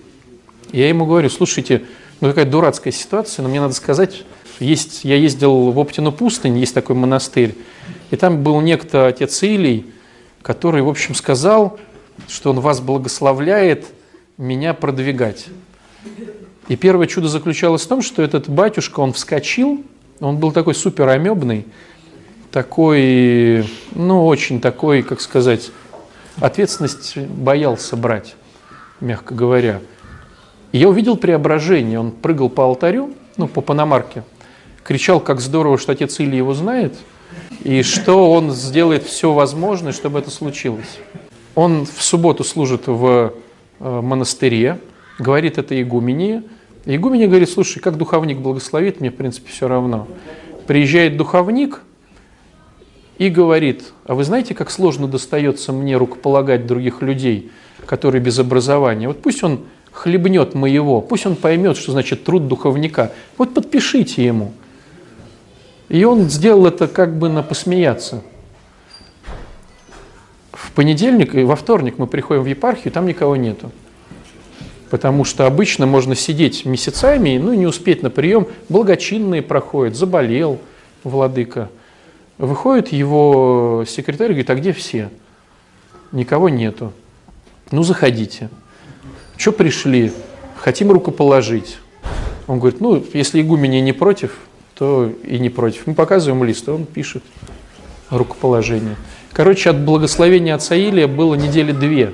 Я 0.72 0.88
ему 0.88 1.06
говорю, 1.06 1.30
слушайте, 1.30 1.84
ну 2.22 2.30
какая 2.30 2.46
дурацкая 2.46 2.94
ситуация, 2.94 3.44
но 3.44 3.50
мне 3.50 3.60
надо 3.60 3.74
сказать, 3.74 4.24
есть, 4.62 5.04
я 5.04 5.18
ездил 5.18 5.72
в 5.72 5.78
Оптину 5.78 6.14
пустынь, 6.14 6.58
есть 6.58 6.74
такой 6.74 6.96
монастырь, 6.96 7.54
и 8.12 8.16
там 8.16 8.44
был 8.44 8.62
некто 8.62 9.08
отец 9.08 9.44
Илий, 9.44 9.88
который, 10.42 10.82
в 10.82 10.88
общем, 10.88 11.14
сказал, 11.14 11.78
что 12.30 12.52
он 12.52 12.62
вас 12.62 12.80
благословляет 12.80 13.88
меня 14.38 14.74
продвигать. 14.74 15.48
И 16.70 16.78
первое 16.78 17.08
чудо 17.08 17.28
заключалось 17.28 17.82
в 17.82 17.88
том, 17.88 18.02
что 18.02 18.22
этот 18.22 18.48
батюшка, 18.48 19.02
он 19.02 19.12
вскочил, 19.12 19.84
он 20.22 20.38
был 20.38 20.54
такой 20.54 20.76
супер 20.76 21.10
амебный, 21.10 21.66
такой, 22.54 23.68
ну, 23.96 24.28
очень 24.28 24.62
такой, 24.62 25.02
как 25.02 25.22
сказать, 25.22 25.72
ответственность 26.40 27.18
боялся 27.18 27.98
брать, 27.98 28.36
мягко 29.02 29.34
говоря. 29.34 29.82
И 30.72 30.78
я 30.78 30.88
увидел 30.88 31.18
преображение, 31.18 32.00
он 32.00 32.12
прыгал 32.12 32.50
по 32.50 32.64
алтарю, 32.64 33.16
ну, 33.38 33.48
по 33.48 33.62
Панамарке, 33.62 34.24
кричал, 34.84 35.20
как 35.20 35.42
здорово, 35.42 35.80
что 35.80 35.94
отец 35.94 36.20
Илья 36.20 36.38
его 36.38 36.54
знает, 36.54 36.94
и 37.64 37.82
что 37.82 38.32
он 38.32 38.52
сделает 38.52 39.04
все 39.04 39.34
возможное, 39.34 39.92
чтобы 39.92 40.20
это 40.20 40.30
случилось. 40.30 41.00
Он 41.56 41.88
в 41.88 42.04
субботу 42.04 42.44
служит 42.44 42.84
в 42.86 43.34
э, 43.80 44.02
монастыре, 44.02 44.80
говорит 45.18 45.58
это 45.58 45.82
игумене. 45.82 46.44
Игумене 46.86 47.26
говорит, 47.26 47.50
слушай, 47.50 47.80
как 47.80 47.98
духовник 47.98 48.38
благословит, 48.38 49.00
мне 49.00 49.10
в 49.10 49.16
принципе 49.16 49.50
все 49.50 49.68
равно. 49.68 50.08
Приезжает 50.68 51.18
духовник 51.18 51.82
и 53.18 53.30
говорит, 53.30 53.94
а 54.06 54.16
вы 54.16 54.24
знаете, 54.24 54.56
как 54.56 54.72
сложно 54.72 55.08
достается 55.08 55.72
мне 55.72 55.98
рукополагать 55.98 56.66
других 56.66 57.02
людей, 57.02 57.52
которые 57.86 58.22
без 58.22 58.40
образования? 58.40 59.08
Вот 59.08 59.22
пусть 59.22 59.44
он 59.44 59.62
хлебнет 59.92 60.56
моего, 60.56 61.02
пусть 61.02 61.26
он 61.26 61.36
поймет, 61.36 61.78
что 61.78 61.92
значит 61.92 62.24
труд 62.24 62.48
духовника. 62.48 63.12
Вот 63.38 63.54
подпишите 63.54 64.26
ему. 64.26 64.54
И 65.90 66.04
он 66.04 66.30
сделал 66.30 66.66
это 66.66 66.88
как 66.88 67.18
бы 67.18 67.30
на 67.30 67.44
посмеяться. 67.44 68.24
В 70.52 70.72
понедельник 70.72 71.36
и 71.36 71.44
во 71.44 71.56
вторник 71.56 71.96
мы 71.98 72.08
приходим 72.08 72.44
в 72.44 72.48
епархию, 72.48 72.92
там 72.92 73.06
никого 73.06 73.36
нету. 73.36 73.72
Потому 74.90 75.24
что 75.24 75.46
обычно 75.46 75.86
можно 75.86 76.16
сидеть 76.16 76.66
месяцами, 76.66 77.38
ну, 77.38 77.54
не 77.54 77.66
успеть 77.68 78.02
на 78.04 78.10
прием. 78.10 78.48
Благочинные 78.70 79.42
проходят, 79.42 79.96
заболел 79.96 80.60
владыка. 81.04 81.70
Выходит 82.38 82.92
его 82.92 83.86
секретарь 83.88 84.28
и 84.28 84.34
говорит, 84.34 84.50
а 84.50 84.56
где 84.56 84.74
все? 84.74 85.10
Никого 86.12 86.50
нету. 86.50 86.92
Ну, 87.72 87.84
заходите. 87.84 88.50
Что 89.38 89.52
пришли? 89.52 90.12
Хотим 90.56 90.92
рукоположить. 90.92 91.78
Он 92.48 92.60
говорит, 92.60 92.82
ну, 92.82 93.04
если 93.14 93.42
игумене 93.42 93.82
не 93.82 93.94
против, 93.94 94.38
то 94.76 95.12
и 95.24 95.40
не 95.40 95.50
против. 95.50 95.88
Мы 95.88 95.94
показываем 95.94 96.44
лист, 96.44 96.68
он 96.70 96.86
пишет 96.86 97.24
рукоположение. 98.10 98.96
Короче, 99.32 99.70
от 99.70 99.84
благословения 99.84 100.56
отца 100.56 100.76
Илия 100.76 101.08
было 101.08 101.36
недели 101.36 101.72
две. 101.72 102.14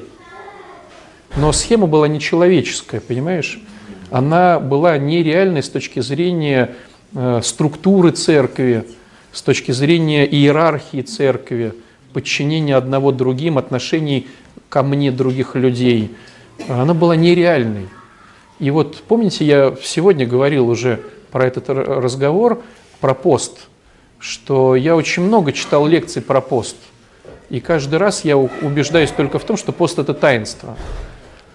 Но 1.36 1.51
схема 1.51 1.88
была 1.88 2.07
нечеловеческая, 2.07 3.01
понимаешь? 3.01 3.61
Она 4.09 4.59
была 4.59 4.97
нереальной 4.97 5.61
с 5.61 5.70
точки 5.70 5.99
зрения 5.99 6.76
э, 7.13 7.41
структуры 7.43 8.11
церкви, 8.11 8.86
с 9.32 9.42
точки 9.42 9.72
зрения 9.72 10.26
иерархии 10.26 11.02
церкви, 11.02 11.74
подчинения 12.14 12.76
одного 12.76 13.12
другим, 13.12 13.58
отношений 13.58 14.28
ко 14.70 14.84
мне 14.84 15.12
других 15.12 15.56
людей. 15.56 16.12
Она 16.68 16.94
была 16.94 17.16
нереальной. 17.16 17.88
И 18.60 18.72
вот 18.72 18.98
помните, 19.08 19.46
я 19.46 19.76
сегодня 19.82 20.26
говорил 20.26 20.68
уже 20.70 21.02
про 21.32 21.46
этот 21.46 21.70
разговор, 21.70 22.62
про 23.00 23.14
пост, 23.14 23.68
что 24.20 24.76
я 24.76 24.96
очень 24.96 25.24
много 25.24 25.54
читал 25.54 25.88
лекций 25.88 26.22
про 26.22 26.42
пост. 26.42 26.76
И 27.50 27.60
каждый 27.60 27.98
раз 27.98 28.26
я 28.26 28.38
убеждаюсь 28.38 29.12
только 29.12 29.40
в 29.40 29.44
том, 29.44 29.58
что 29.58 29.72
пост– 29.72 29.98
это 30.00 30.14
таинство. 30.14 30.78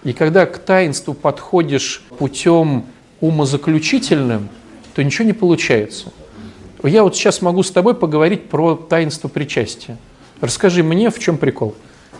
И 0.03 0.13
когда 0.13 0.45
к 0.45 0.57
таинству 0.57 1.13
подходишь 1.13 2.03
путем 2.17 2.85
умозаключительным, 3.21 4.49
то 4.93 5.03
ничего 5.03 5.25
не 5.25 5.33
получается. 5.33 6.11
Я 6.87 7.03
вот 7.03 7.15
сейчас 7.15 7.41
могу 7.41 7.63
с 7.63 7.71
тобой 7.71 7.95
поговорить 7.95 8.49
про 8.49 8.75
таинство 8.75 9.27
причастия. 9.27 9.97
Расскажи 10.41 10.83
мне, 10.83 11.09
в 11.09 11.19
чем 11.19 11.37
прикол 11.37 11.75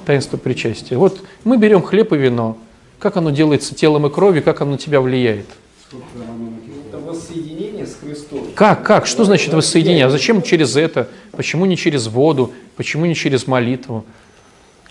таинства 0.05 0.38
причастия. 0.38 0.97
Вот 0.97 1.22
мы 1.43 1.57
берем 1.57 1.82
хлеб 1.82 2.13
и 2.13 2.18
вино. 2.18 2.57
Как 2.99 3.18
оно 3.18 3.32
делается 3.32 3.76
телом 3.76 4.05
и 4.05 4.09
кровью, 4.09 4.43
как 4.43 4.61
оно 4.61 4.74
на 4.74 4.78
тебя 4.78 5.01
влияет? 5.01 5.45
воссоединение 7.05 7.86
с 7.86 7.95
Христом. 7.95 8.47
Как, 8.55 8.84
как? 8.84 9.05
Что 9.05 9.24
значит 9.24 9.53
воссоединение? 9.53 10.05
А 10.05 10.09
зачем 10.09 10.41
через 10.41 10.76
это? 10.76 11.07
Почему 11.32 11.66
не 11.66 11.78
через 11.78 12.07
воду? 12.07 12.53
Почему 12.76 13.05
не 13.05 13.16
через 13.16 13.47
молитву? 13.47 14.05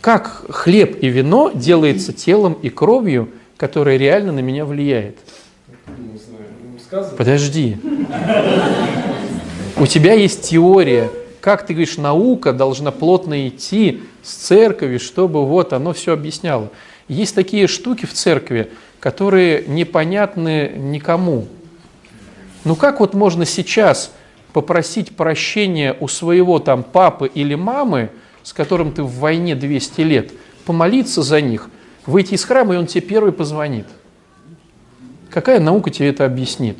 Как 0.00 0.44
хлеб 0.50 1.02
и 1.02 1.08
вино 1.08 1.50
делается 1.54 2.12
телом 2.12 2.54
и 2.54 2.68
кровью, 2.68 3.28
которая 3.56 3.96
реально 3.96 4.32
на 4.32 4.40
меня 4.40 4.64
влияет? 4.64 5.18
Подожди. 7.16 7.78
У 9.76 9.86
тебя 9.86 10.12
есть 10.12 10.48
теория, 10.50 11.10
как 11.40 11.66
ты 11.66 11.74
говоришь, 11.74 11.96
наука 11.96 12.52
должна 12.52 12.92
плотно 12.92 13.48
идти 13.48 14.02
с 14.22 14.32
церковью, 14.32 15.00
чтобы 15.00 15.44
вот 15.44 15.72
оно 15.72 15.92
все 15.92 16.12
объясняло. 16.12 16.70
Есть 17.08 17.34
такие 17.34 17.66
штуки 17.66 18.06
в 18.06 18.12
церкви, 18.12 18.70
которые 19.00 19.64
непонятны 19.66 20.70
никому. 20.76 21.48
Ну 22.62 22.76
как 22.76 23.00
вот 23.00 23.14
можно 23.14 23.44
сейчас 23.44 24.12
попросить 24.52 25.16
прощения 25.16 25.96
у 25.98 26.06
своего 26.06 26.60
там 26.60 26.84
папы 26.84 27.26
или 27.26 27.56
мамы, 27.56 28.10
с 28.44 28.52
которым 28.52 28.92
ты 28.92 29.02
в 29.02 29.18
войне 29.18 29.56
200 29.56 30.00
лет, 30.02 30.32
помолиться 30.66 31.22
за 31.22 31.40
них, 31.40 31.68
выйти 32.06 32.34
из 32.34 32.44
храма, 32.44 32.74
и 32.74 32.76
он 32.76 32.86
тебе 32.86 33.00
первый 33.00 33.32
позвонит? 33.32 33.86
Какая 35.30 35.58
наука 35.58 35.90
тебе 35.90 36.10
это 36.10 36.24
объяснит? 36.24 36.78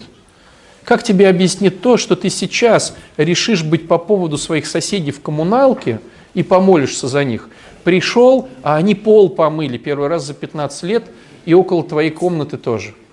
Как 0.84 1.02
тебе 1.02 1.28
объяснит 1.28 1.80
то, 1.80 1.96
что 1.96 2.14
ты 2.16 2.28
сейчас 2.30 2.94
решишь 3.16 3.62
быть 3.62 3.88
по 3.88 3.98
поводу 3.98 4.36
своих 4.38 4.66
соседей 4.66 5.12
в 5.12 5.22
коммуналке 5.22 6.00
и 6.34 6.42
помолишься 6.42 7.08
за 7.08 7.24
них? 7.24 7.48
Пришел, 7.84 8.48
а 8.62 8.76
они 8.76 8.94
пол 8.94 9.28
помыли 9.30 9.78
первый 9.78 10.08
раз 10.08 10.24
за 10.24 10.34
15 10.34 10.82
лет 10.84 11.04
и 11.44 11.54
около 11.54 11.82
твоей 11.82 12.10
комнаты 12.10 12.56
тоже– 12.56 12.94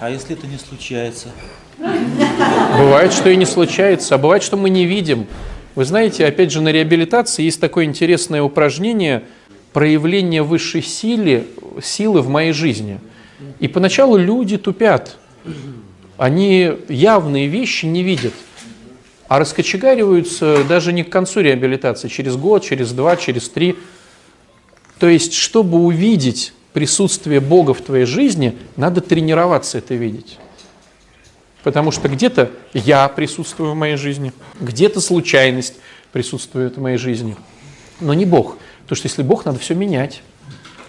а 0.00 0.08
если 0.08 0.34
это 0.34 0.46
не 0.46 0.56
случается? 0.56 1.28
Бывает, 1.78 3.12
что 3.12 3.28
и 3.28 3.36
не 3.36 3.44
случается, 3.44 4.14
а 4.14 4.18
бывает, 4.18 4.42
что 4.42 4.56
мы 4.56 4.70
не 4.70 4.86
видим. 4.86 5.26
Вы 5.74 5.84
знаете, 5.84 6.24
опять 6.24 6.50
же, 6.50 6.62
на 6.62 6.72
реабилитации 6.72 7.42
есть 7.42 7.60
такое 7.60 7.84
интересное 7.84 8.42
упражнение 8.42 9.24
проявление 9.74 10.42
высшей 10.42 10.82
силы, 10.82 11.44
силы 11.82 12.22
в 12.22 12.30
моей 12.30 12.52
жизни. 12.52 12.98
И 13.58 13.68
поначалу 13.68 14.16
люди 14.16 14.56
тупят. 14.56 15.18
Они 16.16 16.72
явные 16.88 17.46
вещи 17.46 17.86
не 17.86 18.02
видят. 18.02 18.34
А 19.28 19.38
раскочегариваются 19.38 20.64
даже 20.64 20.92
не 20.92 21.04
к 21.04 21.10
концу 21.10 21.40
реабилитации, 21.40 22.08
через 22.08 22.36
год, 22.36 22.64
через 22.64 22.92
два, 22.92 23.16
через 23.16 23.48
три. 23.48 23.76
То 24.98 25.08
есть, 25.08 25.34
чтобы 25.34 25.78
увидеть 25.78 26.52
присутствие 26.72 27.40
Бога 27.40 27.74
в 27.74 27.80
твоей 27.80 28.06
жизни, 28.06 28.56
надо 28.76 29.00
тренироваться 29.00 29.78
это 29.78 29.94
видеть. 29.94 30.38
Потому 31.62 31.90
что 31.90 32.08
где-то 32.08 32.50
я 32.72 33.08
присутствую 33.08 33.72
в 33.72 33.74
моей 33.76 33.96
жизни, 33.96 34.32
где-то 34.60 35.00
случайность 35.00 35.74
присутствует 36.12 36.76
в 36.76 36.80
моей 36.80 36.96
жизни, 36.96 37.36
но 38.00 38.14
не 38.14 38.24
Бог. 38.24 38.56
Потому 38.82 38.96
что 38.96 39.08
если 39.08 39.22
Бог, 39.22 39.44
надо 39.44 39.58
все 39.58 39.74
менять. 39.74 40.22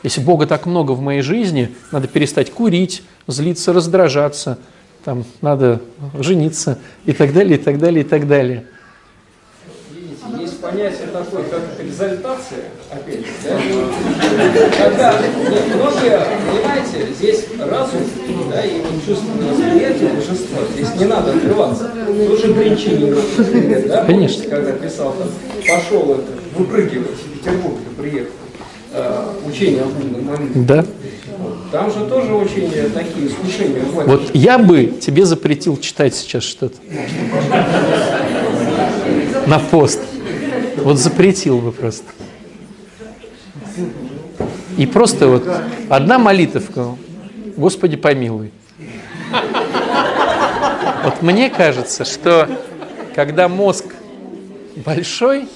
Если 0.03 0.21
Бога 0.21 0.47
так 0.47 0.65
много 0.65 0.91
в 0.91 1.01
моей 1.01 1.21
жизни, 1.21 1.75
надо 1.91 2.07
перестать 2.07 2.51
курить, 2.51 3.03
злиться, 3.27 3.71
раздражаться, 3.73 4.57
там, 5.03 5.25
надо 5.41 5.81
жениться 6.19 6.79
и 7.05 7.13
так 7.13 7.33
далее, 7.33 7.57
и 7.57 7.61
так 7.61 7.77
далее, 7.77 8.03
и 8.03 8.07
так 8.07 8.27
далее 8.27 8.65
понятие 10.61 11.07
такое, 11.11 11.43
как 11.43 11.61
экзальтация, 11.79 12.59
опять 12.91 13.25
же, 13.25 13.31
да? 13.43 14.69
когда 14.77 15.13
многие, 15.75 16.19
понимаете, 16.49 17.13
здесь 17.13 17.45
разум, 17.59 18.01
да, 18.49 18.63
и 18.63 18.79
вот 18.79 19.05
чувственное 19.05 19.51
восприятие 19.51 20.09
божества, 20.09 20.59
здесь 20.73 20.95
не 20.95 21.05
надо 21.05 21.33
открываться. 21.33 21.91
Тоже 22.27 22.53
Бринчанин, 22.53 23.17
да, 23.87 24.05
Конечно. 24.05 24.43
когда 24.45 24.71
писал 24.73 25.13
там, 25.13 25.27
пошел 25.67 26.13
это, 26.13 26.31
выпрыгивать 26.55 27.17
в 27.17 27.39
Петербург, 27.39 27.77
приехал. 27.97 28.40
Э, 28.93 29.33
молитве. 29.45 30.63
Да. 30.63 30.85
Там 31.71 31.91
же 31.91 32.05
тоже 32.05 32.33
очень 32.33 32.69
такие 32.93 33.27
искушения. 33.27 33.81
Вот 34.05 34.31
я 34.33 34.57
бы 34.57 34.85
тебе 34.85 35.25
запретил 35.25 35.77
читать 35.77 36.13
сейчас 36.13 36.43
что-то. 36.43 36.75
На 39.47 39.59
пост. 39.59 39.99
Вот 40.77 40.97
запретил 40.97 41.59
бы 41.59 41.71
просто. 41.71 42.05
И 44.77 44.85
просто 44.85 45.27
вот 45.27 45.47
одна 45.89 46.19
молитовка. 46.19 46.95
Господи, 47.55 47.95
помилуй. 47.95 48.51
Вот 51.03 51.21
мне 51.21 51.49
кажется, 51.49 52.05
что 52.05 52.49
когда 53.15 53.47
мозг 53.47 53.85
большой, 54.85 55.47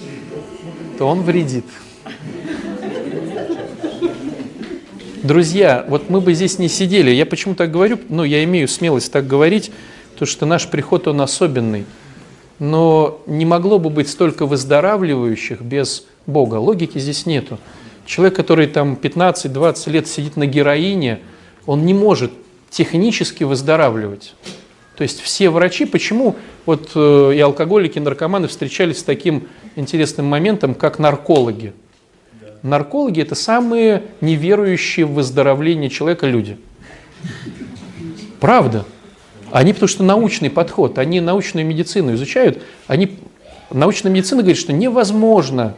то 0.98 1.08
он 1.08 1.22
вредит. 1.22 1.66
Друзья, 5.26 5.84
вот 5.88 6.12
мы 6.12 6.22
бы 6.22 6.36
здесь 6.36 6.60
не 6.60 6.70
сидели. 6.70 7.10
Я 7.10 7.26
почему 7.26 7.56
так 7.56 7.72
говорю? 7.72 7.98
Ну, 8.10 8.24
я 8.24 8.44
имею 8.44 8.68
смелость 8.68 9.12
так 9.12 9.26
говорить, 9.26 9.72
то 10.20 10.28
что 10.28 10.46
наш 10.46 10.68
приход, 10.68 11.08
он 11.08 11.20
особенный. 11.20 11.86
Но 12.60 13.20
не 13.26 13.44
могло 13.44 13.80
бы 13.80 13.90
быть 13.90 14.08
столько 14.08 14.46
выздоравливающих 14.46 15.62
без 15.62 16.06
Бога. 16.28 16.58
Логики 16.58 17.00
здесь 17.00 17.26
нету. 17.26 17.58
Человек, 18.06 18.36
который 18.36 18.68
там 18.68 19.00
15-20 19.02 19.90
лет 19.90 20.08
сидит 20.08 20.38
на 20.38 20.46
героине, 20.46 21.22
он 21.66 21.88
не 21.88 21.96
может 21.96 22.32
технически 22.70 23.46
выздоравливать. 23.46 24.36
То 24.96 25.02
есть 25.02 25.22
все 25.22 25.50
врачи, 25.50 25.86
почему 25.86 26.36
вот 26.68 26.92
э, 26.94 27.32
и 27.34 27.40
алкоголики, 27.40 27.98
и 27.98 28.02
наркоманы 28.02 28.48
встречались 28.48 29.00
с 29.00 29.04
таким 29.04 29.48
интересным 29.76 30.28
моментом, 30.28 30.76
как 30.76 31.00
наркологи. 31.00 31.74
Наркологи– 32.66 33.22
это 33.22 33.36
самые 33.36 34.02
неверующие 34.22 35.06
в 35.06 35.14
выздоровление 35.14 35.92
человека 35.92 36.26
люди. 36.26 36.58
Правда. 38.40 38.86
Они, 39.52 39.72
потому 39.72 39.88
что 39.88 40.02
научный 40.02 40.50
подход, 40.50 40.98
они 40.98 41.22
научную 41.22 41.64
медицину 41.64 42.16
изучают, 42.16 42.64
они, 42.88 43.20
научная 43.70 44.12
медицина 44.12 44.42
говорит, 44.42 44.58
что 44.58 44.74
невозможно. 44.74 45.76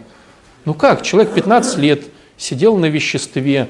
Ну 0.64 0.74
как, 0.74 1.02
человек 1.02 1.34
15 1.34 1.78
лет 1.78 2.04
сидел 2.38 2.78
на 2.78 2.86
веществе, 2.86 3.68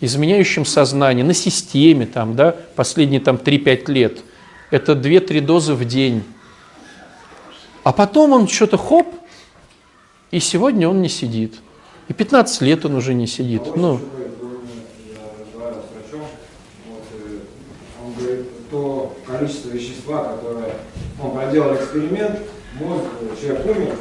изменяющем 0.00 0.64
сознание, 0.64 1.22
на 1.22 1.34
системе, 1.34 2.06
там, 2.06 2.34
да, 2.34 2.56
последние 2.76 3.20
там, 3.20 3.36
3-5 3.36 3.92
лет. 3.92 4.20
Это 4.70 4.92
2-3 4.92 5.42
дозы 5.42 5.74
в 5.74 5.84
день. 5.84 6.24
А 7.82 7.92
потом 7.92 8.32
он 8.32 8.48
что-то 8.48 8.78
хоп, 8.78 9.14
и 10.30 10.40
сегодня 10.40 10.88
он 10.88 11.02
не 11.02 11.10
сидит. 11.10 11.56
И 12.08 12.12
15 12.12 12.60
лет 12.62 12.84
он 12.84 12.96
уже 12.96 13.14
не 13.14 13.26
сидит. 13.26 13.62
А 13.66 13.72
Ну, 13.76 14.00
э, 18.20 18.44
то 18.70 19.16
количество 19.26 19.70
вещества, 19.70 20.24
которое 20.24 20.74
он 21.22 21.30
проделал 21.32 21.74
эксперимент, 21.74 22.40
мозг, 22.78 23.04
э, 23.20 23.40
человек 23.40 23.66
умер, 23.66 23.96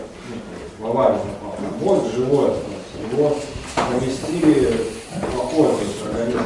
в 0.80 0.86
аварию 0.86 1.20
попал, 1.20 1.56
а 1.60 1.84
мозг 1.84 2.14
живой 2.16 2.51
остался, 2.51 3.12
его 3.12 3.38
поместили 3.76 4.74
в 5.12 5.39
в 5.39 6.08
организм. 6.08 6.41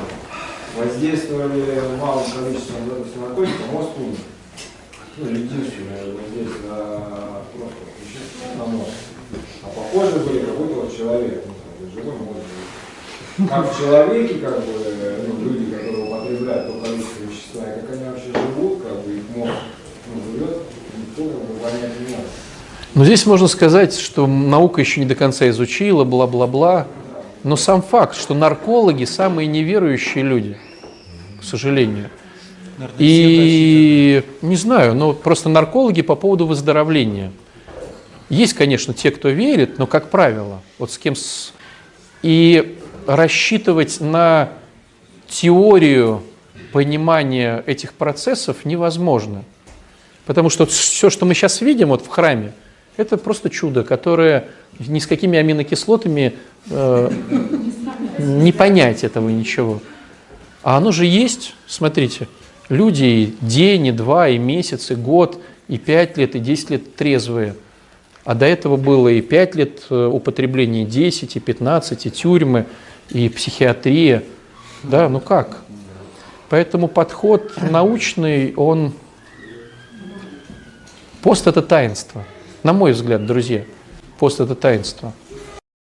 Воздействовали 0.78 1.82
малым 2.00 2.26
количеством 2.32 2.88
наркотика, 3.22 3.64
мозг 3.72 3.90
умер. 3.98 4.18
Ну, 5.18 5.30
единственное 5.30 6.04
воздействие 6.14 6.70
на 6.70 7.42
просто 7.52 7.82
вещество 8.00 8.64
на 8.64 8.66
мозг. 8.66 8.92
А 9.68 9.80
похожи 9.80 10.20
были 10.20 10.40
как 10.40 10.58
будто 10.58 10.74
вот 10.82 10.96
человек, 10.96 11.44
ну, 11.46 11.90
живой 11.94 12.14
мозг. 12.14 13.50
Как 13.50 13.72
в 13.72 13.80
человеке, 13.80 14.36
как 14.36 14.66
бы, 14.66 14.74
ну, 15.28 15.50
люди, 15.50 15.72
которые 15.72 16.06
употребляют 16.06 16.68
то 16.68 16.80
количество 16.80 17.24
вещества, 17.24 17.64
и 17.64 17.82
как 17.82 17.92
они 17.92 18.04
вообще 18.06 18.28
живут, 18.28 18.84
как 18.84 19.00
бы 19.04 19.14
их 19.14 19.24
мозг 19.36 19.52
ну, 20.14 20.22
живет, 20.32 20.58
никто 20.98 21.24
как 21.24 21.48
бы 21.48 21.60
понять 21.60 22.00
не 22.00 22.16
может. 22.16 22.32
Но 22.96 23.06
здесь 23.06 23.26
можно 23.26 23.48
сказать, 23.48 23.96
что 23.96 24.26
наука 24.26 24.82
еще 24.82 25.00
не 25.00 25.06
до 25.06 25.16
конца 25.16 25.48
изучила, 25.50 26.04
бла-бла-бла. 26.04 26.88
Но 27.44 27.56
сам 27.56 27.84
факт, 27.84 28.18
что 28.18 28.34
наркологи 28.34 29.04
самые 29.04 29.48
неверующие 29.48 30.24
люди, 30.24 30.58
к 31.40 31.44
сожалению. 31.44 32.10
Наверное, 32.78 32.98
И 33.00 34.24
не 34.42 34.56
знаю, 34.56 34.96
но 34.96 35.14
просто 35.14 35.48
наркологи 35.50 36.02
по 36.02 36.16
поводу 36.16 36.48
выздоровления. 36.48 37.32
Есть, 38.30 38.54
конечно, 38.54 38.94
те, 38.94 39.12
кто 39.12 39.30
верит, 39.30 39.80
но, 39.80 39.88
как 39.88 40.10
правило, 40.10 40.62
вот 40.80 40.92
с 40.92 40.98
кем... 40.98 41.16
С... 41.16 41.54
И 42.24 42.78
рассчитывать 43.06 44.02
на 44.02 44.50
теорию 45.28 46.24
понимания 46.74 47.64
этих 47.66 47.94
процессов 47.94 48.66
невозможно. 48.66 49.44
Потому 50.26 50.50
что 50.50 50.66
все, 50.66 51.10
что 51.10 51.26
мы 51.26 51.34
сейчас 51.34 51.62
видим 51.62 51.90
вот 51.90 52.04
в 52.04 52.08
храме, 52.10 52.52
это 52.98 53.18
просто 53.18 53.50
чудо, 53.50 53.84
которое 53.84 54.50
ни 54.80 55.00
с 55.00 55.08
какими 55.08 55.40
аминокислотами 55.40 56.34
э, 56.70 57.12
не 58.20 58.52
понять 58.52 59.04
этого 59.04 59.30
ничего. 59.30 59.82
А 60.64 60.78
оно 60.78 60.92
же 60.92 61.06
есть, 61.06 61.56
смотрите, 61.66 62.28
люди 62.68 63.04
и 63.04 63.36
день, 63.40 63.88
и 63.88 63.92
два, 63.92 64.28
и 64.28 64.38
месяц, 64.38 64.92
и 64.92 64.96
год, 64.96 65.42
и 65.70 65.78
пять 65.78 66.18
лет, 66.18 66.36
и 66.36 66.40
десять 66.40 66.72
лет 66.72 66.96
трезвые. 66.96 67.56
А 68.28 68.36
до 68.36 68.46
этого 68.46 68.76
было 68.76 69.08
и 69.08 69.22
пять 69.22 69.56
лет 69.56 69.84
э, 69.90 70.06
употребления, 70.06 70.84
и 70.84 70.86
10, 70.86 71.38
и 71.38 71.40
15, 71.40 72.08
и 72.08 72.12
тюрьмы, 72.12 72.66
и 73.10 73.30
психиатрия. 73.30 74.22
Да, 74.84 75.08
ну 75.08 75.22
как? 75.22 75.62
Поэтому 76.50 76.90
подход 76.90 77.54
научный, 77.72 78.54
он... 78.58 78.92
Пост– 81.22 81.48
это 81.48 81.62
таинство. 81.62 82.26
На 82.64 82.74
мой 82.74 82.92
взгляд, 82.92 83.26
друзья, 83.26 83.64
пост– 84.20 84.40
это 84.42 84.56
таинство. 84.56 85.14